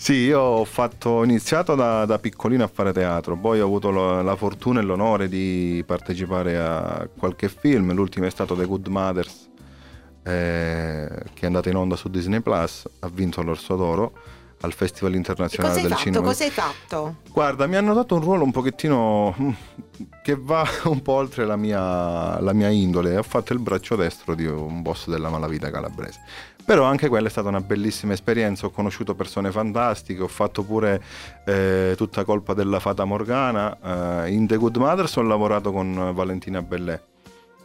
Sì, 0.00 0.14
io 0.14 0.40
ho, 0.40 0.64
fatto, 0.64 1.10
ho 1.10 1.24
iniziato 1.24 1.74
da, 1.74 2.06
da 2.06 2.18
piccolino 2.18 2.64
a 2.64 2.70
fare 2.72 2.90
teatro, 2.90 3.36
poi 3.36 3.60
ho 3.60 3.66
avuto 3.66 3.90
lo- 3.90 4.22
la 4.22 4.34
fortuna 4.34 4.80
e 4.80 4.82
l'onore 4.82 5.28
di 5.28 5.84
partecipare 5.86 6.58
a 6.58 7.06
qualche 7.14 7.50
film, 7.50 7.92
l'ultimo 7.92 8.24
è 8.24 8.30
stato 8.30 8.54
The 8.54 8.64
Good 8.64 8.86
Mothers, 8.86 9.50
eh, 10.22 11.22
che 11.34 11.40
è 11.42 11.44
andato 11.44 11.68
in 11.68 11.76
onda 11.76 11.96
su 11.96 12.08
Disney 12.08 12.40
Plus, 12.40 12.88
ha 13.00 13.08
vinto 13.12 13.42
l'Orso 13.42 13.76
d'Oro 13.76 14.12
al 14.62 14.72
Festival 14.72 15.14
Internazionale 15.14 15.80
del 15.82 15.90
fatto? 15.90 16.02
Cinema. 16.02 16.26
Cosa 16.26 16.44
hai 16.44 16.50
fatto? 16.50 17.16
Guarda, 17.30 17.66
mi 17.66 17.76
hanno 17.76 17.92
dato 17.92 18.14
un 18.14 18.22
ruolo 18.22 18.44
un 18.44 18.52
pochettino 18.52 19.34
mm, 19.38 19.50
che 20.22 20.34
va 20.34 20.66
un 20.84 21.02
po' 21.02 21.12
oltre 21.12 21.44
la 21.44 21.56
mia, 21.56 22.40
la 22.40 22.54
mia 22.54 22.68
indole. 22.68 23.18
Ho 23.18 23.22
fatto 23.22 23.52
il 23.52 23.58
braccio 23.58 23.96
destro 23.96 24.34
di 24.34 24.46
un 24.46 24.80
boss 24.80 25.08
della 25.08 25.28
malavita 25.28 25.70
calabrese. 25.70 26.20
Però 26.64 26.84
anche 26.84 27.08
quella 27.08 27.26
è 27.26 27.30
stata 27.30 27.48
una 27.48 27.60
bellissima 27.60 28.12
esperienza. 28.12 28.66
Ho 28.66 28.70
conosciuto 28.70 29.14
persone 29.14 29.50
fantastiche. 29.50 30.22
Ho 30.22 30.28
fatto 30.28 30.62
pure 30.62 31.02
eh, 31.44 31.94
tutta 31.96 32.24
colpa 32.24 32.54
della 32.54 32.78
Fata 32.78 33.04
Morgana. 33.04 34.24
Eh, 34.24 34.32
in 34.32 34.46
The 34.46 34.56
Good 34.56 34.76
Mothers 34.76 35.16
ho 35.16 35.22
lavorato 35.22 35.72
con 35.72 36.12
Valentina 36.14 36.62
Bellè 36.62 37.08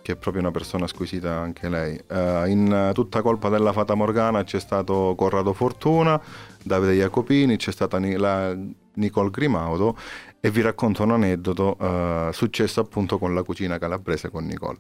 che 0.06 0.12
è 0.12 0.16
proprio 0.18 0.44
una 0.44 0.52
persona 0.52 0.86
squisita 0.86 1.34
anche 1.34 1.68
lei. 1.68 2.00
Eh, 2.08 2.44
in 2.50 2.92
tutta 2.94 3.24
colpa 3.24 3.50
della 3.50 3.74
Fata 3.74 3.96
Morgana 3.96 4.44
c'è 4.44 4.60
stato 4.60 5.16
Corrado 5.18 5.52
Fortuna, 5.52 6.22
Davide 6.62 6.94
Jacopini, 6.94 7.58
c'è 7.58 7.72
stata 7.72 7.98
Ni- 7.98 8.16
la 8.16 8.56
Nicole 8.94 9.32
Grimaudo 9.32 9.98
e 10.40 10.52
vi 10.52 10.62
racconto 10.62 11.02
un 11.02 11.10
aneddoto 11.10 11.76
eh, 11.80 12.30
successo 12.34 12.82
appunto 12.82 13.18
con 13.18 13.34
la 13.34 13.42
cucina 13.42 13.80
calabrese 13.80 14.30
con 14.30 14.46
Nicole. 14.46 14.78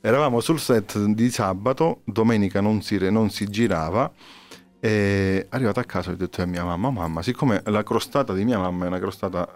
Eravamo 0.00 0.40
sul 0.40 0.60
set 0.60 0.98
di 0.98 1.30
sabato, 1.30 2.00
domenica 2.04 2.60
non 2.60 2.80
si, 2.82 2.96
non 3.10 3.30
si 3.30 3.46
girava 3.48 4.10
e 4.78 5.46
arrivato 5.50 5.80
a 5.80 5.84
casa 5.84 6.10
ho 6.10 6.14
detto 6.14 6.42
a 6.42 6.46
mia 6.46 6.64
mamma, 6.64 6.90
mamma, 6.90 7.22
siccome 7.22 7.60
la 7.64 7.82
crostata 7.82 8.32
di 8.32 8.44
mia 8.44 8.58
mamma 8.58 8.84
è 8.84 8.88
una 8.88 8.98
crostata 9.00 9.48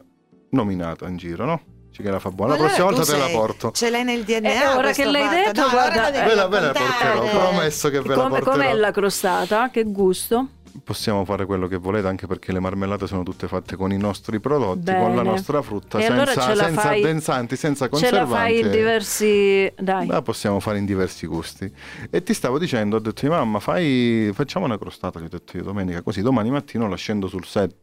nominata 0.51 1.07
in 1.07 1.17
giro, 1.17 1.45
no? 1.45 1.61
Dice 1.91 2.03
che 2.03 2.11
la 2.11 2.19
fa 2.19 2.31
buona, 2.31 2.55
la 2.55 2.59
prossima 2.59 2.85
volta 2.87 3.05
te 3.05 3.17
la 3.17 3.25
sei- 3.27 3.35
porto. 3.35 3.71
Ce 3.73 3.91
l'hai 3.91 4.03
nel 4.05 4.25
DNA. 4.25 4.49
Eh, 4.49 4.77
ora 4.77 4.93
che 4.93 5.05
l'hai 5.05 5.23
fatto. 5.23 5.35
detto, 5.37 5.61
No, 5.61 5.69
guarda, 5.71 6.11
Ve 6.11 6.35
la, 6.35 6.49
ve 6.49 6.61
la 6.61 6.73
raccontare. 6.73 7.19
porterò, 7.19 7.39
promesso 7.49 7.89
che 7.91 8.01
ve 8.01 8.09
la 8.09 8.15
Come, 8.15 8.29
porterò. 8.41 8.51
com'è 8.53 8.75
la 8.75 8.91
crostata? 8.91 9.71
Che 9.71 9.83
gusto? 9.85 10.49
Possiamo 10.85 11.25
fare 11.25 11.47
quello 11.47 11.67
che 11.67 11.77
volete, 11.77 12.07
anche 12.07 12.27
perché 12.27 12.53
le 12.53 12.61
marmellate 12.61 13.07
sono 13.07 13.23
tutte 13.23 13.49
fatte 13.49 13.77
con 13.77 13.93
i 13.93 13.97
nostri 13.97 14.41
prodotti, 14.41 14.81
Bene. 14.81 15.01
con 15.01 15.17
la 15.17 15.23
nostra 15.23 15.63
frutta, 15.63 15.99
E 15.99 16.03
senza, 16.03 16.15
allora 16.23 16.33
senza 16.65 16.81
fai- 16.81 17.01
addensanti, 17.03 17.57
senza 17.57 17.85
Ce 17.87 17.91
la 17.91 17.99
conservanti. 17.99 18.33
fai 18.35 18.61
in 18.61 18.71
diversi... 18.71 19.73
Dai. 19.79 20.07
La 20.07 20.23
possiamo 20.23 20.61
fare 20.61 20.79
in 20.79 20.85
diversi 20.85 21.27
gusti. 21.27 21.71
E 22.11 22.23
ti 22.23 22.35
stavo 22.35 22.59
dicendo, 22.59 22.97
ho 22.97 23.01
detto, 23.01 23.27
mamma, 23.29 23.59
fai, 23.61 24.31
facciamo 24.33 24.65
una 24.65 24.79
crostata, 24.79 25.19
gli 25.21 25.25
ho 25.25 25.29
detto 25.29 25.57
io 25.57 25.63
domenica, 25.63 26.03
così 26.03 26.23
domani 26.23 26.51
mattino 26.51 26.89
la 26.89 26.97
scendo 26.97 27.27
sul 27.27 27.45
set. 27.45 27.75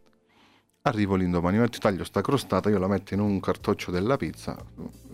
Arrivo 0.87 1.15
lì 1.15 1.29
domani 1.29 1.57
mattina, 1.57 1.81
taglio 1.81 2.05
sta 2.05 2.21
crostata, 2.21 2.69
io 2.69 2.77
la 2.77 2.87
metto 2.87 3.13
in 3.13 3.19
un 3.19 3.41
cartoccio 3.41 3.91
della 3.91 4.15
pizza 4.15 4.55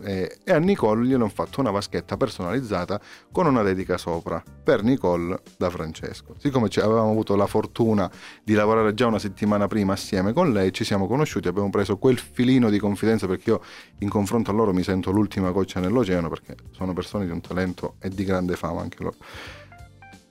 e, 0.03 0.37
e 0.43 0.51
a 0.51 0.59
Nicole 0.59 1.03
gliene 1.07 1.23
ho 1.23 1.29
fatto 1.29 1.61
una 1.61 1.71
vaschetta 1.71 2.15
personalizzata 2.15 3.01
con 3.31 3.47
una 3.47 3.63
dedica 3.63 3.97
sopra 3.97 4.43
per 4.63 4.83
Nicole 4.83 5.41
da 5.57 5.71
Francesco. 5.71 6.35
Siccome 6.37 6.69
avevamo 6.75 7.09
avuto 7.09 7.35
la 7.35 7.47
fortuna 7.47 8.11
di 8.43 8.53
lavorare 8.53 8.93
già 8.93 9.07
una 9.07 9.17
settimana 9.17 9.65
prima 9.65 9.93
assieme 9.93 10.31
con 10.31 10.53
lei, 10.53 10.71
ci 10.71 10.83
siamo 10.83 11.07
conosciuti, 11.07 11.47
abbiamo 11.47 11.71
preso 11.71 11.97
quel 11.97 12.19
filino 12.19 12.69
di 12.69 12.77
confidenza 12.77 13.25
perché 13.25 13.49
io 13.49 13.61
in 13.99 14.09
confronto 14.09 14.51
a 14.51 14.53
loro 14.53 14.73
mi 14.73 14.83
sento 14.83 15.09
l'ultima 15.09 15.49
goccia 15.49 15.79
nell'oceano 15.79 16.29
perché 16.29 16.55
sono 16.69 16.93
persone 16.93 17.25
di 17.25 17.31
un 17.31 17.41
talento 17.41 17.95
e 17.99 18.09
di 18.09 18.23
grande 18.23 18.55
fama 18.55 18.81
anche 18.81 19.01
loro. 19.01 19.15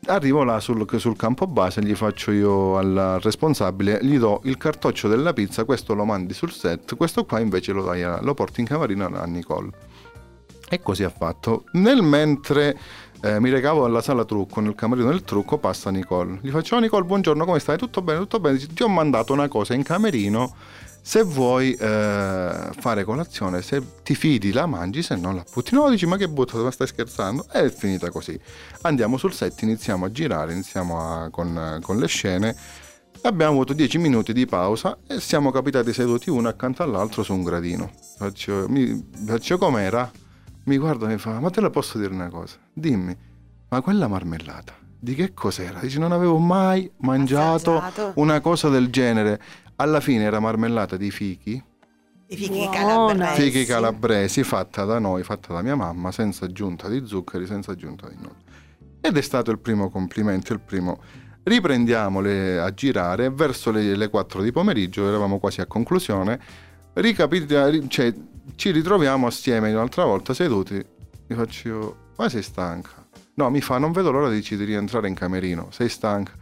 Arrivo 0.07 0.43
là 0.43 0.59
sul, 0.59 0.85
sul 0.99 1.17
campo 1.17 1.47
base, 1.47 1.81
gli 1.81 1.95
faccio 1.95 2.33
io 2.33 2.77
al 2.77 3.19
responsabile, 3.23 4.01
gli 4.03 4.19
do 4.19 4.41
il 4.45 4.57
cartoccio 4.57 5.07
della 5.07 5.33
pizza, 5.33 5.65
questo 5.65 5.95
lo 5.95 6.05
mandi 6.05 6.35
sul 6.35 6.51
set, 6.51 6.97
questo 6.97 7.25
qua 7.25 7.39
invece 7.39 7.71
lo, 7.73 7.85
dai 7.85 8.03
lo 8.21 8.35
porti 8.35 8.61
in 8.61 8.67
camarino 8.67 9.07
a 9.07 9.25
Nicole. 9.27 9.71
E 10.69 10.81
così 10.81 11.05
ha 11.05 11.11
fatto. 11.11 11.65
Nel 11.73 12.03
mentre 12.03 12.77
Eh, 13.25 13.39
mi 13.39 13.51
recavo 13.51 13.85
alla 13.85 14.03
sala 14.03 14.25
trucco, 14.25 14.61
nel 14.61 14.75
camerino 14.75 15.09
del 15.09 15.23
trucco, 15.23 15.57
passa 15.57 15.91
Nicole. 15.93 16.41
Gli 16.43 16.51
faccio, 16.51 16.75
"Oh, 16.75 16.81
Nicole, 16.81 17.05
buongiorno, 17.05 17.45
come 17.45 17.61
stai? 17.61 17.79
Tutto 17.79 18.03
bene, 18.03 18.19
tutto 18.19 18.41
bene. 18.41 18.59
Ti 18.59 18.83
ho 18.83 18.89
mandato 18.89 19.33
una 19.33 19.47
cosa 19.47 19.75
in 19.75 19.85
camerino, 19.85 20.53
se 21.05 21.23
vuoi 21.25 21.73
eh, 21.75 22.71
fare 22.79 23.05
colazione, 23.05 23.61
se 23.61 23.83
ti 24.03 24.15
fidi 24.15 24.53
la 24.53 24.67
mangi, 24.67 25.03
se 25.03 25.17
no 25.17 25.33
la 25.33 25.45
butti. 25.53 25.75
No, 25.75 25.91
dici, 25.91 26.07
ma 26.07 26.17
che 26.17 26.29
butta, 26.29 26.57
ma 26.59 26.71
stai 26.71 26.87
scherzando? 26.87 27.47
È 27.51 27.69
finita 27.71 28.11
così. 28.11 28.39
Andiamo 28.83 29.17
sul 29.17 29.33
set, 29.33 29.61
iniziamo 29.63 30.05
a 30.07 30.11
girare, 30.13 30.53
iniziamo 30.53 31.01
a- 31.25 31.29
con, 31.31 31.79
con 31.83 31.99
le 31.99 32.07
scene. 32.07 32.57
Abbiamo 33.25 33.53
avuto 33.53 33.73
10 33.73 33.99
minuti 33.99 34.33
di 34.33 34.47
pausa 34.47 34.99
e 35.07 35.21
siamo 35.21 35.51
capitati 35.51 35.93
seduti 35.93 36.31
uno 36.31 36.49
accanto 36.49 36.83
all'altro 36.83 37.23
su 37.23 37.33
un 37.35 37.43
gradino. 37.43 37.91
Faccio, 38.17 38.67
mi, 38.69 39.11
faccio 39.27 39.59
com'era? 39.59 40.11
Mi 40.65 40.77
guarda 40.79 41.07
e 41.07 41.13
mi 41.15 41.19
fa, 41.19 41.39
ma 41.41 41.51
te 41.51 41.61
la 41.61 41.71
posso 41.71 41.99
dire 41.99 42.13
una 42.15 42.29
cosa? 42.29 42.57
Dimmi, 42.73 43.17
ma 43.69 43.81
quella 43.81 44.07
marmellata, 44.09 44.75
di 44.99 45.15
che 45.15 45.35
cos'era? 45.35 45.81
Dice, 45.81 45.99
non 45.99 46.13
avevo 46.13 46.39
mai 46.39 46.91
mangiato 46.99 47.77
Assaggiato. 47.79 48.13
una 48.17 48.41
cosa 48.41 48.69
del 48.69 48.89
genere. 48.91 49.41
Alla 49.77 50.01
fine 50.01 50.25
era 50.25 50.39
marmellata 50.41 50.97
di 50.97 51.11
fichi, 51.11 51.63
I 52.29 52.37
fichi 52.37 52.69
calabresi. 52.71 53.41
fichi 53.43 53.65
calabresi, 53.65 54.43
fatta 54.45 54.85
da 54.85 54.99
noi, 54.99 55.23
fatta 55.25 55.53
da 55.55 55.63
mia 55.63 55.75
mamma, 55.75 56.13
senza 56.13 56.45
aggiunta 56.45 56.89
di 56.89 57.03
zuccheri, 57.07 57.47
senza 57.47 57.73
aggiunta 57.73 58.09
di 58.09 58.17
nulla. 58.17 58.35
Ed 59.01 59.17
è 59.17 59.21
stato 59.23 59.51
il 59.51 59.59
primo 59.59 59.91
complimento, 59.91 60.53
il 60.53 60.61
primo. 60.61 61.01
Riprendiamo 61.43 62.21
le- 62.21 62.61
a 62.61 62.73
girare, 62.73 63.31
verso 63.31 63.73
le, 63.73 63.97
le 63.97 64.09
4 64.09 64.43
di 64.43 64.53
pomeriggio, 64.53 65.09
eravamo 65.09 65.41
quasi 65.41 65.61
a 65.61 65.67
conclusione, 65.67 66.39
ricapita- 66.93 67.69
ri- 67.69 67.89
cioè, 67.89 68.15
ci 68.55 68.71
ritroviamo 68.71 69.27
assieme 69.27 69.73
un'altra 69.73 70.05
volta 70.05 70.35
seduti, 70.35 70.75
mi 71.27 71.37
faccio, 71.37 72.11
ma 72.17 72.29
sei 72.29 72.43
stanca? 72.43 73.05
No, 73.35 73.51
mi 73.51 73.61
fa, 73.61 73.79
non 73.79 73.91
vedo 73.91 74.13
l'ora 74.13 74.29
dici 74.31 74.57
di 74.57 74.63
rientrare 74.65 75.09
in 75.09 75.15
camerino, 75.15 75.69
sei 75.71 75.89
stanca? 75.89 76.33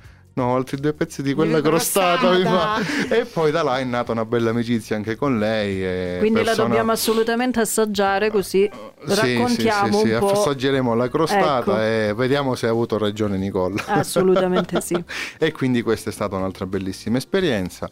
No, 0.40 0.54
altri 0.54 0.78
due 0.80 0.94
pezzi 0.94 1.22
di 1.22 1.34
quella 1.34 1.60
crostata 1.60 2.30
mi 2.32 2.42
fa. 2.42 2.78
E 3.10 3.26
poi 3.26 3.50
da 3.50 3.62
là 3.62 3.78
è 3.78 3.84
nata 3.84 4.12
una 4.12 4.24
bella 4.24 4.50
amicizia 4.50 4.96
anche 4.96 5.14
con 5.16 5.38
lei. 5.38 5.84
e 5.84 6.16
Quindi 6.18 6.38
la 6.38 6.44
persona- 6.46 6.68
dobbiamo 6.68 6.92
assolutamente 6.92 7.60
assaggiare 7.60 8.30
così 8.30 8.68
Sì, 9.06 9.14
raccontiamo 9.14 9.92
sì, 9.98 9.98
sì, 9.98 10.06
sì, 10.06 10.12
un 10.14 10.18
po'. 10.20 10.30
assaggeremo 10.32 10.94
la 10.94 11.08
crostata 11.10 11.58
Ecco. 11.72 11.78
e 11.80 12.14
vediamo 12.16 12.54
se 12.54 12.66
ha 12.66 12.70
avuto 12.70 12.96
ragione 12.96 13.36
Nicole. 13.36 13.82
Assolutamente 13.86 14.80
sì. 14.80 15.02
e 15.38 15.52
quindi 15.52 15.82
questa 15.82 16.08
è 16.08 16.12
stata 16.12 16.36
un'altra 16.36 16.64
bellissima 16.66 17.18
esperienza. 17.18 17.88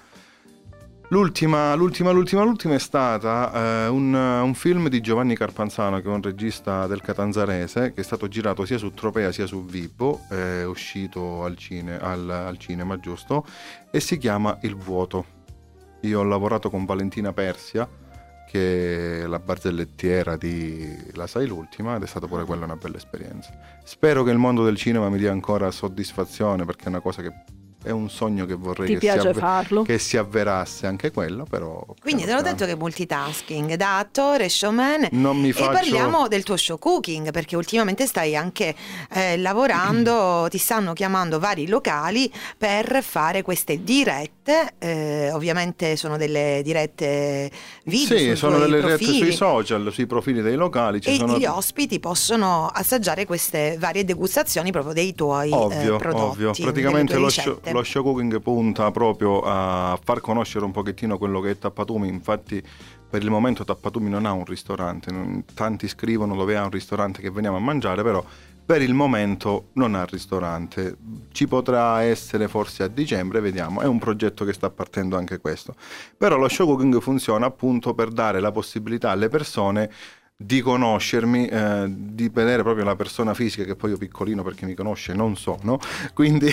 L'ultima, 1.10 1.74
l'ultima, 1.74 2.10
l'ultima, 2.10 2.42
l'ultima 2.42 2.74
è 2.74 2.78
stata 2.78 3.86
eh, 3.86 3.88
un, 3.88 4.12
un 4.12 4.52
film 4.52 4.88
di 4.90 5.00
Giovanni 5.00 5.34
Carpanzano, 5.34 6.02
che 6.02 6.06
è 6.06 6.12
un 6.12 6.20
regista 6.20 6.86
del 6.86 7.00
Catanzarese, 7.00 7.94
che 7.94 8.02
è 8.02 8.04
stato 8.04 8.28
girato 8.28 8.66
sia 8.66 8.76
su 8.76 8.92
Tropea 8.92 9.32
sia 9.32 9.46
su 9.46 9.64
Vibo, 9.64 10.20
è 10.28 10.64
uscito 10.66 11.44
al, 11.44 11.56
cine- 11.56 11.98
al- 11.98 12.28
al 12.28 12.58
cinema, 12.58 13.00
giusto? 13.00 13.46
E 13.90 14.00
si 14.00 14.18
chiama 14.18 14.58
Il 14.60 14.76
vuoto. 14.76 15.24
Io 16.02 16.20
ho 16.20 16.24
lavorato 16.24 16.68
con 16.68 16.84
Valentina 16.84 17.32
Persia, 17.32 17.88
che 18.46 19.22
è 19.22 19.26
la 19.26 19.38
barzellettiera 19.38 20.36
di 20.36 20.94
La 21.14 21.26
Sai 21.26 21.46
l'ultima, 21.46 21.96
ed 21.96 22.02
è 22.02 22.06
stata 22.06 22.26
pure 22.26 22.44
quella 22.44 22.66
una 22.66 22.76
bella 22.76 22.98
esperienza. 22.98 23.50
Spero 23.82 24.24
che 24.24 24.30
il 24.30 24.38
mondo 24.38 24.62
del 24.62 24.76
cinema 24.76 25.08
mi 25.08 25.16
dia 25.16 25.32
ancora 25.32 25.70
soddisfazione, 25.70 26.66
perché 26.66 26.84
è 26.84 26.88
una 26.88 27.00
cosa 27.00 27.22
che 27.22 27.32
è 27.82 27.90
un 27.90 28.10
sogno 28.10 28.44
che 28.44 28.54
vorrei 28.54 28.88
che, 28.94 28.98
piace 28.98 29.20
si 29.20 29.26
avve- 29.28 29.40
farlo? 29.40 29.82
che 29.82 29.98
si 29.98 30.16
avverasse 30.16 30.86
anche 30.86 31.10
quello, 31.10 31.44
però... 31.48 31.82
Quindi 32.00 32.24
te 32.24 32.32
l'ho 32.32 32.42
detto 32.42 32.66
che 32.66 32.74
multitasking 32.76 33.74
da 33.74 33.98
attore, 33.98 34.48
showman 34.48 35.08
Non 35.12 35.38
mi 35.38 35.50
e 35.50 35.52
faccio- 35.52 35.70
parliamo 35.72 36.28
del 36.28 36.42
tuo 36.42 36.56
show 36.56 36.78
cooking 36.78 37.30
perché 37.30 37.56
ultimamente 37.56 38.06
stai 38.06 38.34
anche 38.36 38.74
eh, 39.12 39.36
lavorando, 39.38 40.46
ti 40.50 40.58
stanno 40.58 40.92
chiamando 40.92 41.38
vari 41.38 41.68
locali 41.68 42.30
per 42.56 43.02
fare 43.02 43.42
queste 43.42 43.82
dirette, 43.84 44.74
eh, 44.78 45.30
ovviamente 45.32 45.96
sono 45.96 46.16
delle 46.16 46.60
dirette 46.64 47.50
video 47.84 48.16
Sì, 48.18 48.24
sui 48.26 48.36
sono 48.36 48.58
delle 48.58 48.80
rette 48.80 48.96
profili. 48.96 49.18
sui 49.18 49.32
social, 49.32 49.92
sui 49.92 50.06
profili 50.06 50.42
dei 50.42 50.56
locali. 50.56 51.00
Ci 51.00 51.10
E 51.10 51.16
sono... 51.16 51.38
gli 51.38 51.44
ospiti 51.46 52.00
possono 52.00 52.66
assaggiare 52.66 53.24
queste 53.24 53.76
varie 53.78 54.04
degustazioni 54.04 54.72
proprio 54.72 54.92
dei 54.92 55.14
tuoi 55.14 55.50
eh, 55.50 55.54
Ovvio, 55.54 55.96
prodotti. 55.96 56.44
ovvio. 56.44 56.52
Praticamente 56.58 57.16
lo 57.16 57.26
ricette. 57.26 57.67
Show, 57.68 57.76
lo 57.76 57.82
show 57.84 58.02
cooking 58.02 58.40
punta 58.40 58.90
proprio 58.90 59.40
a 59.42 59.98
far 60.02 60.20
conoscere 60.20 60.64
un 60.64 60.72
pochettino 60.72 61.18
quello 61.18 61.40
che 61.40 61.50
è 61.50 61.58
Tappatumi. 61.58 62.08
Infatti, 62.08 62.62
per 63.08 63.22
il 63.22 63.30
momento 63.30 63.64
Tappatumi 63.64 64.10
non 64.10 64.26
ha 64.26 64.32
un 64.32 64.44
ristorante. 64.44 65.44
Tanti 65.54 65.88
scrivono 65.88 66.34
dove 66.34 66.56
ha 66.56 66.64
un 66.64 66.70
ristorante 66.70 67.20
che 67.20 67.30
veniamo 67.30 67.56
a 67.56 67.60
mangiare, 67.60 68.02
però 68.02 68.24
per 68.68 68.82
il 68.82 68.92
momento 68.92 69.68
non 69.74 69.94
ha 69.94 70.04
ristorante. 70.04 70.96
Ci 71.32 71.48
potrà 71.48 72.02
essere 72.02 72.48
forse 72.48 72.82
a 72.82 72.88
dicembre, 72.88 73.40
vediamo. 73.40 73.80
È 73.80 73.86
un 73.86 73.98
progetto 73.98 74.44
che 74.44 74.52
sta 74.52 74.68
partendo 74.68 75.16
anche 75.16 75.38
questo. 75.38 75.74
Però 76.18 76.36
lo 76.36 76.48
show 76.50 76.66
cooking 76.66 77.00
funziona 77.00 77.46
appunto 77.46 77.94
per 77.94 78.10
dare 78.10 78.40
la 78.40 78.52
possibilità 78.52 79.10
alle 79.10 79.28
persone 79.28 79.90
di 80.40 80.60
conoscermi, 80.60 81.48
eh, 81.48 81.86
di 81.88 82.28
vedere 82.28 82.62
proprio 82.62 82.84
la 82.84 82.94
persona 82.94 83.34
fisica 83.34 83.64
che 83.64 83.74
poi 83.74 83.90
io 83.90 83.96
piccolino 83.96 84.44
perché 84.44 84.66
mi 84.66 84.74
conosce 84.74 85.12
non 85.12 85.34
sono, 85.34 85.80
quindi 86.14 86.48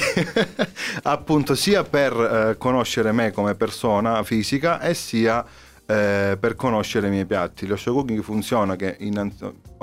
appunto 1.03 1.53
sia 1.53 1.83
per 1.83 2.13
eh, 2.13 2.57
conoscere 2.57 3.11
me 3.11 3.31
come 3.31 3.53
persona 3.53 4.23
fisica 4.23 4.81
e 4.81 4.95
sia 4.95 5.45
eh, 5.85 6.35
per 6.39 6.55
conoscere 6.55 7.07
i 7.07 7.09
miei 7.11 7.27
piatti. 7.27 7.67
Lo 7.67 7.75
show 7.75 7.93
cooking 7.93 8.23
funziona 8.23 8.75
che 8.75 8.95
in, 9.01 9.31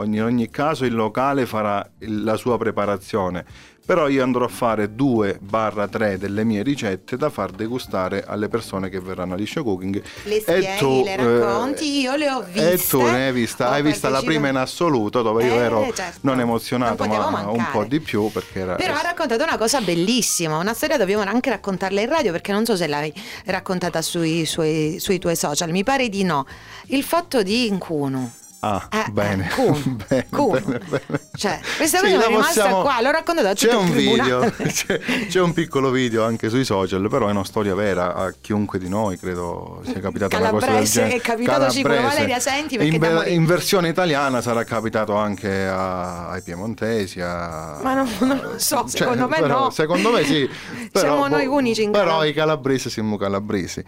in 0.02 0.22
ogni 0.22 0.50
caso 0.50 0.84
il 0.84 0.96
locale 0.96 1.46
farà 1.46 1.88
la 2.00 2.34
sua 2.34 2.58
preparazione, 2.58 3.44
però 3.84 4.08
io 4.08 4.22
andrò 4.22 4.44
a 4.44 4.48
fare 4.48 4.94
2-3 4.94 6.14
delle 6.14 6.44
mie 6.44 6.62
ricette 6.62 7.16
da 7.16 7.30
far 7.30 7.50
degustare 7.50 8.24
alle 8.26 8.48
persone 8.48 8.88
che 8.88 9.00
verranno 9.00 9.34
agli 9.34 9.46
show 9.46 9.62
cooking. 9.64 10.02
Le 10.24 10.36
E 10.36 10.40
spieghi, 10.40 10.66
tu, 10.78 11.02
le 11.04 11.14
eh, 11.16 11.38
racconti, 11.38 12.00
io 12.00 12.16
le 12.16 12.30
ho 12.30 12.42
viste. 12.42 12.72
E 12.72 12.78
tu 12.78 13.02
ne 13.02 13.26
hai 13.26 13.32
vista, 13.32 13.70
hai 13.70 13.82
vista 13.82 14.08
la 14.08 14.20
prima 14.22 14.48
in 14.48 14.56
assoluto 14.56 15.22
dove 15.22 15.44
io 15.44 15.52
Eh, 15.54 15.56
ero 15.56 15.92
certo. 15.92 16.18
non 16.22 16.40
emozionato 16.40 17.04
Non 17.04 17.16
ma 17.16 17.22
potevo 17.22 17.50
un 17.50 17.56
mancare. 17.56 17.70
po' 17.72 17.84
di 17.84 18.00
più 18.00 18.30
perché 18.30 18.58
era... 18.60 18.74
Però 18.76 18.94
ha 18.94 19.02
raccontato 19.02 19.42
una 19.42 19.58
cosa 19.58 19.80
bellissima, 19.80 20.58
una 20.58 20.74
storia 20.74 20.96
dobbiamo 20.96 21.22
anche 21.22 21.50
raccontarla 21.50 22.00
in 22.00 22.08
radio 22.08 22.32
perché 22.32 22.52
non 22.52 22.64
so 22.64 22.76
se 22.76 22.86
l'hai 22.86 23.12
raccontata 23.46 24.00
sui, 24.02 24.46
suoi- 24.46 24.96
sui 25.00 25.18
tuoi 25.18 25.36
social, 25.36 25.70
mi 25.70 25.82
pare 25.84 26.08
di 26.08 26.22
no. 26.24 26.46
Il 26.86 27.02
fatto 27.02 27.42
di 27.42 27.66
Incunu. 27.66 28.32
Ah, 28.64 28.86
Eh, 28.92 29.10
bene. 29.10 29.48
eh, 29.48 29.50
Cuno. 29.54 29.82
bene, 30.06 30.26
Cuno. 30.30 30.60
bene, 30.60 30.80
bene. 30.88 31.20
Cioè, 31.34 31.58
questa 31.76 31.98
Sì, 31.98 32.04
cosa 32.04 32.16
la 32.18 32.24
è 32.24 32.28
rimasta 32.28 32.60
possiamo- 32.62 32.82
qua, 32.82 33.00
l'ho 33.00 33.10
raccontata 33.10 33.54
C'è 33.54 33.74
un 33.74 33.90
video, 33.90 34.38
c'è, 34.54 35.00
c'è 35.26 35.40
un 35.40 35.52
piccolo 35.52 35.90
video 35.90 36.24
anche 36.24 36.48
sui 36.48 36.64
social, 36.64 37.08
però 37.10 37.26
è 37.26 37.32
una 37.32 37.42
storia 37.42 37.74
vera 37.74 38.14
a 38.14 38.32
chiunque 38.40 38.78
di 38.78 38.88
noi, 38.88 39.18
credo 39.18 39.82
sia 39.84 39.98
capitata 39.98 40.38
una 40.38 40.50
cosa 40.50 40.66
del 40.70 40.84
genere. 40.84 41.14
è 41.16 41.20
capitato 41.20 41.70
sicuro. 41.70 41.94
Calabrese. 41.94 42.14
Valeria, 42.16 42.38
senti, 42.38 42.76
perché 42.76 42.94
in, 42.94 43.00
morire. 43.02 43.30
in 43.30 43.44
versione 43.46 43.88
italiana 43.88 44.40
sarà 44.40 44.62
capitato 44.62 45.16
anche 45.16 45.66
a- 45.66 46.28
ai 46.28 46.42
piemontesi, 46.42 47.20
a... 47.20 47.80
Ma 47.82 47.94
non, 47.94 48.08
non 48.20 48.40
lo 48.40 48.52
so, 48.58 48.76
Cioè, 48.82 48.88
secondo 48.90 49.26
me 49.26 49.40
però- 49.40 49.60
no. 49.64 49.70
Secondo 49.70 50.12
me 50.12 50.22
sì. 50.24 50.48
Però, 50.92 51.04
Siamo 51.06 51.26
noi 51.26 51.46
boh, 51.46 51.54
unici 51.54 51.82
in 51.82 51.90
Però 51.90 52.04
Calabria. 52.04 52.30
i 52.30 52.34
calabresi 52.34 52.90
siamo 52.90 53.16
calabresi. 53.16 53.82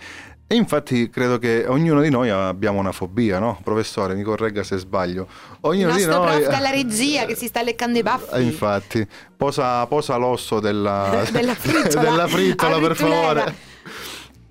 E 0.46 0.56
infatti 0.56 1.08
credo 1.08 1.38
che 1.38 1.64
ognuno 1.66 2.02
di 2.02 2.10
noi 2.10 2.28
abbiamo 2.28 2.78
una 2.78 2.92
fobia, 2.92 3.38
no? 3.38 3.58
Professore, 3.64 4.14
mi 4.14 4.22
corregga 4.22 4.62
se 4.64 4.76
sbaglio. 4.78 5.28
Il 5.30 5.56
Ognuno 5.60 5.92
di 5.96 6.04
nostro 6.04 6.24
noi... 6.24 6.40
prof 6.42 6.50
dalla 6.54 6.70
regia 6.70 7.24
che 7.26 7.34
si 7.36 7.46
sta 7.46 7.62
leccando 7.62 7.98
i 7.98 8.02
baffi. 8.02 8.34
Eh, 8.34 8.42
Infatti, 8.42 9.06
posa, 9.36 9.86
posa 9.86 10.16
l'osso 10.16 10.60
della, 10.60 11.22
Della 11.30 11.54
fritola. 11.54 12.00
della 12.10 12.26
fritola, 12.26 12.78
per 12.78 12.96
favore. 12.96 13.54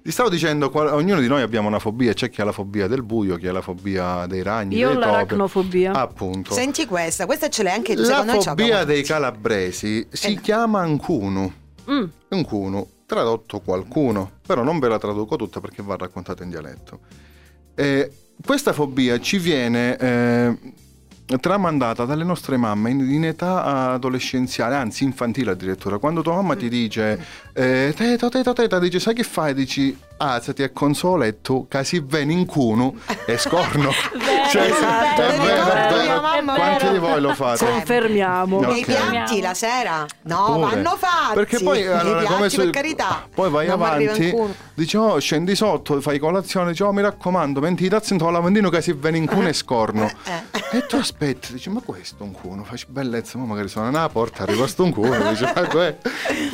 Ti 0.03 0.11
stavo 0.11 0.27
dicendo, 0.27 0.69
qual- 0.69 0.89
ognuno 0.93 1.21
di 1.21 1.27
noi 1.27 1.41
abbiamo 1.41 1.69
una 1.69 1.79
fobia, 1.79 2.11
c'è 2.11 2.29
chi 2.29 2.41
ha 2.41 2.43
la 2.43 2.51
fobia 2.51 2.87
del 2.87 3.03
buio, 3.03 3.37
chi 3.37 3.47
ha 3.47 3.53
la 3.53 3.61
fobia 3.61 4.25
dei 4.27 4.43
ragni, 4.43 4.75
Io 4.75 4.89
ho 4.89 4.93
l'aracnofobia. 4.99 5.93
Appunto. 5.93 6.53
Senti 6.53 6.85
questa, 6.85 7.25
questa 7.25 7.47
ce 7.49 7.63
l'hai 7.63 7.71
anche 7.73 7.95
la 7.95 8.21
noi 8.21 8.41
ci 8.41 8.49
fobia 8.49 8.83
dei 8.83 9.01
calabresi 9.03 10.05
si 10.11 10.33
Eh. 10.33 10.41
chiama 10.41 10.81
Ancunu. 10.81 11.49
Mm. 11.89 12.03
Ancunu, 12.27 12.85
tradotto 13.05 13.61
qualcuno, 13.61 14.29
però 14.45 14.61
non 14.63 14.77
ve 14.79 14.89
la 14.89 14.97
traduco 14.99 15.37
tutta 15.37 15.61
perché 15.61 15.81
va 15.81 15.95
raccontata 15.95 16.43
in 16.43 16.49
dialetto. 16.49 16.99
Eh, 17.73 18.11
questa 18.45 18.73
fobia 18.73 19.19
ci 19.19 19.37
viene 19.37 19.97
eh, 19.97 20.57
tramandata 21.39 22.05
dalle 22.05 22.23
nostre 22.23 22.57
mamme 22.57 22.89
in, 22.89 22.99
in 22.99 23.25
età 23.25 23.93
adolescenziale, 23.93 24.75
anzi 24.75 25.03
infantile 25.03 25.51
addirittura. 25.51 25.97
Quando 25.97 26.21
tua 26.21 26.35
mamma 26.35 26.55
ti 26.55 26.69
dice 26.69 27.19
eh, 27.53 27.93
teta, 27.95 28.29
teta, 28.29 28.53
teta, 28.53 28.79
dice 28.79 28.99
sai 28.99 29.13
che 29.13 29.23
fai? 29.23 29.53
Dici 29.53 29.97
alzati 30.17 30.63
e 30.63 30.71
consoletto 30.71 31.65
che 31.67 31.83
si 31.83 31.99
viene 31.99 32.33
in 32.33 32.45
cuno 32.45 32.93
e 33.25 33.37
scorno. 33.37 33.91
Cioè, 34.53 34.61
esatto, 34.69 35.21
è 35.21 35.37
vero, 35.39 35.63
è 35.65 35.73
vero, 35.73 35.95
vero. 35.95 36.21
mamma 36.21 36.53
Quanti 36.53 36.83
mia. 36.83 36.91
di 36.93 36.99
voi 36.99 37.19
lo 37.21 37.33
fate? 37.33 37.65
Confermiamo. 37.65 38.61
No. 38.61 38.69
E 38.69 38.77
i 38.77 38.81
Ok. 38.81 38.85
piatti 38.85 39.41
la 39.41 39.53
sera? 39.55 40.05
No, 40.23 40.45
Pure. 40.45 40.59
vanno 40.75 40.95
fatti. 40.95 41.33
Perché 41.33 41.59
poi 41.63 41.87
allora, 41.87 42.19
piatti, 42.19 42.33
come 42.35 42.49
se- 42.49 42.57
per 42.57 42.69
carità. 42.69 43.27
poi 43.33 43.49
vai 43.49 43.65
Non 43.65 43.81
avanti, 43.81 44.35
dici 44.75 44.95
oh 44.95 45.17
scendi 45.17 45.55
sotto, 45.55 45.99
fai 46.01 46.19
colazione, 46.19 46.69
dici 46.71 46.83
oh 46.83 46.91
mi 46.91 47.01
raccomando, 47.01 47.61
metti 47.61 47.85
i 47.85 47.89
tazzi 47.89 48.13
in 48.13 48.21
un 48.21 48.31
lavandino 48.31 48.69
che 48.69 48.81
si 48.83 48.93
viene 48.93 49.17
in 49.17 49.25
cuno 49.25 49.47
e 49.47 49.53
scorno. 49.53 50.07
Eh, 50.53 50.77
E 50.77 50.85
tu 50.85 50.97
aspetti, 50.97 51.53
dici 51.53 51.69
ma 51.71 51.81
questo 51.83 52.17
è 52.19 52.23
un 52.23 52.31
cuno, 52.33 52.63
facci 52.63 52.85
bellezza, 52.89 53.37
ma 53.39 53.45
magari 53.45 53.67
sono 53.69 53.85
nella 53.89 54.09
porta, 54.09 54.43
arriva 54.43 54.67
sto 54.67 54.83
un 54.83 54.91
cuno, 54.91 55.17
dici 55.29 55.43
ma 55.43 55.61
que-". 55.67 55.97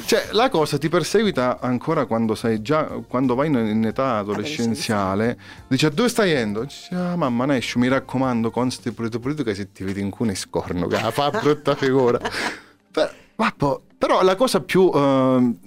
Cioè 0.06 0.30
la 0.32 0.50
cosa 0.50 0.78
ti 0.78 0.88
perseguita 0.90 1.58
ancora 1.60 2.06
quando 2.06 2.34
sei 2.36 2.62
già, 2.62 2.88
quando 3.08 3.36
vai 3.36 3.49
in, 3.50 3.68
in 3.68 3.86
età 3.86 4.18
adolescenziale, 4.18 5.38
dici 5.68 5.86
a 5.86 5.90
dove 5.90 6.10
stai 6.10 6.36
andando? 6.36 6.64
Dici 6.64 6.94
ah 6.94 7.16
mamma 7.16 7.46
Nescio, 7.46 7.80
mi 7.80 7.88
raccomando, 7.88 8.52
consti 8.52 8.92
pulito 8.92 9.20
pulito 9.20 9.44
che 9.44 9.56
se 9.56 9.72
ti 9.72 9.84
vedi 9.84 10.00
in 10.02 10.10
cuno 10.10 10.32
e 10.32 10.36
scorno, 10.36 10.88
che 10.88 10.98
fa 11.12 11.30
brutta 11.42 11.76
figura. 11.76 12.20
Per- 12.92 13.16
ma 13.36 13.54
po- 13.56 13.84
però 13.98 14.22
la 14.22 14.36
cosa 14.36 14.60
più 14.62 14.92
ehm, 14.94 15.58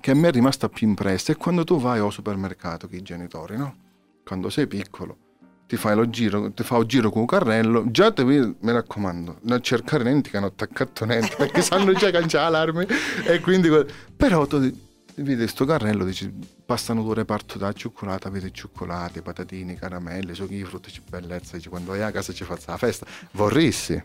che 0.00 0.10
a 0.10 0.14
me 0.14 0.28
è 0.28 0.32
rimasta 0.32 0.68
più 0.68 0.86
impressa 0.88 1.32
è 1.32 1.36
quando 1.36 1.64
tu 1.64 1.78
vai 1.78 1.98
al 2.00 2.12
supermercato 2.12 2.88
con 2.88 2.98
i 2.98 3.02
genitori, 3.02 3.56
no? 3.56 3.76
Quando 4.24 4.50
sei 4.50 4.66
piccolo, 4.66 5.16
ti 5.66 5.76
fai 5.76 5.94
lo 5.96 6.08
giro, 6.10 6.52
ti 6.52 6.62
fa 6.62 6.76
un 6.78 6.86
giro 6.86 7.10
con 7.10 7.20
un 7.20 7.26
carrello, 7.26 7.84
già 7.90 8.10
vedi- 8.10 8.54
mi 8.60 8.72
raccomando, 8.72 9.38
non 9.42 9.62
cercare 9.62 10.04
niente 10.04 10.30
che 10.30 10.36
hanno 10.36 10.46
attaccato 10.46 11.04
niente, 11.04 11.34
perché 11.36 11.62
sanno 11.62 11.92
già 11.92 12.10
che 12.10 12.20
c'è 12.26 12.38
l'allarme 12.38 12.86
e 13.26 13.40
quindi... 13.40 13.70
Però 14.16 14.46
tu 14.46 14.60
ti- 14.60 14.83
vedi 15.16 15.46
sto 15.46 15.64
carrello, 15.64 16.04
dici, 16.04 16.32
passano 16.64 17.02
due 17.02 17.14
reparto 17.14 17.58
da 17.58 17.72
cioccolata, 17.72 18.30
vedi 18.30 18.52
cioccolate, 18.52 19.22
patatine, 19.22 19.74
caramelle, 19.74 20.34
succhi 20.34 20.56
di 20.56 20.64
frutta, 20.64 20.88
bellezza, 21.08 21.56
dici, 21.56 21.68
quando 21.68 21.92
vai 21.92 22.02
a 22.02 22.10
casa 22.10 22.32
ci 22.32 22.44
faccia 22.44 22.72
la 22.72 22.78
festa. 22.78 23.06
Vorrissi, 23.32 24.02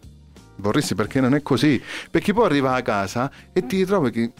vorrissi 0.57 0.95
perché 0.95 1.19
non 1.19 1.33
è 1.33 1.41
così, 1.41 1.81
perché 2.09 2.33
poi 2.33 2.45
arriva 2.45 2.73
a 2.73 2.81
casa 2.81 3.31
e 3.51 3.65
ti 3.65 3.77
ritrovi 3.77 4.11
che 4.11 4.31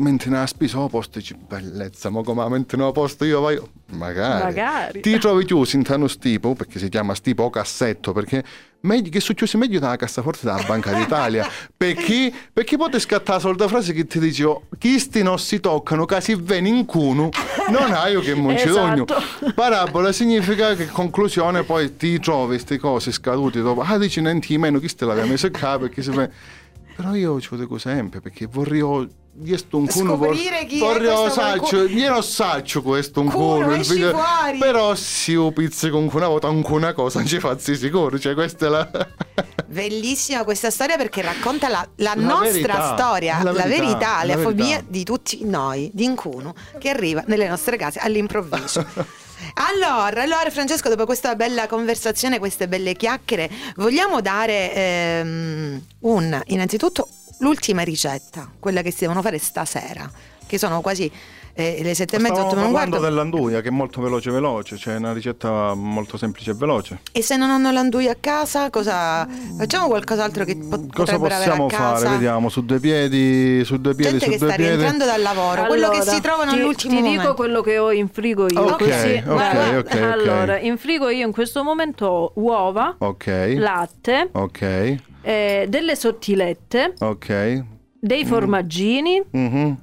mentre 0.00 0.30
nella 0.30 0.46
spesa 0.46 0.80
a 0.80 0.86
posto 0.88 1.18
dici 1.18 1.34
bellezza, 1.34 2.08
ma 2.10 2.22
come 2.22 2.48
mentre 2.48 2.76
non 2.76 2.88
a 2.88 2.92
posto 2.92 3.24
io 3.24 3.40
vai 3.40 3.60
magari, 3.92 4.44
Magari. 4.44 5.00
ti 5.00 5.18
trovi 5.18 5.44
chiuso 5.44 5.76
in 5.76 5.84
uno 5.88 6.06
stipo 6.08 6.54
perché 6.54 6.78
si 6.78 6.88
chiama 6.88 7.14
stipo 7.14 7.42
o 7.44 7.50
cassetto 7.50 8.12
perché 8.12 8.44
meglio 8.82 9.10
che 9.10 9.18
succede 9.18 9.56
meglio 9.58 9.80
dalla 9.80 9.96
cassaforte 9.96 10.40
della 10.46 10.62
Banca 10.66 10.92
d'Italia. 10.92 11.46
Perché, 11.76 12.32
perché 12.52 12.76
poi 12.76 12.90
ti 12.90 12.98
scatta 13.00 13.34
la 13.34 13.38
solita 13.38 13.68
frase 13.68 13.92
che 13.92 14.04
ti 14.06 14.18
dice 14.18 14.44
oh, 14.44 14.62
chi 14.78 14.98
sti 14.98 15.22
non 15.22 15.38
si 15.38 15.60
toccano 15.60 16.04
che 16.04 16.20
si 16.20 16.34
viene 16.34 16.68
in 16.68 16.84
cuno 16.86 17.28
non 17.70 17.92
hai 17.92 18.12
io 18.12 18.20
che 18.20 18.34
muncedogno 18.36 19.04
Esatto. 19.06 19.52
parabola 19.54 20.10
significa 20.12 20.74
che 20.74 20.86
conclusione 20.88 21.62
poi 21.62 21.96
ti 21.96 22.18
trovi 22.18 22.54
queste 22.56 22.78
cose 22.78 23.12
scadute 23.12 23.60
dopo 23.60 23.82
ah 23.82 23.96
dici 23.96 24.20
niente 24.20 24.48
di 24.48 24.58
meno 24.58 24.78
chi 24.80 24.88
ste 24.88 25.04
l'aveva 25.04 25.26
messo 25.26 25.46
a 25.46 25.50
capo 25.50 25.82
perché 25.82 26.02
si 26.02 26.10
fa- 26.10 26.28
però 26.96 27.14
io 27.14 27.40
ci 27.40 27.56
dico 27.56 27.78
sempre 27.78 28.20
perché 28.20 28.46
vorrei 28.46 28.80
io 29.42 29.56
sto 29.56 29.76
un 29.78 29.86
cuno 29.86 30.16
Scoprire 30.16 30.66
chi 30.66 30.76
è 30.76 30.80
vorrei 30.80 31.14
questo 31.14 31.30
saccio 31.30 31.88
non 31.88 32.22
saccio 32.22 32.82
questo 32.82 33.20
un 33.20 33.30
Cuno, 33.30 33.78
cuno 33.78 34.12
però 34.58 34.94
se 34.94 35.32
io 35.32 35.52
pizzico 35.52 35.96
con 35.96 36.10
una 36.12 36.28
volta 36.28 36.48
anche 36.48 36.72
una 36.72 36.92
cosa 36.92 37.18
non 37.18 37.28
ci 37.28 37.38
fazzi 37.38 37.76
sicuro. 37.76 38.18
Cioè 38.18 38.34
questa 38.34 38.66
è 38.66 38.68
la 38.68 38.90
Bellissima 39.66 40.44
questa 40.44 40.70
storia 40.70 40.96
perché 40.96 41.20
racconta 41.20 41.68
la, 41.68 41.86
la 41.96 42.14
La 42.16 42.22
nostra 42.22 42.50
verità, 42.50 42.94
storia, 42.96 43.42
la 43.42 43.52
la 43.52 43.64
verità, 43.64 44.24
la 44.24 44.38
fobia 44.38 44.82
di 44.86 45.04
tutti 45.04 45.44
noi, 45.44 45.90
di 45.92 46.04
Incuno, 46.04 46.54
che 46.78 46.88
arriva 46.88 47.22
nelle 47.26 47.46
nostre 47.48 47.76
case 47.76 47.98
all'improvviso. 48.00 48.86
Allora, 49.54 50.22
allora 50.22 50.50
Francesco, 50.50 50.88
dopo 50.88 51.04
questa 51.04 51.36
bella 51.36 51.68
conversazione, 51.68 52.40
queste 52.40 52.66
belle 52.66 52.94
chiacchiere, 52.94 53.48
vogliamo 53.76 54.20
dare 54.20 54.74
ehm, 54.74 55.82
un, 56.00 56.42
innanzitutto, 56.46 57.08
l'ultima 57.38 57.82
ricetta, 57.82 58.48
quella 58.58 58.82
che 58.82 58.90
si 58.90 59.00
devono 59.00 59.22
fare 59.22 59.38
stasera, 59.38 60.10
che 60.46 60.58
sono 60.58 60.80
quasi 60.80 61.10
eh, 61.54 61.80
le 61.82 61.92
sette 61.94 62.16
e 62.16 62.18
mezza, 62.20 62.34
otto 62.44 62.54
meno 62.54 62.68
un 62.68 62.72
parlando 62.72 62.98
quarto. 62.98 63.08
dell'anduia 63.16 63.60
che 63.60 63.66
è 63.68 63.70
molto 63.72 64.00
veloce 64.00 64.30
veloce 64.30 64.76
cioè 64.76 64.94
una 64.94 65.12
ricetta 65.12 65.74
molto 65.74 66.16
semplice 66.16 66.52
e 66.52 66.54
veloce 66.54 67.00
E 67.10 67.20
se 67.20 67.34
non 67.36 67.50
hanno 67.50 67.72
l'anduia 67.72 68.12
a 68.12 68.16
casa, 68.20 68.70
cosa 68.70 69.26
facciamo 69.56 69.88
qualcos'altro 69.88 70.44
che 70.44 70.56
pot- 70.56 70.92
cosa 70.94 71.18
possiamo 71.18 71.66
a 71.66 71.68
casa? 71.68 71.96
fare 71.96 72.08
vediamo 72.10 72.48
su 72.48 72.64
due 72.64 72.78
piedi 72.78 73.64
su 73.64 73.80
due 73.80 73.96
piedi 73.96 74.18
gente 74.20 74.24
su 74.26 74.30
che 74.30 74.38
due 74.38 74.46
sta 74.46 74.56
piedi 74.56 74.70
rientrando 74.76 75.04
dal 75.04 75.20
lavoro, 75.20 75.66
quello 75.66 75.88
che 75.88 75.96
Allora, 75.96 76.12
si 76.12 76.20
trovano 76.20 76.52
ti, 76.52 76.58
all'ultimo 76.60 76.94
ti 76.94 77.00
momento. 77.00 77.20
dico 77.22 77.34
quello 77.34 77.60
che 77.60 77.78
ho 77.78 77.90
in 77.92 78.08
frigo 78.08 78.46
io. 78.48 78.60
Ok, 78.60 78.76
così, 78.78 78.90
ok, 79.16 79.22
guarda, 79.24 79.78
ok, 79.78 79.84
ok. 79.84 79.94
Allora, 80.00 80.58
in 80.60 80.78
frigo 80.78 81.08
io 81.08 81.26
in 81.26 81.32
questo 81.32 81.64
momento 81.64 82.06
ho 82.06 82.32
uova, 82.36 82.96
latte, 83.56 84.28
ok 84.32 84.96
eh, 85.22 85.66
delle 85.68 85.96
sottilette, 85.96 86.94
ok 87.00 87.64
dei 88.00 88.24
formaggini 88.24 89.22
Mhm. 89.30 89.76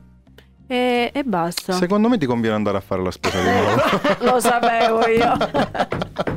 e, 0.67 1.11
e 1.13 1.23
basta. 1.23 1.73
secondo 1.73 2.07
me 2.07 2.17
ti 2.17 2.25
conviene 2.25 2.55
andare 2.55 2.77
a 2.77 2.81
fare 2.81 3.03
la 3.03 3.11
spesa 3.11 3.37
di 3.41 3.49
nuovo 3.49 3.81
Lo 4.33 4.39
sapevo 4.39 5.05
io. 5.07 5.33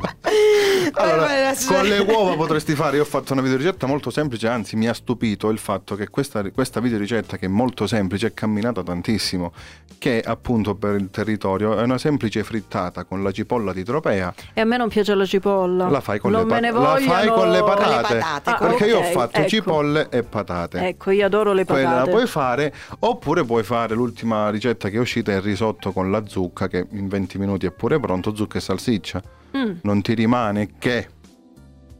Allora, 0.93 1.27
con 1.67 1.85
le 1.85 1.99
uova 1.99 2.35
potresti 2.35 2.73
fare, 2.75 2.97
io 2.97 3.03
ho 3.03 3.05
fatto 3.05 3.33
una 3.33 3.41
videoricetta 3.41 3.85
molto 3.85 4.09
semplice, 4.09 4.47
anzi 4.47 4.75
mi 4.75 4.87
ha 4.87 4.93
stupito 4.93 5.49
il 5.49 5.57
fatto 5.59 5.95
che 5.95 6.09
questa, 6.09 6.47
questa 6.51 6.79
videoricetta 6.79 7.37
che 7.37 7.45
è 7.45 7.49
molto 7.49 7.85
semplice 7.87 8.27
è 8.27 8.33
camminata 8.33 8.81
tantissimo, 8.83 9.53
che 9.97 10.21
appunto 10.25 10.75
per 10.75 10.95
il 10.95 11.09
territorio 11.11 11.77
è 11.77 11.81
una 11.83 11.97
semplice 11.97 12.43
frittata 12.43 13.03
con 13.03 13.23
la 13.23 13.31
cipolla 13.31 13.71
di 13.73 13.83
tropea, 13.83 14.33
E 14.53 14.61
a 14.61 14.65
me 14.65 14.77
non 14.77 14.89
piace 14.89 15.13
la 15.15 15.25
cipolla. 15.25 15.89
la 15.89 16.01
fai 16.01 16.19
con, 16.19 16.31
non 16.31 16.47
le, 16.47 16.71
pa- 16.71 16.79
la 16.79 16.97
fai 16.97 17.27
con 17.27 17.51
le 17.51 17.59
patate, 17.63 18.17
patate, 18.17 18.49
Ah, 18.49 18.57
perché 18.57 18.85
io 18.85 18.99
ho 18.99 19.03
fatto 19.03 19.39
ecco. 19.39 19.47
cipolle 19.49 20.07
e 20.09 20.23
patate. 20.23 20.87
Ecco, 20.87 21.11
io 21.11 21.25
adoro 21.25 21.53
le 21.53 21.65
Quella 21.65 21.83
la 21.83 21.89
patate. 21.91 22.09
puoi 22.11 22.27
fare, 22.27 22.73
oppure 22.99 23.43
puoi 23.45 23.63
fare 23.63 23.93
l'ultima 23.95 24.49
ricetta 24.49 24.89
che 24.89 24.97
è 24.97 24.99
uscita, 24.99 25.31
è 25.31 25.35
il 25.35 25.41
risotto 25.41 25.91
con 25.91 26.09
la 26.11 26.25
zucca, 26.25 26.67
che 26.67 26.87
in 26.91 27.07
20 27.07 27.37
minuti 27.37 27.65
è 27.65 27.71
pure 27.71 27.99
pronto, 27.99 28.35
zucca 28.35 28.57
e 28.57 28.61
salsiccia. 28.61 29.21
Mm. 29.57 29.71
Non 29.83 30.01
ti 30.01 30.13
rimane 30.13 30.71
che 30.77 31.07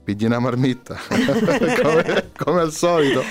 pigli 0.04 0.26
una 0.26 0.40
marmitta, 0.40 0.98
come, 1.82 2.32
come 2.36 2.62
al 2.62 2.72
solito, 2.72 3.22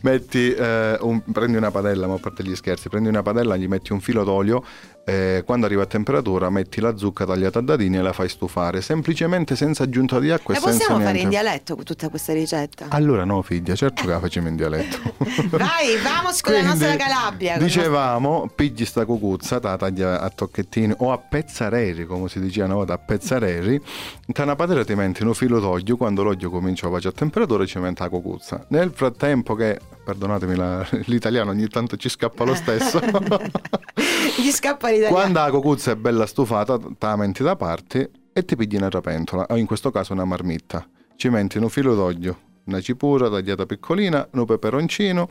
metti, 0.00 0.52
eh, 0.52 0.96
un- 1.00 1.22
prendi 1.32 1.56
una 1.56 1.70
padella, 1.70 2.06
ma 2.08 2.14
a 2.14 2.18
parte 2.18 2.42
gli 2.42 2.54
scherzi, 2.56 2.88
prendi 2.88 3.08
una 3.08 3.22
padella, 3.22 3.56
gli 3.56 3.68
metti 3.68 3.92
un 3.92 4.00
filo 4.00 4.24
d'olio, 4.24 4.64
eh, 5.04 5.42
quando 5.44 5.66
arriva 5.66 5.82
a 5.82 5.86
temperatura 5.86 6.48
metti 6.50 6.80
la 6.80 6.96
zucca 6.96 7.24
tagliata 7.26 7.58
a 7.58 7.62
dadini 7.62 7.98
e 7.98 8.02
la 8.02 8.12
fai 8.12 8.28
stufare, 8.28 8.80
semplicemente 8.80 9.56
senza 9.56 9.82
aggiunta 9.82 10.18
di 10.18 10.30
acqua 10.30 10.54
e 10.54 10.58
La 10.58 10.62
senza 10.62 10.78
possiamo 10.78 11.00
fare 11.00 11.12
niente. 11.12 11.22
in 11.36 11.42
dialetto 11.42 11.76
tutta 11.76 12.08
questa 12.08 12.32
ricetta? 12.32 12.86
Allora 12.88 13.24
no 13.24 13.42
figlia, 13.42 13.74
certo 13.74 14.02
che 14.02 14.08
la 14.08 14.18
facciamo 14.20 14.48
in 14.48 14.56
dialetto. 14.56 14.98
Vai, 15.50 15.96
vamos 16.02 16.40
con 16.40 16.52
la 16.54 16.60
Quindi, 16.60 16.84
nostra 16.84 16.96
Calabria. 16.96 17.58
Dicevamo, 17.58 18.50
pigli 18.54 18.84
sta 18.84 19.04
cucuzza, 19.04 19.60
ta 19.60 19.76
taglia 19.76 20.20
a 20.20 20.30
tocchettini 20.30 20.94
o 20.98 21.12
a 21.12 21.18
pezzareri, 21.18 22.06
come 22.06 22.28
si 22.28 22.40
diceva 22.40 22.66
una 22.66 22.74
volta, 22.76 22.94
a 22.94 22.98
pezzareri. 22.98 23.74
In 23.74 24.34
una 24.36 24.56
padella 24.56 24.84
ti 24.84 24.94
metti 24.94 25.22
un 25.22 25.34
filo 25.34 25.60
d'olio, 25.60 25.96
quando 25.96 26.22
l'olio 26.22 26.50
comincia 26.50 26.86
a 26.86 26.90
facere 26.90 27.08
a 27.10 27.18
temperatura 27.18 27.66
ci 27.66 27.78
mette 27.78 28.02
la 28.02 28.08
cucuzza. 28.08 28.64
Nel 28.68 28.90
frattempo 28.94 29.54
che, 29.54 29.78
perdonatemi 30.04 30.54
la- 30.54 30.86
l'italiano, 31.06 31.50
ogni 31.50 31.66
tanto 31.68 31.96
ci 31.96 32.08
scappa 32.08 32.44
lo 32.44 32.54
stesso. 32.54 33.00
Gli 34.38 34.50
scappa 34.50 34.88
l'italiano. 34.90 35.14
Quando 35.14 35.40
la 35.40 35.50
cucuzza 35.50 35.92
è 35.92 35.96
bella 35.96 36.26
stufata, 36.26 36.78
la 36.98 37.16
metti 37.16 37.42
da 37.42 37.56
parte 37.56 38.10
e 38.32 38.44
ti 38.44 38.54
pigli 38.54 38.76
una 38.76 38.90
rapentola, 38.90 39.46
o 39.48 39.56
in 39.56 39.66
questo 39.66 39.90
caso 39.90 40.12
una 40.12 40.24
marmitta. 40.24 40.86
Ci 41.16 41.28
metti 41.28 41.58
un 41.58 41.68
filo 41.68 41.94
d'olio, 41.94 42.38
una 42.64 42.80
cipolla 42.80 43.30
tagliata 43.30 43.66
piccolina, 43.66 44.28
un 44.32 44.44
peperoncino, 44.44 45.28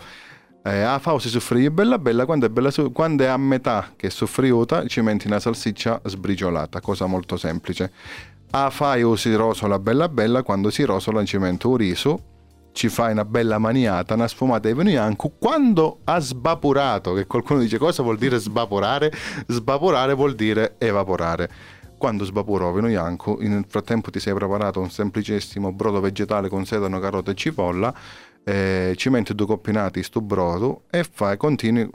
eh, 0.66 0.82
la 0.82 0.98
fai 1.00 1.20
si 1.20 1.28
soffriglie 1.28 1.72
bella 1.72 2.00
bella, 2.00 2.26
quando 2.26 2.46
è, 2.46 2.50
bella 2.50 2.72
quando 2.94 3.24
è 3.24 3.28
a 3.28 3.36
metà 3.36 3.92
che 3.98 4.08
è 4.08 4.10
soffriuta 4.10 4.88
ci 4.88 5.02
metti 5.02 5.28
una 5.28 5.40
salsiccia 5.40 6.00
sbriciolata, 6.06 6.80
cosa 6.80 7.06
molto 7.06 7.36
semplice. 7.36 7.92
La 8.50 8.70
fai 8.70 9.04
o 9.04 9.18
si 9.18 9.34
rosola 9.36 9.78
bella 9.78 10.08
bella, 10.08 10.42
quando 10.42 10.70
si 10.70 10.84
rosola 10.84 11.26
ci 11.26 11.38
metti 11.38 11.68
un 11.68 11.76
riso, 11.76 12.24
ci 12.74 12.90
fai 12.90 13.12
una 13.14 13.24
bella 13.24 13.58
maniata, 13.60 14.16
una 14.16 14.28
sfumata 14.28 14.68
di 14.68 14.74
vino 14.74 14.90
bianco. 14.90 15.30
Quando 15.40 16.00
ha 16.04 16.20
svaporato, 16.20 17.14
che 17.14 17.26
qualcuno 17.26 17.60
dice 17.62 17.78
cosa 17.78 18.04
vuol 18.04 18.18
dire 18.18 18.38
svaporare? 18.40 19.12
Svaporare 19.48 20.14
vuol 20.14 20.36
dire 20.36 20.76
evaporare. 20.80 21.50
Quando 21.98 22.26
svaporò 22.26 22.72
vino 22.74 22.88
bianco, 22.88 23.38
nel 23.40 23.66
frattempo 23.68 24.12
ti 24.12 24.20
sei 24.20 24.34
preparato 24.34 24.82
un 24.82 24.90
semplicissimo 24.90 25.72
brodo 25.72 26.02
vegetale 26.02 26.50
con 26.50 26.66
sedano, 26.66 27.00
carota 27.00 27.32
e 27.32 27.36
cipolla, 27.36 27.94
eh, 28.44 28.94
ci 28.98 29.10
metti 29.10 29.34
due 29.34 29.46
coppinati 29.46 30.04
sto 30.04 30.20
brodo 30.20 30.84
e 30.90 31.06
fai, 31.10 31.38
continui 31.38 31.90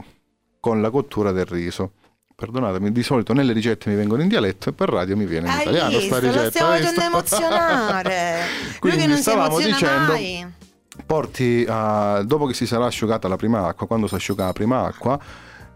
con 0.61 0.81
la 0.81 0.89
cottura 0.91 1.31
del 1.33 1.45
riso. 1.45 1.93
Perdonatemi, 2.35 2.93
di 2.93 3.03
solito 3.03 3.33
nelle 3.33 3.53
ricette 3.53 3.91
mi 3.91 3.97
vengono 3.97 4.23
in 4.23 4.29
dialetto 4.29 4.69
e 4.71 4.73
per 4.73 4.89
radio 4.89 5.17
mi 5.17 5.27
viene 5.27 5.49
in 5.49 5.53
Hai 5.55 5.61
italiano 5.63 5.89
visto? 5.99 6.05
sta 6.05 6.19
ricetta. 6.21 6.43
Lo 6.45 6.51
stiamo 6.51 6.71
facendo 6.71 7.01
emozionare. 7.03 8.37
Lui 8.79 8.79
Quindi 8.79 9.01
che 9.01 9.07
non 9.09 9.17
stavamo 9.17 9.59
dicendo- 9.59 10.13
mai. 10.13 10.47
Porti 11.05 11.65
a- 11.69 12.23
dopo 12.25 12.47
che 12.47 12.55
si 12.55 12.67
sarà 12.67 12.87
asciugata 12.87 13.29
la 13.29 13.37
prima 13.37 13.67
acqua, 13.67 13.87
quando 13.87 14.07
si 14.07 14.15
asciuga 14.15 14.47
la 14.47 14.53
prima 14.53 14.85
acqua, 14.85 15.19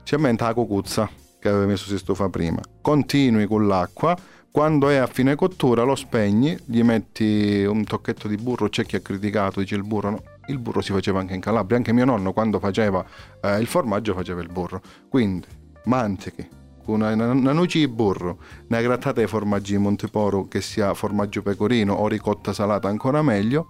ci 0.03 0.15
aumenta 0.15 0.47
la 0.47 0.55
cucuzza. 0.55 1.09
che 1.43 1.49
avevi 1.49 1.67
messo 1.67 1.87
si 1.89 1.99
stufa 1.99 2.29
prima. 2.29 2.61
Continui 2.81 3.49
con 3.49 3.67
l'acqua, 3.67 4.17
quando 4.53 4.89
è 4.91 4.97
a 4.97 5.09
fine 5.09 5.35
cottura 5.35 5.83
lo 5.83 5.97
spegni, 5.97 6.57
gli 6.67 6.83
metti 6.83 7.65
un 7.65 7.83
tocchetto 7.83 8.29
di 8.29 8.37
burro, 8.37 8.69
c'è 8.69 8.85
chi 8.85 8.95
ha 8.95 9.01
criticato, 9.01 9.59
dice 9.59 9.75
il 9.75 9.83
burro 9.83 10.11
no. 10.11 10.23
Il 10.47 10.59
burro 10.59 10.81
si 10.81 10.93
faceva 10.93 11.19
anche 11.19 11.35
in 11.35 11.41
Calabria, 11.41 11.79
anche 11.79 11.93
mio 11.93 12.05
nonno 12.05 12.33
quando 12.33 12.61
faceva 12.61 13.05
eh, 13.41 13.59
il 13.59 13.67
formaggio 13.67 14.15
faceva 14.15 14.41
il 14.41 14.51
burro. 14.53 14.83
Quindi 15.09 15.47
mantichi, 15.87 16.47
una, 16.85 17.13
una, 17.13 17.31
una 17.31 17.53
noce 17.53 17.79
di 17.81 17.89
burro, 17.89 18.39
una 18.69 18.81
grattata 18.81 19.21
di 19.21 19.27
formaggi 19.27 19.73
di 19.73 19.79
Monteporo 19.79 20.47
che 20.47 20.61
sia 20.61 20.95
formaggio 20.95 21.43
pecorino 21.43 21.95
o 21.95 22.07
ricotta 22.07 22.53
salata 22.53 22.87
ancora 22.87 23.21
meglio, 23.23 23.69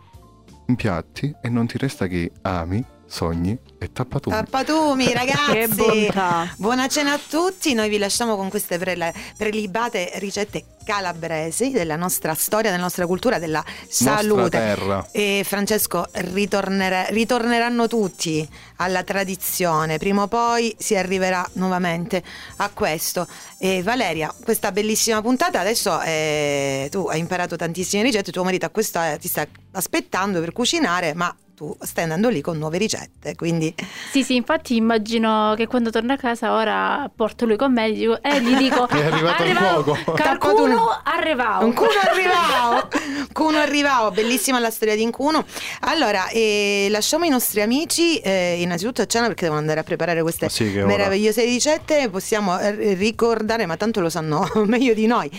impiatti 0.67 1.35
e 1.41 1.49
non 1.49 1.67
ti 1.67 1.79
resta 1.79 2.07
che 2.07 2.31
ami, 2.43 2.85
sogni 3.13 3.57
e 3.79 3.93
tappatumi. 3.93 4.35
Tappatumi, 4.35 5.13
ragazzi. 5.13 5.53
Che 5.53 5.69
bontà. 5.69 6.51
Buona 6.57 6.89
cena 6.89 7.13
a 7.13 7.21
tutti. 7.29 7.75
Noi 7.75 7.91
vi 7.91 7.99
lasciamo 7.99 8.37
con 8.37 8.49
queste 8.49 8.79
prele- 8.79 9.13
prelibate 9.37 10.13
ricette 10.15 10.65
calabresi 10.83 11.71
della 11.71 11.97
nostra 11.97 12.33
storia, 12.35 12.71
della 12.71 12.83
nostra 12.83 13.07
cultura, 13.07 13.39
della 13.39 13.63
salute. 13.87 14.49
terra. 14.49 15.07
E 15.13 15.43
Francesco 15.45 16.07
ritornere- 16.13 17.09
ritorneranno 17.11 17.87
tutti 17.87 18.49
alla 18.77 19.03
tradizione. 19.03 19.99
Prima 19.99 20.23
o 20.23 20.29
poi 20.29 20.75
si 20.79 20.97
arriverà 20.97 21.47
nuovamente 21.55 22.23
a 22.57 22.71
questo. 22.71 23.29
E 23.59 23.83
Valeria, 23.83 24.35
questa 24.43 24.73
bellissima 24.73 25.21
puntata. 25.21 25.61
Adesso 25.61 26.01
eh, 26.01 26.89
tu 26.91 27.07
hai 27.09 27.19
imparato 27.19 27.57
tantissime 27.57 28.03
ricette. 28.03 28.33
Tuo 28.33 28.43
marito 28.43 28.65
a 28.65 28.71
questa 28.71 29.19
ti 29.19 29.29
sta 29.29 29.47
aspettando 29.73 30.41
per 30.41 30.53
cucinare, 30.53 31.13
ma 31.13 31.35
tu 31.63 31.77
stai 31.81 32.03
andando 32.05 32.29
lì 32.29 32.41
con 32.41 32.59
nuove 32.59 32.77
ricette. 32.77 33.37
Quindi 33.37 33.73
Sì, 34.11 34.25
sì, 34.25 34.35
infatti 34.35 34.75
immagino 34.75 35.55
che 35.57 35.69
quando 35.69 35.91
torno 35.91 36.13
a 36.13 36.17
casa 36.17 36.55
ora 36.55 37.09
porto 37.15 37.47
lui 37.47 37.57
con 37.57 37.73
me 37.73 37.87
e 37.87 37.93
gli 37.93 37.99
dico, 38.01 38.21
e 38.21 38.41
gli 38.43 38.57
dico 38.57 38.89
È 38.91 39.05
arrivato 39.05 39.43
il 39.45 39.51
"Arrivavo, 39.51 39.83
cuoco." 40.03 40.13
Qualcuno 40.21 40.89
arrivava. 41.05 41.65
Un 41.65 41.73
cuno 41.73 41.91
arrivavo, 42.11 42.89
cuno 43.33 43.59
arrivavo, 43.59 44.11
bellissima 44.11 44.59
la 44.59 44.71
storia 44.71 44.97
di 44.97 45.03
Incuno. 45.03 45.45
Allora, 45.83 46.27
eh, 46.31 46.89
lasciamo 46.91 47.25
i 47.27 47.29
nostri 47.29 47.61
amici 47.61 48.19
eh, 48.19 48.61
innanzitutto 48.61 49.03
a 49.03 49.07
cena 49.07 49.27
perché 49.27 49.43
devono 49.43 49.61
andare 49.61 49.79
a 49.79 49.85
preparare 49.85 50.21
queste 50.23 50.49
sì, 50.49 50.65
meravigliose 50.65 51.45
ricette. 51.45 52.09
Possiamo 52.11 52.59
eh, 52.59 52.95
ricordare, 52.95 53.67
ma 53.67 53.77
tanto 53.77 54.01
lo 54.01 54.11
sanno 54.11 54.51
meglio 54.67 54.95
di 54.95 55.07
noi. 55.07 55.31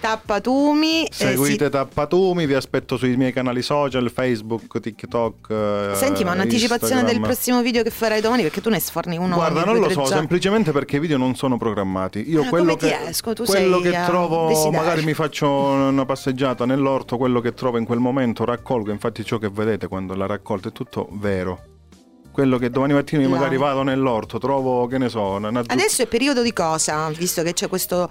Tappatumi. 0.00 1.04
eh, 1.04 1.08
Seguite 1.12 1.64
si- 1.64 1.70
Tappatumi, 1.70 2.44
vi 2.44 2.54
aspetto 2.54 2.96
sui 2.98 3.16
miei 3.16 3.32
canali 3.32 3.62
social, 3.62 4.10
Facebook, 4.10 4.78
TikTok. 4.80 5.60
Eh, 5.62 5.94
Senti, 5.94 6.24
ma 6.24 6.32
un'anticipazione 6.32 7.02
del 7.02 7.14
Instagram. 7.14 7.22
prossimo 7.30 7.62
video 7.62 7.82
che 7.82 7.90
farai 7.90 8.20
domani 8.20 8.42
perché 8.42 8.60
tu 8.60 8.70
ne 8.70 8.80
sforni 8.80 9.16
uno. 9.16 9.34
Guarda, 9.36 9.64
non 9.64 9.78
lo 9.78 9.88
so, 9.90 10.04
semplicemente 10.04 10.72
perché 10.72 10.96
i 10.96 11.00
video 11.00 11.16
non 11.18 11.34
sono 11.34 11.56
programmati. 11.56 12.28
Io 12.30 12.42
Ah, 12.42 12.48
quello 12.48 12.76
che, 12.76 12.98
esco? 13.08 13.32
Tu 13.32 13.44
quello 13.44 13.80
sei 13.80 13.90
che 13.90 13.96
a 13.96 14.06
trovo, 14.06 14.48
desiderio. 14.48 14.78
magari 14.78 15.04
mi 15.04 15.14
faccio 15.14 15.48
una 15.50 16.04
passeggiata 16.04 16.64
nell'orto, 16.66 17.16
quello 17.16 17.40
che 17.40 17.54
trovo 17.54 17.78
in 17.78 17.84
quel 17.84 17.98
momento 17.98 18.44
raccolgo. 18.44 18.90
Infatti, 18.90 19.24
ciò 19.24 19.38
che 19.38 19.48
vedete 19.50 19.86
quando 19.88 20.14
la 20.14 20.26
raccolta 20.26 20.68
è 20.68 20.72
tutto 20.72 21.08
vero. 21.12 21.60
Quello 22.32 22.56
che 22.56 22.70
domani 22.70 22.94
mattina 22.94 23.28
magari 23.28 23.58
vado 23.58 23.82
nell'orto, 23.82 24.38
trovo, 24.38 24.86
che 24.86 24.96
ne 24.96 25.10
so, 25.10 25.36
Adesso 25.36 26.02
è 26.02 26.06
periodo 26.06 26.42
di 26.42 26.54
cosa? 26.54 27.10
Visto 27.10 27.42
che 27.42 27.52
c'è 27.52 27.68
questo 27.68 28.08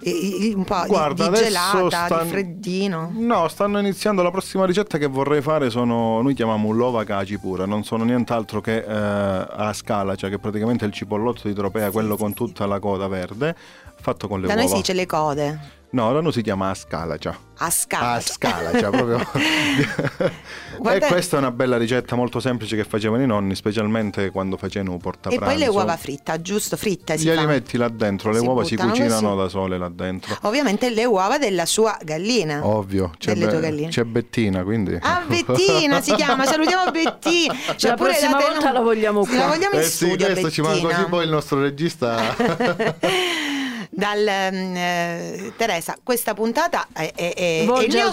eh, 0.00 0.52
un 0.54 0.64
po' 0.64 0.82
di- 0.82 0.88
Guarda, 0.88 1.28
di, 1.28 1.28
adesso 1.28 1.44
gelata, 1.44 2.04
stan- 2.06 2.22
di 2.22 2.28
freddino. 2.28 3.10
No, 3.14 3.48
stanno 3.48 3.80
iniziando 3.80 4.22
la 4.22 4.30
prossima 4.30 4.64
ricetta 4.64 4.96
che 4.96 5.06
vorrei 5.06 5.42
fare 5.42 5.70
sono 5.70 6.22
noi 6.22 6.34
chiamiamo 6.34 6.70
lova 6.70 7.02
caci 7.02 7.36
pura, 7.38 7.66
non 7.66 7.82
sono 7.82 8.04
nient'altro 8.04 8.60
che 8.60 8.76
eh, 8.76 8.86
a 8.86 9.72
scala, 9.72 10.14
cioè 10.14 10.30
che 10.30 10.38
praticamente 10.38 10.84
è 10.84 10.88
il 10.88 10.94
cipollotto 10.94 11.48
di 11.48 11.54
tropea, 11.54 11.90
quello 11.90 12.16
con 12.16 12.32
tutta 12.32 12.66
la 12.66 12.78
coda 12.78 13.08
verde, 13.08 13.56
fatto 14.04 14.28
con 14.28 14.40
le 14.40 14.46
Da 14.46 14.52
uova. 14.52 14.64
noi 14.66 14.70
si 14.74 14.80
dice 14.80 14.92
le 14.92 15.06
code. 15.06 15.58
No, 15.94 16.12
da 16.12 16.20
noi 16.20 16.32
si 16.32 16.42
chiama 16.42 16.70
a 16.70 16.74
scala, 16.74 17.16
cioè. 17.18 17.32
A 17.58 17.70
scala. 17.70 18.14
A 18.14 18.20
scala, 18.20 18.72
cioè 18.72 18.90
proprio. 18.90 19.18
Guarda- 20.76 21.06
E 21.06 21.08
questa 21.08 21.36
è 21.36 21.38
una 21.38 21.52
bella 21.52 21.76
ricetta 21.76 22.16
molto 22.16 22.40
semplice 22.40 22.74
che 22.74 22.82
facevano 22.82 23.22
i 23.22 23.26
nonni, 23.28 23.54
specialmente 23.54 24.30
quando 24.30 24.56
facevano 24.56 24.96
porta 24.96 25.30
E 25.30 25.38
poi 25.38 25.56
le 25.56 25.68
uova 25.68 25.96
fritte, 25.96 26.42
giusto? 26.42 26.76
Fritte 26.76 27.16
si 27.16 27.26
Glieli 27.26 27.42
fa. 27.42 27.46
metti 27.46 27.76
là 27.76 27.88
dentro, 27.88 28.32
le 28.32 28.40
Si 28.40 28.44
uova 28.44 28.64
si 28.64 28.74
cucinano 28.76 29.28
così. 29.28 29.42
da 29.42 29.48
sole 29.48 29.78
là 29.78 29.88
dentro. 29.88 30.36
Ovviamente 30.42 30.90
le 30.90 31.04
uova 31.04 31.38
della 31.38 31.64
sua 31.64 31.96
gallina. 32.02 32.66
Ovvio, 32.66 33.12
c'è, 33.16 33.32
Delle 33.34 33.44
Be- 33.46 33.50
tue 33.52 33.60
galline. 33.60 33.88
c'è 33.90 34.02
Bettina, 34.02 34.64
quindi. 34.64 34.98
Ah, 35.00 35.22
Bettina 35.24 36.00
si 36.00 36.12
chiama, 36.16 36.42
salutiamo 36.44 36.90
Bettina. 36.90 37.54
Cioè, 37.76 37.90
La 37.92 37.96
pure 37.96 38.10
prossima 38.10 38.36
volta 38.40 38.72
la 38.72 38.80
vogliamo 38.80 39.20
La 39.20 39.26
qua. 39.28 39.46
vogliamo 39.46 39.74
in 39.76 39.80
Eh 39.80 39.84
sì, 39.84 40.06
studio, 40.06 40.26
questo 40.26 40.50
ci 40.50 40.60
manca 40.60 40.74
Bettina. 40.80 40.94
così 40.96 41.08
poi 41.08 41.24
il 41.24 41.30
nostro 41.30 41.60
regista. 41.62 42.34
Dal, 43.96 44.26
ehm, 44.26 44.76
eh, 44.76 45.52
Teresa, 45.56 45.96
questa 46.02 46.34
puntata 46.34 46.88
è, 46.92 47.12
è- 47.14 47.34
è- 47.34 47.34
è 47.34 47.42
il 47.60 47.66
mio 47.66 48.10
termine. 48.10 48.12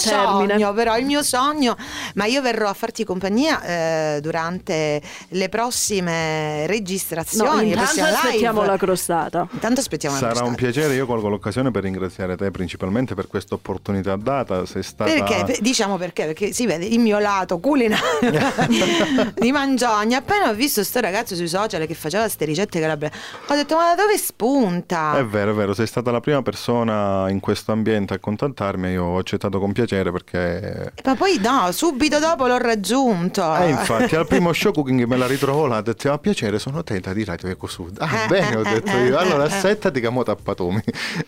sogno, 0.53 0.73
però 0.73 0.97
il 0.97 1.05
mio 1.05 1.23
sogno, 1.23 1.75
ma 2.15 2.25
io 2.25 2.41
verrò 2.41 2.69
a 2.69 2.73
farti 2.73 3.03
compagnia 3.03 3.61
eh, 3.63 4.19
durante 4.21 5.01
le 5.29 5.49
prossime 5.49 6.67
registrazioni. 6.67 7.49
No, 7.49 7.55
le 7.57 7.63
intanto 7.63 7.83
prossime 7.85 8.05
live. 8.07 8.17
aspettiamo 8.17 8.63
la 8.63 8.77
crostata. 8.77 9.47
Intanto 9.51 9.79
aspettiamo 9.79 10.15
la 10.15 10.21
Sarà 10.21 10.31
un 10.45 10.53
crostata. 10.53 10.71
piacere, 10.71 10.93
io 10.95 11.05
colgo 11.05 11.29
l'occasione 11.29 11.71
per 11.71 11.83
ringraziare 11.83 12.35
te 12.37 12.51
principalmente 12.51 13.15
per 13.15 13.27
questa 13.27 13.55
opportunità 13.55 14.15
data. 14.15 14.65
Sei 14.65 14.83
stata 14.83 15.11
Perché? 15.11 15.43
Per- 15.45 15.59
Diciamo 15.61 15.97
perché? 15.97 16.25
Perché 16.25 16.53
si 16.53 16.65
vede 16.65 16.85
il 16.85 16.99
mio 16.99 17.17
lato 17.19 17.59
culinario 17.59 17.99
di 19.35 19.51
Mangiogna. 19.51 20.17
Appena 20.19 20.49
ho 20.49 20.53
visto 20.53 20.83
sto 20.83 20.99
ragazzo 20.99 21.35
sui 21.35 21.47
social 21.47 21.85
che 21.85 21.93
faceva 21.95 22.23
queste 22.23 22.45
ricette 22.45 22.79
calabrese, 22.79 23.13
ho 23.47 23.55
detto: 23.55 23.75
Ma 23.75 23.93
da 23.95 24.01
dove 24.01 24.17
spunta? 24.17 25.17
È 25.17 25.25
vero, 25.25 25.51
è 25.51 25.53
vero, 25.53 25.70
sei 25.73 25.87
stata 25.87 26.11
la 26.11 26.19
prima 26.19 26.41
persona 26.41 27.29
in 27.29 27.39
questo 27.39 27.71
ambiente 27.71 28.13
a 28.13 28.19
contattarmi 28.19 28.87
e 28.87 28.91
io 28.91 29.03
ho 29.03 29.17
accettato 29.17 29.59
con 29.59 29.71
piacere 29.71 30.11
perché... 30.11 30.93
Ma 31.03 31.15
poi 31.15 31.37
no, 31.39 31.71
subito 31.71 32.19
dopo 32.19 32.47
l'ho 32.47 32.57
raggiunto. 32.57 33.55
Eh, 33.57 33.69
infatti, 33.69 34.15
al 34.15 34.27
primo 34.27 34.53
show 34.53 34.71
cooking 34.71 35.03
me 35.05 35.17
la 35.17 35.27
ritrovo 35.27 35.67
là, 35.67 35.77
ho 35.77 35.81
detto, 35.81 36.11
a 36.11 36.17
piacere, 36.17 36.59
sono 36.59 36.83
Teta 36.83 37.13
di 37.13 37.23
Radio 37.23 37.49
Ecosud. 37.49 37.97
Ah, 37.99 38.23
Eh, 38.23 38.27
bene, 38.27 38.55
ho 38.55 38.61
eh, 38.61 38.73
detto 38.73 38.97
io. 38.97 39.17
Allora, 39.17 39.43
assettati 39.43 39.99
che 39.99 40.09
mo 40.09 40.23
tappatumi. 40.23 40.81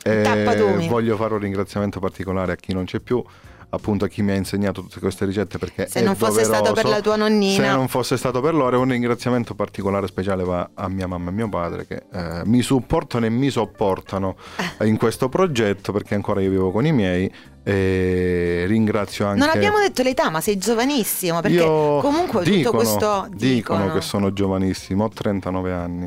Eh, 0.04 0.22
Tappatumi. 0.22 0.88
Voglio 0.88 1.16
fare 1.16 1.34
un 1.34 1.40
ringraziamento 1.40 2.00
particolare 2.00 2.54
a 2.54 2.56
chi 2.56 2.74
non 2.74 2.86
c'è 2.86 3.00
più, 3.00 3.24
appunto 3.74 4.06
a 4.06 4.08
chi 4.08 4.22
mi 4.22 4.32
ha 4.32 4.36
insegnato 4.36 4.82
tutte 4.82 5.00
queste 5.00 5.26
ricette 5.26 5.58
perché 5.58 5.88
Se 5.88 6.00
è 6.00 6.04
non 6.04 6.16
fosse 6.16 6.44
stato 6.44 6.74
per 6.74 6.84
doveroso. 6.84 6.94
la 6.96 7.02
tua 7.02 7.16
nonnina. 7.16 7.64
Se 7.64 7.70
non 7.72 7.88
fosse 7.88 8.18
stato 8.18 8.40
per 8.40 8.54
loro, 8.54 8.80
un 8.80 8.90
ringraziamento 8.90 9.56
particolare 9.56 10.06
speciale 10.08 10.44
va 10.44 10.70
a 10.76 10.88
mia 10.90 11.08
mamma 11.08 11.32
e 11.32 11.34
mio 11.34 11.50
padre 11.50 11.88
che 11.88 12.04
eh, 12.14 12.42
mi 12.46 12.62
supportano 12.62 13.26
e 13.26 13.30
mi 13.30 13.50
sopportano 13.50 14.36
Eh. 14.78 14.86
in 14.88 14.98
questo 14.98 15.28
progetto 15.30 15.92
perché 15.92 16.14
ancora 16.16 16.40
io 16.42 16.52
vivo 16.52 16.72
con 16.72 16.86
i 16.86 16.92
miei 16.92 17.32
e 17.64 18.66
ringrazio 18.68 19.26
anche 19.26 19.40
Non 19.40 19.50
abbiamo 19.50 19.80
detto 19.80 20.04
l'età, 20.04 20.30
ma 20.30 20.42
sei 20.42 20.58
giovanissimo. 20.58 21.42
Perché 21.42 21.58
Io- 21.58 22.00
comunque 22.00 22.44
dicono, 22.44 22.62
tutto 22.62 22.72
questo. 22.78 23.28
dicono 23.36 23.92
che 23.92 24.02
sono 24.02 24.34
giovanissimo, 24.34 25.06
ho 25.06 25.10
39 25.10 25.72
anni. 25.74 26.06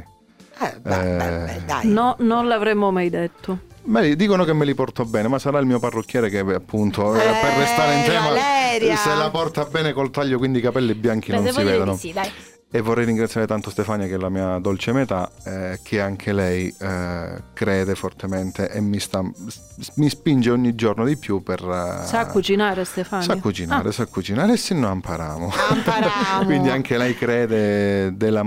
Eh, 0.58 0.74
beh, 0.80 0.96
beh, 0.96 1.16
beh, 1.44 1.62
dai. 1.66 1.86
No, 1.88 2.14
non 2.20 2.46
l'avremmo 2.46 2.90
mai 2.90 3.10
detto. 3.10 3.58
Beh, 3.88 4.16
dicono 4.16 4.44
che 4.44 4.52
me 4.52 4.64
li 4.64 4.74
porto 4.74 5.04
bene, 5.04 5.28
ma 5.28 5.38
sarà 5.38 5.58
il 5.60 5.66
mio 5.66 5.78
parrucchiere 5.78 6.28
che 6.28 6.40
appunto 6.40 7.14
eh, 7.14 7.18
per 7.18 7.52
Eh, 7.52 7.58
restare 7.58 7.94
in 7.94 8.04
tema 8.04 8.28
Valeria! 8.30 8.96
se 8.96 9.14
la 9.14 9.30
porta 9.30 9.64
bene 9.64 9.92
col 9.92 10.10
taglio, 10.10 10.38
quindi 10.38 10.58
i 10.58 10.62
capelli 10.62 10.94
bianchi 10.94 11.30
Beh, 11.30 11.40
non 11.40 11.52
si 11.52 11.62
vedono. 11.62 11.96
sì, 11.96 12.12
dai. 12.12 12.30
E 12.68 12.80
vorrei 12.80 13.04
ringraziare 13.06 13.46
tanto 13.46 13.70
Stefania 13.70 14.08
che 14.08 14.14
è 14.14 14.18
la 14.18 14.28
mia 14.28 14.58
dolce 14.58 14.90
metà, 14.92 15.30
eh, 15.44 15.78
che 15.84 16.00
anche 16.00 16.32
lei 16.32 16.74
eh, 16.78 17.42
crede 17.54 17.94
fortemente 17.94 18.68
e 18.68 18.80
mi, 18.80 18.98
sta, 18.98 19.22
mi 19.94 20.08
spinge 20.10 20.50
ogni 20.50 20.74
giorno 20.74 21.04
di 21.04 21.16
più 21.16 21.44
per... 21.44 21.60
eh, 21.62 22.04
Sa 22.04 22.26
cucinare 22.26 22.84
Stefano? 22.84 23.22
Sa 23.22 23.36
cucinare, 23.36 23.92
sa 23.92 24.04
cucinare 24.06 24.54
e 24.54 24.56
se 24.56 24.74
no. 24.74 24.90
Impariamo. 24.92 25.52
Quindi 26.44 26.68
anche 26.68 26.98
lei 26.98 27.14
crede 27.14 28.16
della 28.16 28.42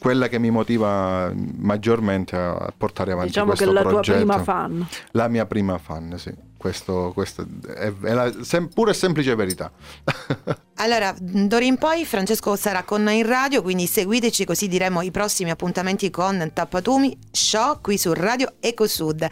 quella 0.00 0.28
che 0.28 0.38
mi 0.38 0.50
motiva 0.50 1.30
maggiormente 1.58 2.34
a 2.34 2.72
portare 2.76 3.12
avanti 3.12 3.28
Diciamo 3.28 3.52
che 3.52 3.56
questo 3.58 3.70
è 3.70 3.74
la 3.74 3.82
tua 3.82 3.90
progetto. 4.00 4.16
prima 4.18 4.42
fan. 4.42 4.88
La 5.12 5.28
mia 5.28 5.46
prima 5.46 5.78
fan, 5.78 6.14
sì. 6.18 6.32
Questo, 6.56 7.12
questo 7.14 7.46
è, 7.68 7.90
è 8.02 8.12
la 8.12 8.32
sem- 8.42 8.68
pura 8.68 8.90
e 8.90 8.94
semplice 8.94 9.34
verità. 9.34 9.70
Allora, 10.80 11.14
d'ora 11.20 11.62
in 11.66 11.76
poi 11.76 12.06
Francesco 12.06 12.56
sarà 12.56 12.84
con 12.84 13.02
noi 13.02 13.18
in 13.18 13.26
radio, 13.26 13.60
quindi 13.60 13.86
seguiteci 13.86 14.46
così 14.46 14.66
diremo 14.66 15.02
i 15.02 15.10
prossimi 15.10 15.50
appuntamenti 15.50 16.08
con 16.08 16.52
Tappatumi 16.54 17.18
Show 17.30 17.82
qui 17.82 17.98
su 17.98 18.14
Radio 18.14 18.54
Ecosud. 18.60 19.28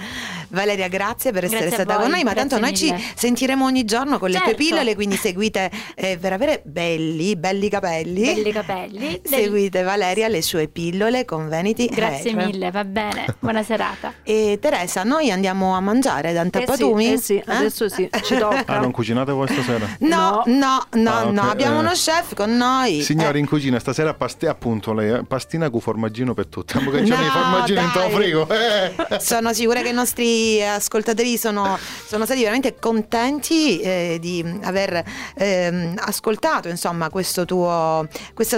Valeria, 0.51 0.89
grazie 0.89 1.31
per 1.33 1.45
essere 1.45 1.61
Grazie 1.61 1.77
a 1.79 1.85
stata 1.85 1.95
voi, 1.99 2.03
con 2.05 2.13
noi, 2.15 2.25
ma 2.25 2.35
tanto 2.35 2.59
noi 2.59 2.75
ci 2.77 2.93
sentiremo 3.15 3.65
ogni 3.65 3.85
giorno 3.85 4.19
con 4.19 4.31
le 4.31 4.37
tue 4.39 4.47
Certo. 4.49 4.63
pillole, 4.65 4.95
quindi 4.95 5.17
seguite 5.17 5.71
eh, 5.95 6.17
per 6.21 6.33
avere 6.33 6.63
belli, 6.65 7.37
belli 7.37 7.69
capelli. 7.69 8.23
Belli 8.35 8.53
capelli. 8.53 8.99
Del- 8.99 9.21
Seguite 9.25 9.83
Valeria 9.83 10.29
le 10.29 10.43
sue 10.43 10.69
pillole 10.69 11.25
con 11.25 11.49
Vanity 11.49 11.87
Grazie 11.89 12.33
Hair. 12.33 12.47
mille, 12.47 12.71
va 12.71 12.85
bene. 12.85 13.25
Buona 13.39 13.63
serata. 13.63 14.13
E 14.29 14.59
Teresa, 14.61 15.05
noi 15.05 15.31
andiamo 15.31 15.75
a 15.75 15.81
mangiare 15.81 16.33
da 16.33 16.45
Tappatumi? 16.49 17.13
eh 17.13 17.19
sì, 17.19 17.37
eh 17.37 17.43
sì, 17.45 17.51
adesso 17.51 17.89
sì, 17.89 18.09
ci 18.23 18.37
tocca. 18.37 18.65
Ah, 18.67 18.79
non 18.79 18.91
cucinate 18.91 19.33
voi 19.33 19.49
stasera? 19.49 19.87
No, 20.01 20.43
no, 20.47 20.87
no, 20.93 21.11
Ah, 21.11 21.25
ok, 21.27 21.33
no, 21.33 21.43
abbiamo 21.43 21.77
eh. 21.77 21.81
uno 21.81 21.91
chef 21.93 22.35
con 22.35 22.57
noi. 22.57 23.01
Signori, 23.03 23.39
Eh, 23.39 23.41
in 23.41 23.47
cucina 23.47 23.79
stasera 23.79 24.13
pasti, 24.15 24.47
appunto 24.47 24.93
lei, 24.93 25.11
eh, 25.19 25.23
pastina 25.25 25.71
con 25.71 25.81
formaggino 25.81 26.35
per 26.35 26.47
tutti. 26.47 26.77
Amo 26.77 26.91
che 26.91 27.03
c'è 27.03 27.17
No, 27.17 27.23
i 27.23 27.29
formaggini 27.29 27.81
in 27.81 27.91
tuo 27.91 28.01
dai. 28.01 28.11
frigo. 28.13 28.49
Eh. 28.59 29.21
Sono 29.21 29.53
sicura 29.53 29.81
che 29.83 29.89
i 29.89 29.93
nostri 29.93 30.38
ascoltatori 30.63 31.37
sono, 31.37 31.79
sono 32.07 32.25
stati 32.25 32.41
veramente 32.41 32.77
contenti 32.79 33.81
eh, 33.81 34.19
di 34.21 34.45
aver 34.63 35.03
ehm, 35.35 35.95
ascoltato 35.99 36.69
insomma 36.69 37.09
questo 37.11 37.45
tuo 37.45 38.07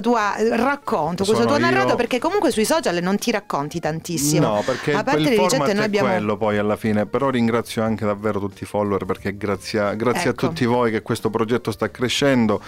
tuo 0.01 0.17
racconto, 0.57 1.25
questo 1.25 1.43
Sono 1.43 1.57
tuo 1.57 1.59
narrato 1.59 1.89
io- 1.91 1.97
perché 1.97 2.19
comunque 2.19 2.51
sui 2.51 2.65
social 2.65 3.03
non 3.03 3.17
ti 3.19 3.31
racconti 3.31 3.81
tantissimo. 3.81 4.55
No, 4.55 4.63
perché 4.65 4.93
a 4.95 5.03
parte 5.03 5.21
le 5.21 5.31
ricette 5.31 5.73
noi 5.73 5.83
è 5.83 5.87
abbiamo 5.87 6.09
quello 6.09 6.37
poi 6.37 6.59
alla 6.59 6.77
fine, 6.77 7.07
però 7.07 7.29
ringrazio 7.31 7.83
anche 7.83 8.05
davvero 8.05 8.39
tutti 8.41 8.63
i 8.63 8.67
follower 8.67 9.05
perché 9.05 9.37
grazie, 9.37 9.81
a, 9.81 9.95
grazie 9.95 10.31
Ecco. 10.31 10.47
a 10.47 10.49
tutti 10.49 10.65
voi 10.65 10.91
che 10.91 11.03
questo 11.03 11.31
progetto 11.31 11.71
sta 11.71 11.91
crescendo, 11.91 12.61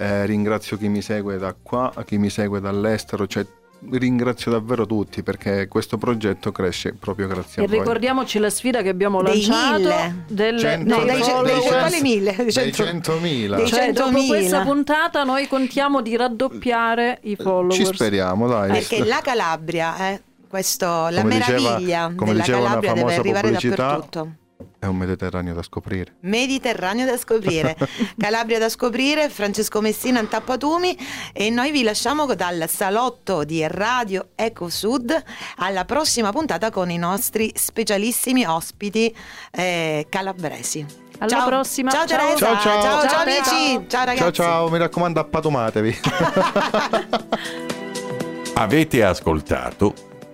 Eh, 0.00 0.26
ringrazio 0.26 0.76
chi 0.76 0.88
mi 0.88 1.02
segue 1.02 1.38
da 1.38 1.54
qua, 1.60 1.92
chi 2.06 2.18
mi 2.18 2.30
segue 2.30 2.60
dall'estero, 2.60 3.26
cioè 3.26 3.44
ringrazio 3.90 4.50
davvero 4.50 4.86
tutti 4.86 5.22
perché 5.22 5.68
questo 5.68 5.98
progetto 5.98 6.50
cresce 6.52 6.94
proprio 6.94 7.26
grazie 7.28 7.62
E 7.62 7.64
a 7.64 7.68
voi. 7.68 7.78
ricordiamoci 7.78 8.38
la 8.38 8.50
sfida 8.50 8.82
che 8.82 8.88
abbiamo 8.88 9.22
Dei 9.22 9.46
lanciato 9.46 9.78
mille. 9.78 10.24
del, 10.28 10.58
Cento- 10.58 10.96
No, 10.98 11.04
dei 11.04 11.14
dei, 11.14 11.22
follower. 11.22 11.44
dei, 11.44 11.60
cento- 11.62 11.76
quali 11.78 12.00
mille? 12.00 12.34
dei 12.36 12.52
Cento- 12.52 12.82
100.000. 12.84 13.56
dei 13.56 13.66
Cioè, 13.66 13.92
dopo 13.92 14.10
100.000. 14.10 14.26
questa 14.26 14.60
puntata 14.62 15.24
noi 15.24 15.46
contiamo 15.48 16.00
di 16.02 16.16
raddoppiare 16.16 17.18
i 17.22 17.36
follower. 17.36 17.72
Ci 17.72 17.84
speriamo, 17.84 18.48
dai. 18.48 18.70
Perché 18.72 19.04
la 19.04 19.20
Calabria 19.22 19.96
è 19.96 20.20
questo, 20.48 20.86
la 20.86 21.22
diceva- 21.22 21.26
meraviglia 21.26 22.12
della 22.16 22.42
Calabria 22.42 22.92
deve 22.92 23.00
famosa 23.00 23.20
arrivare 23.20 23.46
pubblicità, 23.48 23.76
dappertutto. 23.76 24.28
È 24.80 24.86
un 24.86 24.96
Mediterraneo 24.96 25.54
da 25.54 25.62
scoprire. 25.62 26.14
Mediterraneo 26.20 27.04
da 27.04 27.16
scoprire, 27.16 27.76
Calabria 28.16 28.60
da 28.60 28.68
scoprire, 28.68 29.28
Francesco 29.28 29.80
Messina 29.80 30.20
in 30.20 30.28
Tappatumi 30.28 30.96
e 31.32 31.50
noi 31.50 31.72
vi 31.72 31.82
lasciamo 31.82 32.32
dal 32.34 32.68
salotto 32.68 33.42
di 33.42 33.66
Radio 33.66 34.28
Eco 34.36 34.68
Sud 34.68 35.20
alla 35.56 35.84
prossima 35.84 36.30
puntata 36.30 36.70
con 36.70 36.90
i 36.90 36.96
nostri 36.96 37.50
specialissimi 37.56 38.44
ospiti 38.44 39.12
eh, 39.50 40.06
calabresi. 40.08 40.86
Alla 41.18 41.28
Ciao. 41.28 41.46
prossima. 41.48 41.90
Ciao 41.90 42.06
Ciao. 42.06 42.18
Teresa, 42.18 42.46
Ciao, 42.46 42.60
ciao. 42.60 42.82
ciao, 42.82 43.08
Ciao, 43.08 43.22
amici, 43.22 43.84
ciao 43.88 44.04
ragazzi. 44.04 44.22
Ciao 44.22 44.32
ciao, 44.32 44.68
mi 44.68 44.78
raccomando 44.78 45.18
appatomatevi. 45.18 45.98
Avete 48.54 49.04
ascoltato 49.04 49.92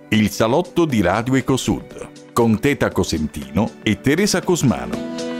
Il 0.09 0.29
salotto 0.29 0.85
di 0.85 1.01
Radio 1.01 1.33
Ecosud 1.33 2.13
con 2.35 2.59
Teta 2.59 2.91
Cosentino 2.91 3.75
e 3.81 4.01
Teresa 4.01 4.41
Cosmano. 4.41 5.34